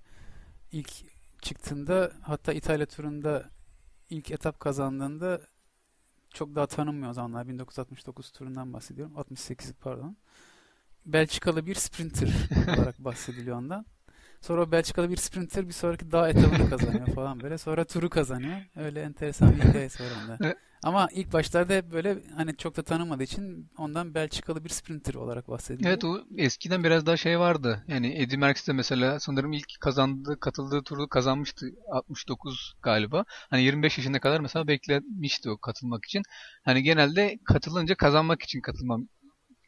ilk 0.72 0.92
çıktığında 1.42 2.12
hatta 2.22 2.54
İtalya 2.54 2.86
turunda 2.86 3.50
ilk 4.10 4.32
etap 4.32 4.60
kazandığında 4.60 5.42
çok 6.34 6.56
daha 6.56 6.68
tanınmıyor 6.68 7.10
o 7.10 7.14
zamanlar. 7.14 7.48
1969 7.48 8.32
turundan 8.32 8.74
bahsediyorum. 8.74 9.18
68 9.18 9.74
pardon. 9.74 10.18
Belçikalı 11.06 11.66
bir 11.66 11.76
sprinter 11.76 12.30
olarak 12.78 13.00
bahsediliyor 13.00 13.58
ondan. 13.58 13.86
Sonra 14.42 14.62
o 14.62 14.72
Belçikalı 14.72 15.10
bir 15.10 15.18
sprinter 15.18 15.68
bir 15.68 15.74
sonraki 15.74 16.12
dağ 16.12 16.30
etabını 16.30 16.70
kazanıyor 16.70 17.08
falan 17.08 17.40
böyle. 17.40 17.58
Sonra 17.58 17.86
turu 17.86 18.10
kazanıyor. 18.10 18.62
Öyle 18.76 19.02
enteresan 19.02 19.56
bir 19.56 19.64
hikayesi 19.64 20.04
var 20.04 20.10
onda. 20.24 20.56
Ama 20.84 21.08
ilk 21.12 21.34
başlarda 21.34 21.74
hep 21.74 21.92
böyle 21.92 22.18
hani 22.36 22.58
çok 22.58 22.78
da 22.78 22.84
tanınmadığı 22.84 23.24
için 23.24 23.72
ondan 23.78 24.14
Belçikalı 24.16 24.64
bir 24.64 24.70
sprinter 24.70 25.14
olarak 25.14 25.48
bahsediliyor. 25.48 25.90
Evet 25.90 26.04
o 26.04 26.24
eskiden 26.38 26.84
biraz 26.84 27.06
daha 27.06 27.18
şey 27.18 27.40
vardı. 27.40 27.84
Yani 27.88 28.14
Eddie 28.22 28.38
Merckx 28.38 28.68
de 28.68 28.74
mesela 28.74 29.20
sanırım 29.20 29.54
ilk 29.54 29.80
kazandığı, 29.80 30.40
katıldığı 30.40 30.84
turu 30.84 31.08
kazanmıştı. 31.08 31.66
69 31.92 32.74
galiba. 32.82 33.26
Hani 33.50 33.64
25 33.64 33.98
yaşına 33.98 34.20
kadar 34.20 34.40
mesela 34.40 34.68
beklemişti 34.68 35.50
o 35.50 35.58
katılmak 35.58 36.06
için. 36.06 36.24
Hani 36.64 36.84
genelde 36.84 37.40
katılınca 37.46 37.96
kazanmak 37.96 38.44
için 38.44 38.62
katılmam 38.62 39.08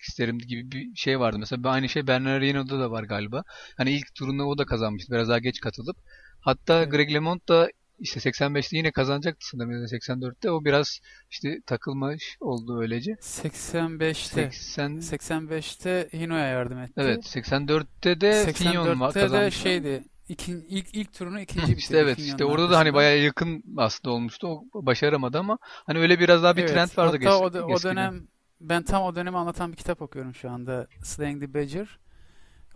isterim 0.02 0.38
gibi 0.40 0.72
bir 0.72 0.96
şey 0.96 1.20
vardı. 1.20 1.38
Mesela 1.40 1.70
aynı 1.70 1.90
şey 1.90 2.08
Bernard 2.08 2.44
Hinault'da 2.44 2.80
da 2.80 2.92
var 2.92 3.04
galiba. 3.04 3.44
Hani 3.78 3.92
ilk 3.92 4.16
turunu 4.16 4.46
o 4.46 4.58
da 4.58 4.66
kazanmıştı. 4.66 5.14
Biraz 5.14 5.30
daha 5.30 5.40
geç 5.40 5.60
katılıp. 5.60 5.98
Hatta 6.42 6.78
Evet. 6.78 6.92
Greg 6.92 7.14
LeMond 7.14 7.40
da 7.50 7.70
işte 8.00 8.20
85'te 8.20 8.78
yine 8.78 8.92
kazanacaktı 8.92 9.48
sanırım 9.48 9.72
ya 9.72 9.80
da 9.80 9.86
84'te. 9.86 10.52
O 10.52 10.66
biraz 10.66 11.00
işte 11.30 11.62
takılmış 11.66 12.38
oldu 12.40 12.82
öylece. 12.82 13.12
85'te 13.12 14.52
80 14.52 14.92
85'te 14.92 16.10
Hino'ya 16.14 16.48
yardım 16.48 16.80
etti. 16.80 16.94
Evet 16.98 17.36
84'te 17.36 18.22
de 18.22 18.54
Fignon 18.54 19.00
var 19.00 19.12
84'te 19.12 19.32
de 19.32 19.52
şeydi. 19.52 20.04
İkin, 20.30 20.66
ilk 20.70 20.96
ilk 20.96 21.14
turunu 21.14 21.40
ikinci 21.40 21.62
bitirdi. 21.62 21.80
İşte 21.80 21.98
evet 21.98 22.16
Fignon'un 22.16 22.32
işte 22.32 22.46
orada 22.46 22.70
da 22.70 22.78
hani 22.78 22.94
bayağı 22.94 23.18
yakın 23.18 23.64
aslında 23.78 24.14
olmuştu. 24.14 24.48
O 24.48 24.86
başaramadı 24.86 25.38
ama 25.38 25.58
hani 25.62 26.00
öyle 26.00 26.20
biraz 26.20 26.44
daha 26.44 26.56
bir 26.56 26.62
Evet, 26.62 26.72
trend 26.74 26.90
vardı 26.98 27.18
hatta 27.24 27.40
o, 27.40 27.74
o 27.74 27.84
dönem 27.84 28.28
ben 28.62 28.84
tam 28.84 29.04
o 29.04 29.16
dönemi 29.16 29.38
anlatan 29.38 29.72
bir 29.72 29.78
kitap 29.78 30.02
okuyorum 30.02 30.36
şu 30.36 30.50
anda. 30.52 30.88
Slaying 31.04 31.42
the 31.42 31.54
Badger. 31.54 32.00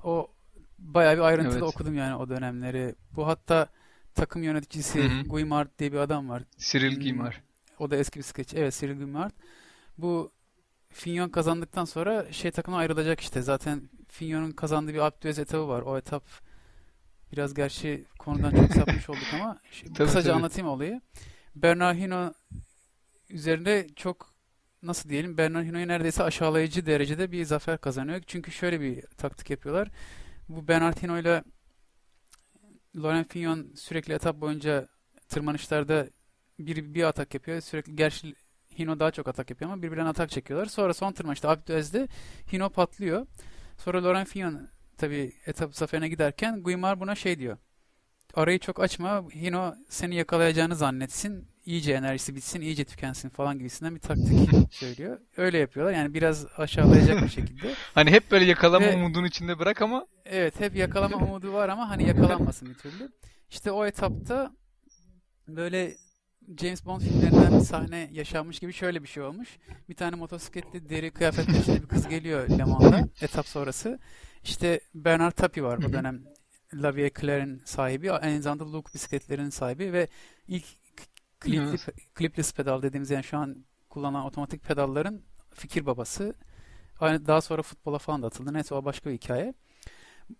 O 0.03 0.31
bayağı 0.79 1.15
bir 1.15 1.21
ayrıntılı 1.21 1.53
Evet. 1.53 1.63
okudum 1.63 1.95
yani 1.95 2.15
o 2.15 2.29
dönemleri. 2.29 2.95
Bu 3.15 3.27
hatta 3.27 3.67
takım 4.15 4.43
yöneticisi 4.43 5.03
Hı 5.03 5.19
hı. 5.19 5.23
Guimard 5.23 5.67
diye 5.79 5.91
bir 5.91 5.97
adam 5.97 6.29
var. 6.29 6.43
Cyril 6.57 6.95
Hmm, 6.95 7.03
Guimard. 7.03 7.33
O 7.79 7.91
da 7.91 7.95
eski 7.95 8.19
bir 8.19 8.23
skeç. 8.23 8.53
Evet 8.53 8.73
Cyril 8.79 8.97
Guimard. 8.97 9.31
Bu 9.97 10.31
Fignon 10.89 11.29
kazandıktan 11.29 11.85
sonra 11.85 12.31
şey 12.33 12.51
takımdan 12.51 12.79
ayrılacak 12.79 13.19
işte. 13.19 13.41
Zaten 13.41 13.89
Fignon'un 14.07 14.51
kazandığı 14.51 14.93
bir 14.93 14.99
Alpe 14.99 15.21
d'Huez 15.21 15.39
etabı 15.39 15.67
var. 15.67 15.81
O 15.81 15.97
etap 15.97 16.23
biraz 17.31 17.53
gerçi 17.53 18.05
konudan 18.19 18.51
çok 18.51 18.71
sapmış 18.73 19.09
olduk 19.09 19.27
ama 19.33 19.59
Tabii, 19.83 19.93
kısaca 19.93 20.23
tabii. 20.23 20.33
anlatayım 20.37 20.67
olayı. 20.69 21.01
Bernard 21.55 21.95
Hinault 21.97 22.35
üzerinde 23.29 23.87
çok 23.95 24.30
nasıl 24.83 25.09
diyelim 25.09 25.37
Bernard 25.37 25.65
Hinault'u 25.65 25.87
neredeyse 25.87 26.23
aşağılayıcı 26.23 26.85
derecede 26.85 27.31
bir 27.31 27.45
zafer 27.45 27.77
kazanıyor. 27.77 28.21
Çünkü 28.27 28.51
şöyle 28.51 28.81
bir 28.81 29.01
taktik 29.01 29.49
yapıyorlar. 29.49 29.89
Bu 30.49 30.67
Bernard 30.67 30.97
Hinault'la 31.03 31.43
Laurent 32.95 33.33
Fignon 33.33 33.73
sürekli 33.75 34.13
etap 34.13 34.41
boyunca 34.41 34.87
tırmanışlarda 35.29 36.07
bir, 36.59 36.93
bir 36.93 37.03
atak 37.03 37.33
yapıyor. 37.33 37.61
Sürekli 37.61 37.95
gerçi 37.95 38.35
Hino 38.79 38.99
daha 38.99 39.11
çok 39.11 39.27
atak 39.27 39.49
yapıyor 39.49 39.71
ama 39.71 39.81
birbirlerine 39.81 40.09
atak 40.09 40.29
çekiyorlar. 40.29 40.65
Sonra 40.65 40.93
son 40.93 41.11
tırmanışta 41.11 41.49
Alpe 41.49 41.67
d'Huez'de 41.67 42.07
Hino 42.53 42.69
patlıyor. 42.69 43.27
Sonra 43.77 44.03
Laurent 44.03 44.29
Fignon 44.29 44.69
tabii 44.97 45.33
etap 45.45 45.75
zaferine 45.75 46.09
giderken 46.09 46.63
Guimard 46.63 46.99
buna 46.99 47.15
şey 47.15 47.39
diyor. 47.39 47.57
Arayı 48.33 48.59
çok 48.59 48.79
açma. 48.79 49.23
Hino 49.35 49.75
seni 49.89 50.15
yakalayacağını 50.15 50.75
zannetsin. 50.75 51.47
iyice 51.65 51.93
enerjisi 51.93 52.35
bitsin, 52.35 52.61
iyice 52.61 52.83
tükensin 52.85 53.29
falan 53.29 53.57
gibisinden 53.57 53.95
bir 53.95 53.99
taktik 53.99 54.49
söylüyor. 54.73 55.19
Öyle 55.37 55.57
yapıyorlar. 55.57 55.93
Yani 55.93 56.13
biraz 56.13 56.45
aşağılayacak 56.57 57.23
bir 57.23 57.29
şekilde. 57.29 57.73
Hani 57.93 58.11
hep 58.11 58.31
böyle 58.31 58.45
yakalama 58.45 58.85
Ve- 58.85 58.95
umudunun 58.95 59.25
içinde 59.27 59.59
bırak 59.59 59.81
ama 59.81 60.07
Evet 60.25 60.59
hep 60.59 60.75
yakalama 60.75 61.17
umudu 61.17 61.53
var 61.53 61.69
ama 61.69 61.89
hani 61.89 62.07
yakalanmasın 62.07 62.69
bir 62.69 62.75
türlü. 62.75 63.11
İşte 63.49 63.71
o 63.71 63.85
etapta 63.85 64.51
böyle 65.47 65.95
James 66.59 66.85
Bond 66.85 67.01
filmlerinden 67.01 67.59
bir 67.59 67.65
sahne 67.65 68.09
yaşanmış 68.11 68.59
gibi 68.59 68.73
şöyle 68.73 69.03
bir 69.03 69.07
şey 69.07 69.23
olmuş. 69.23 69.49
Bir 69.89 69.95
tane 69.95 70.15
motosikletli 70.15 70.89
deri 70.89 71.11
kıyafetli 71.11 71.81
bir 71.81 71.87
kız 71.87 72.07
geliyor 72.07 72.49
Le 72.49 72.63
Mans'da 72.63 73.09
etap 73.21 73.47
sonrası. 73.47 73.99
İşte 74.43 74.79
Bernard 74.95 75.31
Tapie 75.31 75.63
var 75.63 75.77
o 75.77 75.93
dönem 75.93 76.23
La 76.73 76.95
Vie 76.95 77.11
Claire'in 77.21 77.61
sahibi. 77.65 78.11
Aynı 78.11 78.41
zamanda 78.41 78.71
Luke 78.73 78.93
bisikletlerinin 78.93 79.49
sahibi 79.49 79.93
ve 79.93 80.07
ilk 80.47 80.65
klipli, 81.39 81.59
Evet. 81.69 81.87
clipless 82.17 82.53
pedal 82.53 82.81
dediğimiz 82.81 83.09
yani 83.09 83.23
şu 83.23 83.37
an 83.37 83.65
kullanılan 83.89 84.25
otomatik 84.25 84.63
pedalların 84.63 85.21
fikir 85.53 85.85
babası. 85.85 86.33
Aynı 86.99 87.27
daha 87.27 87.41
sonra 87.41 87.61
futbola 87.61 87.97
falan 87.97 88.21
da 88.23 88.27
atıldı. 88.27 88.53
Neyse 88.53 88.75
o 88.75 88.85
başka 88.85 89.09
bir 89.09 89.15
hikaye. 89.15 89.53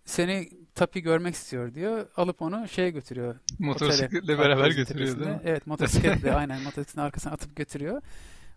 Seni 0.06 0.50
Tapi 0.76 1.02
görmek 1.02 1.36
istiyor 1.36 1.74
diyor. 1.74 2.08
Alıp 2.16 2.42
onu 2.42 2.68
şeye 2.68 2.90
götürüyor. 2.90 3.40
motosikletle 3.60 4.40
beraber 4.40 4.72
götürüyor 4.72 5.20
değil 5.20 5.30
mi? 5.32 5.42
Evet 5.44 5.68
motosikletle 5.68 6.34
aynen 6.36 6.62
motosikletin 6.62 7.02
arkasına 7.02 7.34
atıp 7.34 7.56
götürüyor. 7.56 8.02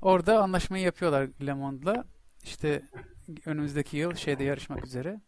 Orada 0.02 0.42
anlaşmayı 0.42 0.84
yapıyorlar 0.84 1.28
Le 1.46 1.52
Monde'la. 1.54 2.04
İşte 2.44 2.82
önümüzdeki 3.46 3.96
yıl 3.96 4.14
şeyde 4.14 4.44
yarışmak 4.44 4.86
üzere. 4.86 5.20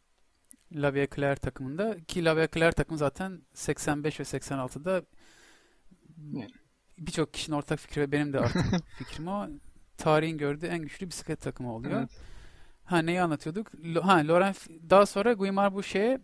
La 0.72 0.94
Vie 0.94 1.08
Claire 1.14 1.36
takımında 1.36 1.96
ki 2.00 2.24
La 2.24 2.36
Vie 2.36 2.48
Claire 2.54 2.72
takımı 2.72 2.98
zaten 2.98 3.42
85 3.54 4.20
ve 4.20 4.24
86'da 4.24 5.02
birçok 6.98 7.34
kişinin 7.34 7.56
ortak 7.56 7.78
fikri 7.78 8.00
ve 8.00 8.12
benim 8.12 8.32
de 8.32 8.40
artık 8.40 8.62
fikrim 8.98 9.28
o. 9.28 9.48
Tarihin 9.96 10.38
gördüğü 10.38 10.66
en 10.66 10.78
güçlü 10.78 11.08
bisiklet 11.08 11.40
takımı 11.40 11.74
oluyor. 11.74 12.00
Evet. 12.00 12.10
Ha 12.84 12.98
neyi 12.98 13.22
anlatıyorduk? 13.22 13.70
Ha 14.02 14.16
Laurent 14.16 14.68
daha 14.90 15.06
sonra 15.06 15.32
Guimard 15.32 15.74
bu 15.74 15.82
şeye 15.82 16.20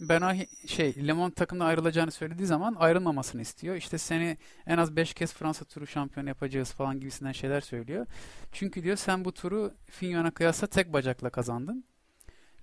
Hi- 0.00 0.68
şey 0.68 1.08
Le 1.08 1.30
takımdan 1.30 1.66
ayrılacağını 1.66 2.10
söylediği 2.10 2.46
zaman 2.46 2.74
ayrılmamasını 2.74 3.42
istiyor. 3.42 3.76
İşte 3.76 3.98
seni 3.98 4.36
en 4.66 4.78
az 4.78 4.96
5 4.96 5.14
kez 5.14 5.32
Fransa 5.34 5.64
turu 5.64 5.86
şampiyonu 5.86 6.28
yapacağız 6.28 6.72
falan 6.72 7.00
gibisinden 7.00 7.32
şeyler 7.32 7.60
söylüyor. 7.60 8.06
Çünkü 8.52 8.82
diyor 8.82 8.96
sen 8.96 9.24
bu 9.24 9.32
turu 9.32 9.74
Fignon'a 9.90 10.30
kıyasla 10.30 10.66
tek 10.66 10.92
bacakla 10.92 11.30
kazandın. 11.30 11.84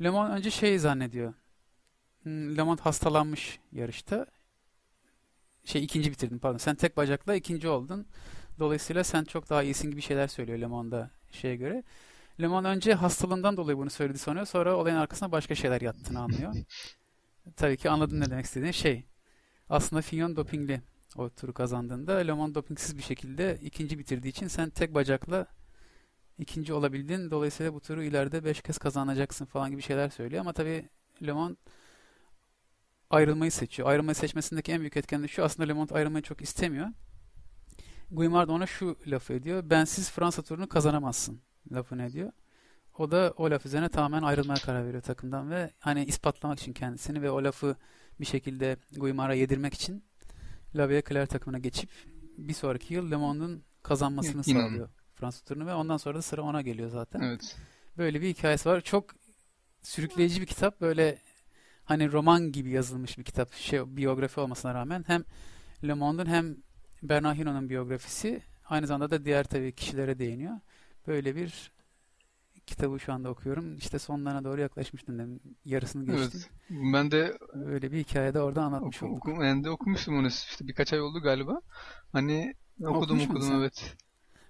Le 0.04 0.10
Monde 0.10 0.34
önce 0.34 0.52
şey 0.52 0.80
zannediyor. 0.80 1.34
Hmm, 2.24 2.58
Le 2.58 2.64
Monde 2.64 2.82
hastalanmış 2.82 3.60
yarışta. 3.72 4.26
Şey 5.64 5.84
ikinci 5.84 6.12
bitirdin 6.12 6.40
pardon. 6.40 6.58
Sen 6.58 6.76
tek 6.76 6.98
bacakla 6.98 7.36
ikinci 7.36 7.68
oldun. 7.68 8.08
Dolayısıyla 8.60 9.04
sen 9.04 9.24
çok 9.24 9.50
daha 9.50 9.64
iyisin 9.64 9.92
gibi 9.92 10.02
şeyler 10.02 10.28
söylüyor 10.28 10.60
Le 10.60 10.68
Monde'a 10.68 11.12
şeye 11.32 11.56
göre. 11.56 11.84
Le 12.42 12.48
Monde 12.48 12.68
önce 12.68 12.94
hastalığından 12.94 13.58
dolayı 13.58 13.78
bunu 13.78 13.90
söyledi 13.90 14.18
sanıyor. 14.18 14.46
Sonra 14.46 14.76
olayın 14.76 14.96
arkasına 14.96 15.32
başka 15.32 15.56
şeyler 15.56 15.82
yattığını 15.82 16.20
anlıyor. 16.20 16.56
Tabii 17.56 17.78
ki 17.78 17.90
anladın 17.90 18.20
ne 18.20 18.30
demek 18.30 18.46
istediğini. 18.46 18.74
Şey, 18.74 19.06
aslında 19.70 20.02
Fignon 20.02 20.36
dopingli 20.36 20.82
o 21.18 21.30
turu 21.30 21.54
kazandığında 21.54 22.14
Le 22.14 22.34
Monde 22.34 22.56
dopingsiz 22.56 22.98
bir 22.98 23.04
şekilde 23.04 23.60
ikinci 23.62 24.00
bitirdiği 24.00 24.30
için 24.30 24.48
sen 24.48 24.70
tek 24.70 24.94
bacakla 24.94 25.48
ikinci 26.40 26.74
olabildin. 26.74 27.32
Dolayısıyla 27.32 27.74
bu 27.74 27.80
turu 27.80 28.04
ileride 28.04 28.44
beş 28.46 28.62
kez 28.62 28.78
kazanacaksın 28.78 29.46
falan 29.46 29.72
gibi 29.72 29.82
şeyler 29.82 30.10
söylüyor. 30.10 30.42
Ama 30.42 30.54
tabii 30.54 30.90
Le 31.26 31.32
Monde 31.32 31.56
ayrılmayı 33.10 33.52
seçiyor. 33.52 33.90
Ayrılmayı 33.90 34.16
seçmesindeki 34.16 34.72
en 34.72 34.80
büyük 34.80 34.98
etken 34.98 35.24
de 35.24 35.28
şu. 35.28 35.44
Aslında 35.44 35.68
Le 35.68 35.74
Monde 35.74 35.94
ayrılmayı 35.94 36.24
çok 36.24 36.42
istemiyor. 36.42 36.88
Guimard 38.12 38.50
ona 38.50 38.68
şu 38.68 38.98
lafı 39.08 39.34
ediyor. 39.34 39.70
Bensiz 39.70 40.12
Fransa 40.12 40.42
turunu 40.42 40.70
kazanamazsın 40.70 41.42
lafını 41.72 42.04
ediyor. 42.04 42.32
O 42.98 43.12
da 43.12 43.34
o 43.38 43.52
laf 43.52 43.66
üzerine 43.66 43.90
tamamen 43.90 44.24
ayrılmaya 44.24 44.60
karar 44.60 44.86
veriyor 44.86 45.04
takımdan 45.04 45.50
ve 45.50 45.72
hani 45.80 46.06
ispatlamak 46.06 46.60
için 46.60 46.74
kendisini 46.74 47.22
ve 47.22 47.32
o 47.32 47.44
lafı 47.44 47.76
bir 48.20 48.26
şekilde 48.26 48.78
Guimard'a 48.98 49.34
yedirmek 49.34 49.74
için 49.74 50.04
La 50.76 50.88
Claire 50.88 51.26
takımına 51.26 51.60
geçip 51.60 51.90
bir 52.38 52.54
sonraki 52.54 52.94
yıl 52.94 53.12
Le 53.12 53.16
Monde'un 53.16 53.64
kazanmasını 53.84 54.42
İnanın. 54.46 54.68
sağlıyor 54.68 54.90
Fransa 55.22 55.46
turunu 55.46 55.66
ve 55.66 55.74
ondan 55.74 55.98
sonra 55.98 56.18
da 56.18 56.22
sıra 56.22 56.42
ona 56.42 56.62
geliyor 56.62 56.90
zaten. 56.90 57.20
Evet. 57.22 57.58
Böyle 57.98 58.22
bir 58.22 58.28
hikayesi 58.30 58.70
var. 58.70 58.82
Çok 58.82 59.06
sürükleyici 59.82 60.42
bir 60.42 60.46
kitap. 60.46 60.82
Böyle 60.82 61.18
hani 61.86 62.12
roman 62.12 62.52
gibi 62.52 62.70
yazılmış 62.70 63.18
bir 63.18 63.24
kitap. 63.24 63.54
Şey 63.54 63.98
biyografi 63.98 64.40
olmasına 64.40 64.74
rağmen 64.74 65.04
hem 65.08 65.24
Le 65.88 65.94
Monde'un 65.94 66.26
hem 66.26 66.58
Bernard 67.04 67.38
Hinault'un 67.38 67.70
biyografisi 67.70 68.42
aynı 68.66 68.88
zamanda 68.88 69.12
da 69.12 69.26
diğer 69.26 69.44
tabii 69.44 69.72
kişilere 69.76 70.20
değiniyor. 70.20 70.54
Böyle 71.08 71.36
bir 71.36 71.72
kitabı 72.66 73.00
şu 73.00 73.14
anda 73.14 73.30
okuyorum. 73.30 73.78
İşte 73.78 74.00
sonlarına 74.00 74.44
doğru 74.44 74.62
yaklaşmıştım. 74.62 75.20
dedim. 75.20 75.40
Yarısını 75.66 76.06
geçtim. 76.06 76.42
Evet. 76.44 76.50
Ben 76.94 77.12
de 77.12 77.38
Böyle 77.56 77.92
bir 77.92 77.98
hikayede 78.00 78.42
orada 78.42 78.62
anlatmış 78.64 79.04
oku, 79.04 79.14
olduk. 79.14 79.42
ben 79.42 79.64
de 79.64 79.70
okumuştum 79.70 80.18
onu 80.18 80.28
işte 80.28 80.68
birkaç 80.68 80.94
ay 80.94 81.02
oldu 81.02 81.22
galiba. 81.22 81.62
Hani 82.12 82.54
okudum 82.80 82.96
Okumuş 83.20 83.24
okudum 83.26 83.42
sen? 83.42 83.56
evet. 83.56 83.96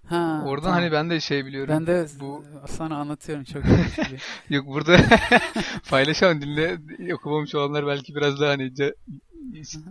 Ha, 0.08 0.44
Oradan 0.46 0.64
tamam. 0.64 0.80
hani 0.80 0.92
ben 0.92 1.10
de 1.10 1.20
şey 1.20 1.46
biliyorum. 1.46 1.74
ben 1.74 1.88
de 1.88 2.08
bu 2.20 2.46
sana 2.68 2.98
anlatıyorum 2.98 3.44
çok 3.44 3.64
bir- 3.64 4.22
yok 4.56 4.68
burada 4.68 4.98
paylaşan 5.90 6.42
dinle 6.42 6.78
okumamış 7.14 7.56
olanlar 7.56 7.88
belki 7.88 8.16
biraz 8.16 8.40
daha 8.40 8.50
hani 8.50 8.74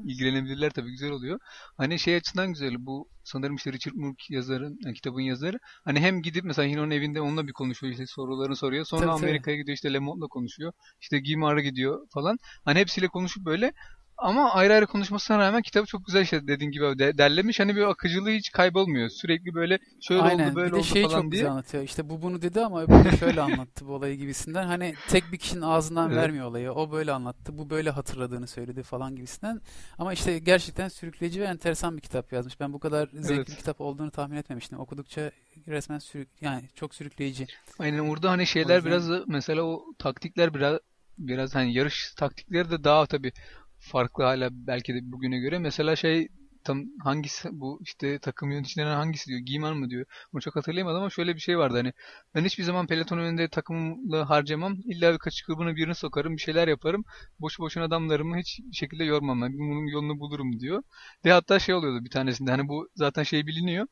ilgilenebilirler 0.05 0.71
tabii 0.71 0.91
güzel 0.91 1.11
oluyor. 1.11 1.39
Hani 1.77 1.99
şey 1.99 2.17
açısından 2.17 2.49
güzel 2.49 2.75
bu 2.79 3.09
sanırım 3.25 3.57
işte 3.57 3.73
Richard 3.73 3.95
Moore 3.95 4.15
yazarın 4.29 4.79
yani 4.85 4.95
kitabın 4.95 5.21
yazarı 5.21 5.59
hani 5.85 6.01
hem 6.01 6.23
gidip 6.23 6.45
mesela 6.45 6.69
Hino'nun 6.69 6.91
evinde 6.91 7.21
onunla 7.21 7.47
bir 7.47 7.53
konuşuyor 7.53 7.93
işte 7.93 8.07
sorularını 8.07 8.57
soruyor. 8.57 8.85
Sonra 8.85 9.01
Tabii, 9.07 9.17
tabii. 9.17 9.27
Amerika'ya 9.27 9.57
gidiyor 9.57 9.75
işte 9.75 9.93
Le 9.93 9.99
Monde'la 9.99 10.27
konuşuyor. 10.29 10.73
İşte 11.01 11.21
Guimard'a 11.21 11.61
gidiyor 11.61 12.07
falan. 12.11 12.39
Hani 12.65 12.79
hepsiyle 12.79 13.09
konuşup 13.09 13.45
böyle 13.45 13.73
ama 14.21 14.51
ayrı 14.53 14.73
ayrı 14.75 14.87
konuşmasına 14.87 15.39
rağmen 15.39 15.63
kitabı 15.63 15.87
çok 15.87 16.07
güzel 16.07 16.23
işte 16.23 16.47
dediğin 16.49 16.71
gibi 16.71 16.99
de, 16.99 17.19
derlemiş. 17.19 17.61
Hani 17.61 17.77
bir 17.77 17.83
akıcılığı 17.83 18.31
hiç 18.31 18.53
kaybolmuyor. 18.53 19.09
Sürekli 19.09 19.55
böyle 19.55 19.79
şöyle 20.01 20.23
Aynen. 20.23 20.47
oldu 20.51 20.57
böyle 20.57 20.67
bir 20.67 20.73
de 20.73 20.77
oldu 20.77 20.85
şeyi 20.85 21.03
falan 21.05 21.15
çok 21.15 21.23
diye. 21.23 21.31
güzel 21.31 21.51
anlatıyor. 21.51 21.85
İşte 21.85 22.11
bu 22.11 22.23
bunu 22.23 22.43
dedi 22.43 22.61
ama 22.61 22.83
öbürü 22.83 23.17
şöyle 23.19 23.41
anlattı 23.41 23.87
bu 23.87 23.93
olayı 23.95 24.17
gibisinden. 24.17 24.67
Hani 24.67 24.95
tek 25.09 25.33
bir 25.33 25.39
kişinin 25.39 25.63
ağzından 25.63 26.07
Evet. 26.11 26.23
vermiyor 26.23 26.47
olayı. 26.47 26.73
O 26.73 26.93
böyle 26.93 27.13
anlattı. 27.13 27.59
Bu 27.59 27.71
böyle 27.71 27.91
hatırladığını 27.91 28.47
söyledi 28.47 28.83
falan 28.83 29.17
gibisinden. 29.17 29.61
Ama 29.99 30.13
işte 30.13 30.39
gerçekten 30.39 30.89
sürükleyici 30.89 31.41
ve 31.41 31.45
enteresan 31.45 31.97
bir 31.97 32.03
kitap 32.03 32.33
yazmış. 32.33 32.61
Ben 32.61 32.73
bu 32.73 32.81
kadar 32.81 33.09
zevkli 33.13 33.35
Evet. 33.35 33.49
bir 33.49 33.55
kitap 33.57 33.81
olduğunu 33.81 34.11
tahmin 34.11 34.37
etmemiştim. 34.37 34.79
Okudukça 34.79 35.31
resmen 35.69 35.99
sürük 35.99 36.29
yani 36.41 36.63
çok 36.75 36.95
sürükleyici. 36.95 37.47
Aynen 37.79 37.99
orada 37.99 38.31
hani 38.31 38.47
şeyler 38.47 38.77
yüzden- 38.77 38.91
biraz 38.93 39.29
mesela 39.29 39.63
o 39.63 39.85
taktikler 39.99 40.55
biraz 40.55 40.79
biraz 41.19 41.55
hani 41.55 41.75
yarış 41.75 42.15
taktikleri 42.17 42.71
de 42.71 42.85
daha 42.85 43.07
tabii 43.07 43.33
farklı 43.81 44.25
hala 44.25 44.49
belki 44.53 44.95
de 44.95 44.99
bugüne 45.03 45.39
göre. 45.39 45.59
Mesela 45.59 45.97
şey 45.97 46.29
tam 46.65 46.85
hangisi 47.05 47.49
bu 47.53 47.81
işte 47.83 48.19
takım 48.19 48.51
yöneticilerinden 48.51 48.95
hangisi 48.97 49.27
diyor. 49.27 49.41
Giyman 49.41 49.77
mı 49.77 49.91
diyor. 49.91 50.05
Bunu 50.33 50.41
çok 50.43 50.57
hatırlayamadım 50.57 50.99
ama 51.01 51.11
şöyle 51.11 51.35
bir 51.35 51.41
şey 51.41 51.59
vardı 51.59 51.77
hani 51.77 51.93
ben 52.35 52.45
hiçbir 52.45 52.65
zaman 52.65 52.87
peloton 52.87 53.19
önünde 53.19 53.49
takımla 53.49 54.31
harcamam. 54.31 54.77
İlla 54.85 55.13
bir 55.13 55.19
kaçı 55.19 55.47
kırbına 55.47 55.77
birini 55.77 55.95
sokarım. 55.95 56.37
Bir 56.37 56.43
şeyler 56.43 56.69
yaparım. 56.69 57.05
Boş 57.41 57.59
boşuna 57.59 57.85
adamlarımı 57.85 58.37
hiç 58.39 58.61
şekilde 58.73 59.05
yormam. 59.05 59.43
Ben 59.43 59.53
bunun 59.53 59.87
yolunu 59.87 60.21
bulurum 60.21 60.61
diyor. 60.61 60.83
Ve 61.25 61.33
hatta 61.33 61.59
şey 61.59 61.75
oluyordu 61.75 62.05
bir 62.05 62.11
tanesinde 62.11 62.51
hani 62.51 62.69
bu 62.69 62.89
zaten 62.95 63.23
şey 63.23 63.47
biliniyor. 63.47 63.87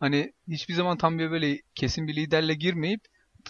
Hani 0.00 0.32
hiçbir 0.48 0.74
zaman 0.74 0.96
tam 0.98 1.18
bir 1.18 1.30
böyle 1.30 1.60
kesin 1.74 2.08
bir 2.08 2.16
liderle 2.16 2.54
girmeyip 2.54 3.00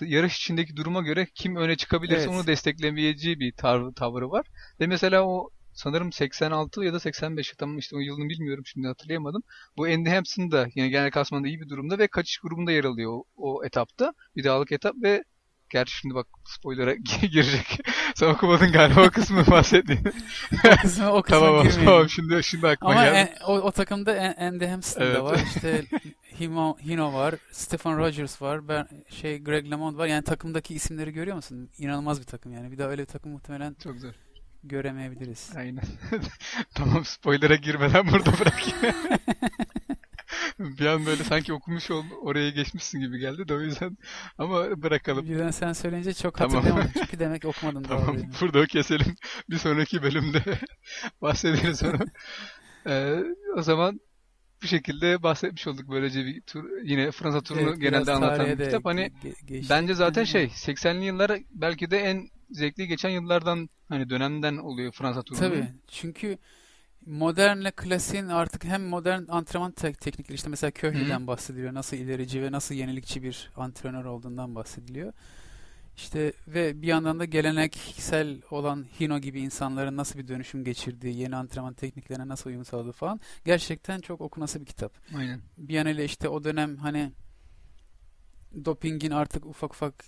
yarış 0.01 0.37
içindeki 0.39 0.77
duruma 0.77 1.01
göre 1.03 1.27
kim 1.35 1.57
öne 1.57 1.77
çıkabilirse 1.77 2.21
Evet. 2.21 2.29
onu 2.29 2.47
desteklemeyeceği 2.47 3.41
bir 3.41 3.53
tar- 3.53 3.95
tavrı 3.95 4.31
var. 4.31 4.47
Ve 4.81 4.87
mesela 4.87 5.23
o 5.27 5.51
sanırım 5.75 6.13
86 6.13 6.85
ya 6.85 6.93
da 6.93 7.01
85 7.01 7.53
tam 7.59 7.79
işte 7.79 7.97
o 7.97 7.99
yılını 7.99 8.29
bilmiyorum 8.29 8.65
şimdi 8.67 8.87
hatırlayamadım. 8.89 9.43
Bu 9.77 9.85
Andy 9.85 10.09
Hampson 10.11 10.51
da 10.51 10.67
yine 10.75 10.89
genel 10.89 11.11
klasmanda 11.11 11.49
iyi 11.49 11.61
bir 11.61 11.69
durumda 11.69 11.99
ve 11.99 12.09
kaçış 12.09 12.39
grubunda 12.39 12.73
yer 12.73 12.85
alıyor 12.85 13.13
o, 13.13 13.25
o 13.37 13.65
etapta. 13.65 14.13
Bir 14.37 14.45
dağlık 14.45 14.73
etap 14.73 14.95
ve 15.03 15.25
Gerçi 15.73 15.97
şimdi 15.97 16.15
bak 16.15 16.27
spoiler'a 16.45 16.95
girecek. 17.31 17.81
Sen 18.15 18.27
okumadın 18.29 18.73
galiba 18.73 19.07
o 19.07 19.11
kısmı 19.11 19.47
bahsettiğini. 19.51 20.03
O 20.65 20.83
kısmı 20.83 21.13
o 21.13 21.23
kısma 21.23 21.39
tamam 21.41 21.63
girmeyelim. 21.63 21.85
tamam 21.85 22.09
şimdi 22.09 22.43
şimdi 22.45 22.69
aklıma 22.69 22.93
Ama 22.93 23.05
geldi. 23.05 23.17
en- 23.17 23.45
o, 23.45 23.53
o 23.53 23.71
takımda 23.71 24.35
Andy 24.39 24.67
Hampton 24.67 25.03
Evet. 25.03 25.17
da 25.17 25.25
var. 25.25 25.41
İşte 25.47 25.85
Hino, 26.41 26.77
Hino 26.85 27.15
var. 27.15 27.35
Stephen 27.53 27.99
Rogers 27.99 28.43
var. 28.43 28.69
Ben, 28.69 28.89
şey 29.09 29.39
Greg 29.39 29.71
LeMond 29.71 29.99
var. 29.99 30.07
Yani 30.07 30.25
takımdaki 30.25 30.75
isimleri 30.75 31.13
görüyor 31.13 31.37
musun? 31.37 31.71
İnanılmaz 31.79 32.21
bir 32.21 32.27
takım 32.27 32.53
yani. 32.53 32.73
Bir 32.73 32.79
daha 32.79 32.89
öyle 32.89 33.03
bir 33.03 33.07
takım 33.07 33.33
muhtemelen 33.33 33.77
Çok 33.83 33.97
zor. 33.99 34.13
Göremeyebiliriz. 34.65 35.51
Aynen. 35.57 35.85
tamam 36.75 37.05
spoiler'a 37.05 37.55
girmeden 37.55 38.13
burada 38.13 38.33
bırakayım. 38.39 38.97
bir 40.79 40.87
an 40.87 41.07
böyle 41.07 41.25
sanki 41.25 41.53
okumuş 41.53 41.91
ol, 41.91 42.05
oraya 42.23 42.51
geçmişsin 42.51 43.01
gibi 43.01 43.19
geldi 43.19 43.49
de 43.49 43.55
o 43.55 43.61
yüzden 43.61 43.99
ama 44.39 44.83
bırakalım. 44.83 45.29
Birden 45.29 45.51
sen 45.51 45.73
söyleyince 45.73 46.15
çok 46.15 46.39
Tamam. 46.39 46.55
hatırlayamadım. 46.55 46.91
Çünkü 46.99 47.19
demek 47.19 47.45
okumadın 47.45 47.83
Tamam 47.83 48.15
yani. 48.19 48.31
burada 48.41 48.67
keselim. 48.67 49.17
Bir 49.51 49.59
sonraki 49.59 50.03
bölümde 50.03 50.43
bahsederiz 51.23 51.83
onu. 51.83 52.05
Ee, 52.87 53.23
o 53.57 53.63
zaman 53.63 54.01
bu 54.63 54.67
şekilde 54.67 55.23
bahsetmiş 55.23 55.67
olduk 55.67 55.85
böylece 55.91 56.25
bir 56.25 56.41
tur. 56.41 56.65
Yine 56.85 57.11
Fransa 57.11 57.41
turunu 57.41 57.69
Evet, 57.69 57.81
genelde 57.81 58.13
anlatan 58.13 58.59
bir 58.59 58.65
kitap. 58.65 58.85
Hani 58.85 59.13
ge-. 59.49 59.71
Bence 59.71 59.95
zaten 59.95 60.25
şey 60.25 60.45
80'li 60.45 61.05
yıllar 61.05 61.33
belki 61.51 61.91
de 61.91 61.99
en 61.99 62.29
zevkli 62.53 62.89
geçen 62.89 63.11
yıllardan 63.11 63.69
hani 63.89 64.11
dönemden 64.11 64.57
oluyor 64.57 64.93
Fransa 64.93 65.23
turunun. 65.23 65.41
Tabii. 65.41 65.67
Çünkü 65.89 66.39
modernle 67.07 67.71
klasiğin 67.71 68.29
artık 68.29 68.65
hem 68.65 68.85
modern 68.85 69.23
antrenman 69.29 69.73
tek 69.73 70.01
teknikleri 70.01 70.35
işte 70.35 70.51
mesela 70.51 70.71
Köhli'den 70.71 71.27
bahsediliyor. 71.27 71.75
Nasıl 71.75 71.97
ilerici 71.97 72.43
ve 72.43 72.53
nasıl 72.53 72.75
yenilikçi 72.75 73.23
bir 73.23 73.51
antrenör 73.57 74.05
olduğundan 74.05 74.55
bahsediliyor. 74.55 75.13
İşte 75.97 76.33
ve 76.49 76.83
bir 76.83 76.87
yandan 76.87 77.19
da 77.19 77.25
geleneksel 77.25 78.43
olan 78.51 78.87
Hino 79.01 79.19
gibi 79.19 79.41
insanların 79.41 79.97
nasıl 79.97 80.19
bir 80.19 80.29
dönüşüm 80.29 80.65
geçirdiği, 80.65 81.19
yeni 81.19 81.37
antrenman 81.37 81.75
tekniklerine 81.75 82.29
nasıl 82.29 82.51
uyum 82.51 82.65
sağladığı 82.65 82.93
falan 82.93 83.21
gerçekten 83.45 84.01
çok 84.01 84.21
okunası 84.21 84.61
bir 84.61 84.67
kitap. 84.67 84.93
Aynen. 85.17 85.41
Bir 85.59 85.75
yanıyla 85.75 86.05
işte 86.05 86.29
o 86.29 86.45
dönem 86.45 86.77
hani 86.77 87.13
dopingin 88.65 89.11
artık 89.11 89.47
ufak 89.47 89.75
ufak 89.75 90.05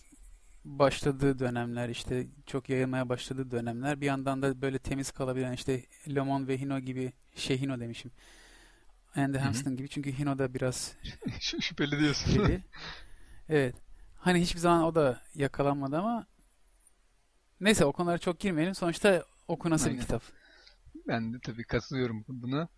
başladığı 0.64 1.38
dönemler 1.38 1.88
işte 1.88 2.26
çok 2.46 2.68
yayılmaya 2.68 3.08
başladığı 3.08 3.50
dönemler 3.50 4.00
bir 4.00 4.06
yandan 4.06 4.42
da 4.42 4.62
böyle 4.62 4.78
temiz 4.78 5.10
kalabilen 5.10 5.52
işte 5.52 5.86
Lemon 6.08 6.48
ve 6.48 6.60
Hino 6.60 6.80
gibi 6.80 7.12
şey 7.34 7.60
Hino 7.60 7.80
demişim 7.80 8.10
Andy. 9.16 9.38
Hampton 9.38 9.76
gibi 9.76 9.88
çünkü 9.88 10.18
Hino 10.18 10.38
da 10.38 10.54
biraz 10.54 10.96
Şüpheli 11.40 11.98
diyorsun. 12.00 12.34
deli. 12.44 12.62
evet. 13.48 13.74
Hani 14.18 14.40
hiçbir 14.40 14.60
zaman 14.60 14.82
o 14.84 14.94
da 14.94 15.22
yakalanmadı 15.34 15.98
ama 15.98 16.26
neyse 17.60 17.84
o 17.84 17.92
konulara 17.92 18.18
çok 18.18 18.40
girmeyelim. 18.40 18.74
Sonuçta 18.74 19.24
okunası 19.48 19.84
bir 19.86 19.90
Aynen. 19.90 20.02
kitap. 20.02 20.22
Ben 21.08 21.32
de 21.34 21.36
tabii 21.42 21.64
katılıyorum 21.64 22.24
buna. 22.28 22.68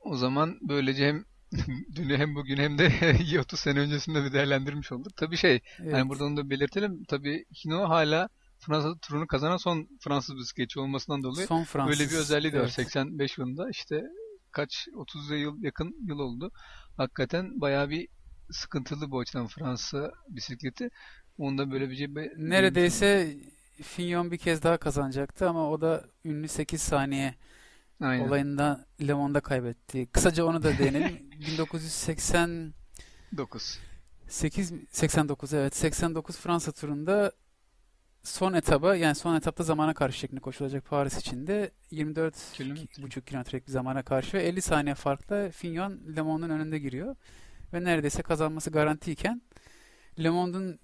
O 0.00 0.16
zaman 0.16 0.58
böylece 0.60 1.08
hem 1.08 1.24
dünü 1.96 2.16
hem 2.16 2.34
bugün 2.34 2.56
hem 2.56 2.78
de 2.78 2.92
30 3.40 3.60
sene 3.60 3.80
öncesinde 3.80 4.24
bir 4.24 4.32
değerlendirmiş 4.32 4.92
olduk. 4.92 5.16
Tabii 5.16 5.36
şey, 5.36 5.60
Evet. 5.80 5.92
hani 5.92 6.08
burada 6.08 6.24
onu 6.24 6.36
da 6.36 6.50
belirtelim. 6.50 7.04
Tabii 7.04 7.44
Hino 7.64 7.88
hala 7.88 8.28
Fransa 8.58 8.98
turunu 8.98 9.26
kazanan 9.26 9.56
son 9.56 9.88
Fransız 10.00 10.36
bisikletçi 10.36 10.80
olmasından 10.80 11.22
dolayı 11.22 11.46
Son 11.46 11.64
Fransız. 11.64 11.98
böyle 11.98 12.10
bir 12.10 12.16
özelliği 12.16 12.52
de 12.52 12.56
var. 12.58 12.62
evet. 12.64 12.72
85 12.72 13.38
yılında 13.38 13.70
işte 13.70 14.02
kaç 14.50 14.88
30 14.94 15.30
yıl 15.30 15.62
yakın 15.62 15.96
yıl 16.06 16.18
oldu. 16.18 16.50
Hakikaten 16.96 17.60
bayağı 17.60 17.90
bir 17.90 18.08
sıkıntılı 18.50 19.10
bu 19.10 19.18
açıdan 19.20 19.46
Fransa 19.46 20.12
bisikleti. 20.28 20.90
Onda 21.38 21.70
böyle 21.70 21.90
bir 21.90 21.96
şey 21.96 22.08
Neredeyse 22.36 23.36
Fignon 23.82 24.30
bir 24.30 24.38
kez 24.38 24.62
daha 24.62 24.76
kazanacaktı 24.76 25.48
ama 25.48 25.70
o 25.70 25.80
da 25.80 26.04
ünlü 26.24 26.48
8 26.48 26.82
saniye 26.82 27.34
Aynen. 28.00 28.28
olayında 28.28 28.86
Le 29.06 29.14
Monde'da 29.14 29.40
kaybetti. 29.40 30.06
Kısaca 30.12 30.44
onu 30.44 30.62
da 30.62 30.78
değinelim. 30.78 31.30
1988 31.40 32.72
9. 33.36 33.78
89 34.28 35.54
evet 35.54 35.76
89 35.76 36.36
Fransa 36.36 36.72
turunda 36.72 37.32
son 38.22 38.52
etaba 38.54 38.96
yani 38.96 39.14
son 39.14 39.34
etapta 39.34 39.64
zamana 39.64 39.94
karşı 39.94 40.18
şeklinde 40.18 40.40
koşulacak 40.40 40.84
Paris 40.86 41.18
içinde 41.18 41.70
24 41.90 42.52
Kilometre. 42.52 43.02
buçuk 43.02 43.26
kilometrelik 43.26 43.66
bir 43.66 43.72
zamana 43.72 44.02
karşı 44.02 44.36
ve 44.36 44.42
50 44.42 44.62
saniye 44.62 44.94
farkla 44.94 45.50
Fignon 45.50 46.00
Le 46.16 46.22
Monde'un 46.22 46.50
önünde 46.50 46.78
giriyor 46.78 47.16
ve 47.72 47.84
neredeyse 47.84 48.22
kazanması 48.22 48.70
garantiyken 48.70 49.42
Le 50.22 50.30
Monde'un 50.30 50.78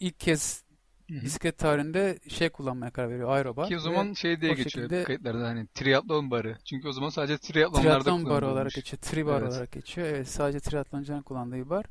ilk 0.00 0.20
kez 0.20 0.64
Hı 1.10 1.14
hı. 1.14 1.22
bisiklet 1.22 1.58
tarihinde 1.58 2.18
şey 2.28 2.48
kullanmaya 2.48 2.90
karar 2.90 3.10
veriyor 3.10 3.30
aerobar 3.30 3.68
Ki 3.68 3.76
o 3.76 3.80
zaman 3.80 4.12
şey 4.12 4.40
diye 4.40 4.52
o 4.52 4.54
geçiyor 4.54 4.84
şekilde- 4.88 5.04
kayıtlarda 5.04 5.46
hani 5.46 5.66
triatlon 5.66 6.30
barı. 6.30 6.58
Çünkü 6.64 6.88
o 6.88 6.92
zaman 6.92 7.08
sadece 7.08 7.38
triatlonlarda 7.38 7.82
Triatlon 8.02 8.24
barı 8.24 8.46
olarak 8.48 8.72
geçiyor. 8.72 9.00
Tri 9.02 9.26
bar 9.26 9.40
Evet. 9.42 9.52
olarak 9.52 9.72
geçiyor. 9.72 10.06
Evet 10.06 10.28
sadece 10.28 10.60
triatloncuların 10.60 11.22
kullandığı 11.22 11.56
bir 11.56 11.70
bar. 11.70 11.86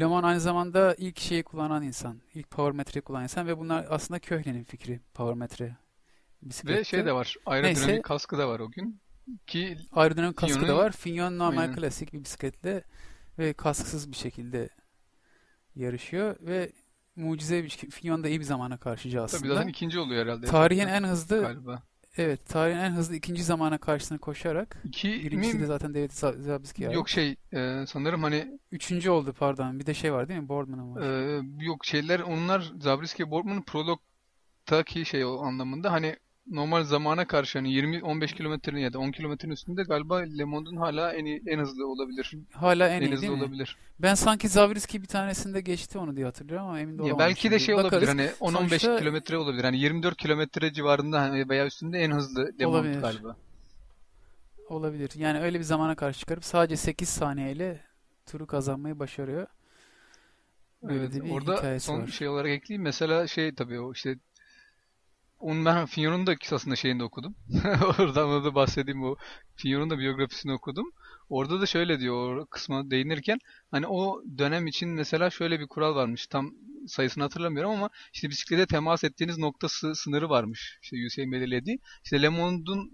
Le 0.00 0.06
Mans 0.06 0.24
aynı 0.24 0.40
zamanda 0.40 0.94
ilk 0.98 1.18
şeyi 1.20 1.42
kullanan 1.42 1.82
insan. 1.82 2.20
ilk 2.34 2.50
powermetreyi 2.50 3.02
kullanan 3.02 3.22
insan 3.22 3.46
ve 3.46 3.58
bunlar 3.58 3.86
aslında 3.88 4.20
Köhle'nin 4.20 4.64
fikri 4.64 5.00
powermetre 5.14 5.76
bisiklette. 6.42 6.80
Ve 6.80 6.84
şey 6.84 7.06
de 7.06 7.12
var. 7.12 7.36
Aerodinamik 7.46 7.86
Neyse. 7.88 8.02
kaskı 8.02 8.38
da 8.38 8.48
var 8.48 8.60
o 8.60 8.70
gün. 8.70 9.00
Ki 9.46 9.78
Aerodinamik 9.92 10.36
kaskı 10.36 10.54
da 10.56 10.60
Fignon'un- 10.60 10.78
var. 10.78 10.92
Fignon 10.92 11.38
normal 11.38 11.60
Aynen. 11.62 11.76
klasik 11.76 12.12
bir 12.12 12.24
bisikletle 12.24 12.82
ve 13.38 13.52
kasksız 13.52 14.10
bir 14.10 14.16
şekilde 14.16 14.68
yarışıyor 15.76 16.36
ve 16.40 16.72
mucize 17.16 17.64
bir 17.64 17.68
şey. 17.68 17.90
Fignon 17.90 18.24
da 18.24 18.28
iyi 18.28 18.40
bir 18.40 18.44
zamana 18.44 18.76
karşıcı 18.76 19.16
tabii 19.16 19.24
aslında. 19.24 19.54
zaten 19.54 19.68
ikinci 19.68 19.98
oluyor 19.98 20.24
herhalde. 20.26 20.46
Tarihin 20.46 20.88
en 20.88 21.02
hızlı 21.04 21.40
galiba. 21.42 21.82
evet 22.16 22.46
tarihin 22.48 22.78
en 22.78 22.90
hızlı 22.90 23.16
ikinci 23.16 23.42
zamana 23.44 23.78
karşısına 23.78 24.18
koşarak 24.18 24.76
İki 24.84 25.08
birincisi 25.08 25.56
mi? 25.56 25.62
de 25.62 25.66
zaten 25.66 25.94
David 25.94 26.10
Za- 26.10 26.40
Zabiski'ye 26.42 26.88
ait. 26.88 26.96
Yok 26.96 27.08
şey 27.08 27.36
e, 27.52 27.84
sanırım 27.86 28.22
hani 28.22 28.58
Üçüncü 28.72 29.10
oldu 29.10 29.32
pardon. 29.38 29.78
Bir 29.78 29.86
de 29.86 29.94
şey 29.94 30.12
var 30.12 30.28
değil 30.28 30.40
mi? 30.40 30.48
Boardman'ın 30.48 30.94
var. 30.94 31.02
e, 31.02 31.42
yok 31.64 31.84
şeyler 31.84 32.20
onlar 32.20 32.72
Zabriskie 32.80 33.30
Boardman'ın 33.30 33.62
prologtaki 33.62 35.04
şey 35.06 35.24
o 35.24 35.38
anlamında 35.42 35.92
hani 35.92 36.16
normal 36.50 36.84
zamana 36.84 37.26
karşı 37.26 37.58
hani 37.58 37.68
20-15 37.72 38.34
kilometrenin 38.34 38.80
ya 38.80 38.92
da 38.92 38.98
10 38.98 39.10
kilometrenin 39.10 39.52
üstünde 39.52 39.82
galiba 39.82 40.16
Le 40.18 40.44
Monde'un 40.44 40.76
hala 40.76 41.12
en 41.12 41.24
iyi, 41.24 41.42
en 41.46 41.58
hızlı 41.58 41.86
olabilir. 41.88 42.32
Hala 42.52 42.88
en 42.88 43.02
En, 43.02 43.06
iyi 43.06 43.12
hızlı 43.12 43.22
değil 43.22 43.32
mi? 43.32 43.38
olabilir. 43.42 43.76
Ben 43.98 44.14
sanki 44.14 44.48
Zavriski 44.48 45.02
bir 45.02 45.06
tanesinde 45.06 45.60
geçti 45.60 45.98
onu 45.98 46.16
diye 46.16 46.26
hatırlıyorum 46.26 46.66
ama 46.66 46.80
emin 46.80 46.98
de 46.98 47.02
Ya 47.02 47.04
olamadım 47.04 47.18
belki 47.28 47.50
de 47.50 47.58
şey 47.58 47.74
olabilir 47.74 47.92
Bakarız. 47.92 48.08
hani 48.08 48.22
10-15 48.40 48.68
Sonuçta- 48.82 48.98
kilometre 48.98 49.36
olabilir. 49.36 49.64
Hani 49.64 49.78
24 49.78 50.16
kilometre 50.16 50.72
civarında 50.72 51.20
hani 51.20 51.48
veya 51.48 51.66
üstünde 51.66 51.98
en 51.98 52.10
hızlı 52.10 52.40
Le 52.60 52.66
Monde 52.66 52.66
Olabilir. 52.66 53.00
galiba. 53.00 53.36
Olabilir. 54.68 55.10
Yani 55.16 55.40
öyle 55.40 55.58
bir 55.58 55.64
zamana 55.64 55.94
karşı 55.94 56.18
çıkarıp 56.20 56.44
sadece 56.44 56.76
8 56.76 57.08
saniyeyle 57.08 57.80
turu 58.26 58.46
kazanmayı 58.46 58.98
başarıyor. 58.98 59.46
Böyle 60.82 60.98
Evet, 60.98 61.14
bir 61.24 61.30
orada 61.30 61.80
son 61.80 62.02
var. 62.02 62.06
şey 62.06 62.28
olarak 62.28 62.50
ekleyeyim. 62.50 62.82
Mesela 62.82 63.26
şey 63.26 63.54
tabii 63.54 63.80
o 63.80 63.92
işte 63.92 64.16
onun 65.42 65.64
ben 65.64 65.86
Fignon'un 65.86 66.26
da 66.26 66.34
aslında 66.52 66.76
şeyini 66.76 67.04
okudum. 67.04 67.34
Oradan 67.98 68.28
onu 68.28 68.44
da 68.44 68.54
bahsedeyim 68.54 69.04
o 69.04 69.16
Fignon'un 69.56 69.90
da 69.90 69.98
biyografisini 69.98 70.52
okudum. 70.52 70.86
Orada 71.28 71.60
da 71.60 71.66
şöyle 71.66 72.00
diyor 72.00 72.36
o 72.36 72.46
kısma 72.46 72.90
değinirken 72.90 73.38
hani 73.70 73.86
o 73.86 74.22
dönem 74.38 74.66
için 74.66 74.88
mesela 74.88 75.30
şöyle 75.30 75.60
bir 75.60 75.66
kural 75.68 75.94
varmış. 75.94 76.26
Tam 76.26 76.50
sayısını 76.86 77.22
hatırlamıyorum 77.24 77.70
ama 77.72 77.90
işte 78.14 78.30
bisiklete 78.30 78.66
temas 78.66 79.04
ettiğiniz 79.04 79.38
noktası 79.38 79.94
sınırı 79.94 80.28
varmış. 80.30 80.78
İşte 80.82 80.96
Hüseyin 80.96 81.32
belirlediği. 81.32 81.78
İşte 82.04 82.22
Le 82.22 82.28
Monde'un 82.28 82.90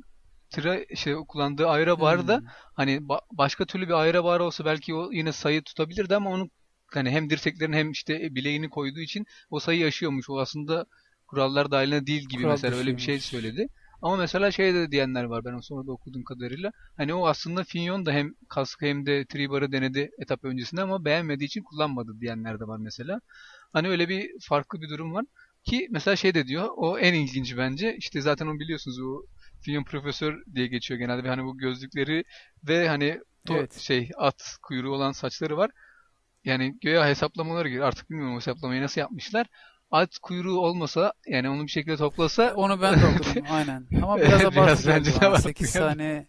tira, 0.51 0.79
şey, 0.97 1.15
kullandığı 1.29 1.69
aero 1.69 2.01
bar 2.01 2.29
da 2.29 2.37
Hmm. 2.39 2.47
hani 2.75 2.93
ba- 2.97 3.21
başka 3.33 3.67
türlü 3.67 3.89
bir 3.89 3.93
aero 3.93 4.25
bar 4.25 4.41
olsa 4.41 4.65
belki 4.65 4.95
o 4.95 5.13
yine 5.13 5.33
sayı 5.33 5.63
tutabilirdi 5.63 6.17
ama 6.17 6.31
onu 6.31 6.51
hani 6.95 7.11
hem 7.11 7.31
dirseklerin 7.31 7.73
hem 7.73 7.91
işte 7.91 8.35
bileğini 8.35 8.71
koyduğu 8.71 9.01
için 9.01 9.27
o 9.51 9.61
sayıyı 9.61 9.87
aşıyormuş. 9.87 10.31
O 10.31 10.39
aslında 10.41 10.87
kurallar 11.29 11.71
dahiline 11.71 12.07
değil 12.07 12.23
gibi 12.29 12.47
Kural 12.47 12.47
mesela 12.47 12.77
öyle 12.77 12.97
bir 12.97 13.03
şey 13.03 13.21
söyledi. 13.21 13.69
Ama 14.03 14.17
mesela 14.17 14.51
şey 14.53 14.75
de 14.75 14.91
diyenler 14.93 15.25
var 15.25 15.45
ben 15.47 15.59
sonra 15.61 15.87
da 15.87 15.93
okuduğum 15.93 16.25
kadarıyla. 16.25 16.73
Hani 16.97 17.15
o 17.15 17.27
aslında 17.29 17.65
Fignon 17.65 18.07
da 18.07 18.13
hem 18.13 18.35
kaskı 18.49 18.87
hem 18.87 19.07
de 19.07 19.27
tribarı 19.27 19.73
denedi 19.73 20.11
etap 20.19 20.45
öncesinde 20.45 20.83
ama 20.83 21.05
beğenmediği 21.05 21.47
için 21.47 21.63
kullanmadı 21.65 22.21
diyenler 22.21 22.61
de 22.61 22.65
var 22.69 22.79
mesela. 22.79 23.21
Hani 23.73 23.89
öyle 23.89 24.09
bir 24.09 24.31
farklı 24.49 24.81
bir 24.83 24.89
durum 24.91 25.15
var. 25.15 25.25
Ki 25.65 25.89
mesela 25.91 26.17
şey 26.17 26.35
de 26.35 26.47
diyor 26.47 26.69
o 26.77 26.99
en 26.99 27.15
ilginci 27.15 27.57
bence. 27.57 27.97
İşte 27.97 28.21
zaten 28.21 28.47
onu 28.47 28.59
biliyorsunuz 28.61 29.01
o 29.01 29.23
Fignon 29.65 29.85
profesör 29.85 30.43
diye 30.55 30.67
geçiyor 30.67 31.01
genelde. 31.01 31.25
Ve 31.25 31.29
hani 31.29 31.45
bu 31.45 31.59
gözlükleri 31.59 32.25
ve 32.69 32.89
hani 32.89 33.21
to- 33.49 33.55
Evet. 33.57 33.73
şey 33.79 34.11
at 34.19 34.57
kuyruğu 34.63 34.91
olan 34.95 35.13
saçları 35.13 35.57
var. 35.57 35.71
yani 36.45 36.79
göğe 36.81 37.05
hesaplamaları 37.05 37.69
göre 37.69 37.85
artık 37.85 38.11
bilmiyorum 38.11 38.35
o 38.35 38.37
hesaplamayı 38.37 38.83
nasıl 38.83 39.01
yapmışlar. 39.01 39.47
At 39.91 40.19
kuyruğu 40.19 40.59
olmasa 40.59 41.13
yani 41.27 41.49
onu 41.51 41.63
bir 41.63 41.71
şekilde 41.71 41.97
toplasa 41.97 42.53
Onu 42.55 42.83
ben 42.83 42.93
okudum 43.15 43.45
aynen. 43.51 43.87
Ama 44.03 44.17
biraz 44.17 44.41
Biraz 44.41 44.45
abartılı 44.57 44.93
bence 44.93 45.11
de 45.13 45.17
ama 45.17 45.27
abartı 45.29 45.43
8 45.43 45.75
yani. 45.75 45.85
saniye 45.91 46.27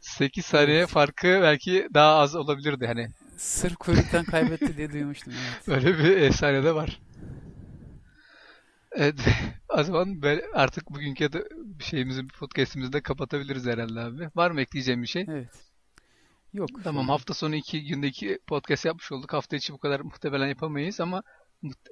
8 0.00 0.46
saniye 0.46 0.86
farkı 0.86 1.28
belki 1.42 1.88
daha 1.94 2.14
az 2.18 2.34
olabilirdi 2.36 2.86
hani. 2.86 3.08
sırf 3.36 3.76
kuyruktan 3.76 4.24
kaybetti 4.24 4.76
diye 4.76 4.92
duymuştum. 4.92 5.32
Evet. 5.32 5.68
Öyle 5.86 5.98
bir 5.98 6.16
efsane 6.16 6.64
de 6.64 6.74
var. 6.74 7.00
Evet, 8.92 9.20
o 9.68 9.82
zaman 9.82 10.22
böyle 10.22 10.42
artık 10.54 10.90
bugünkü 10.90 11.28
şeyimizi, 11.80 12.26
podcast'imizi 12.28 12.92
de 12.92 13.00
kapatabiliriz 13.00 13.66
herhalde 13.66 14.00
abi. 14.00 14.28
Var 14.36 14.50
mı 14.50 14.60
ekleyeceğim 14.60 15.02
bir 15.02 15.06
şey? 15.08 15.26
evet. 15.28 15.48
Yok. 16.52 16.68
Tamam 16.84 17.08
hafta 17.08 17.34
sonu 17.34 17.54
iki 17.54 17.84
günde 17.84 18.06
iki 18.06 18.38
podcast 18.46 18.84
yapmış 18.84 19.12
olduk. 19.12 19.32
Hafta 19.32 19.56
içi 19.56 19.72
bu 19.72 19.78
kadar 19.78 20.00
muhtemelen 20.00 20.46
yapamayız 20.48 21.00
ama 21.00 21.18
e, 21.18 21.22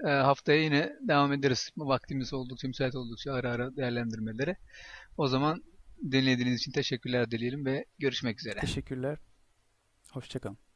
haftaya 0.04 0.62
yine 0.62 0.92
devam 1.08 1.32
ederiz. 1.32 1.70
Vaktimiz 1.76 2.32
oldukça, 2.32 2.68
müsait 2.68 2.94
oldukça 2.94 3.32
ara 3.32 3.50
ara 3.50 3.76
değerlendirmelere. 3.76 4.56
O 5.16 5.28
zaman 5.28 5.64
dinlediğiniz 6.02 6.60
için 6.60 6.72
teşekkürler 6.72 7.30
dileyelim 7.30 7.66
ve 7.66 7.84
görüşmek 7.98 8.40
üzere. 8.40 8.60
Teşekkürler. 8.60 9.18
Hoşçakalın. 10.12 10.69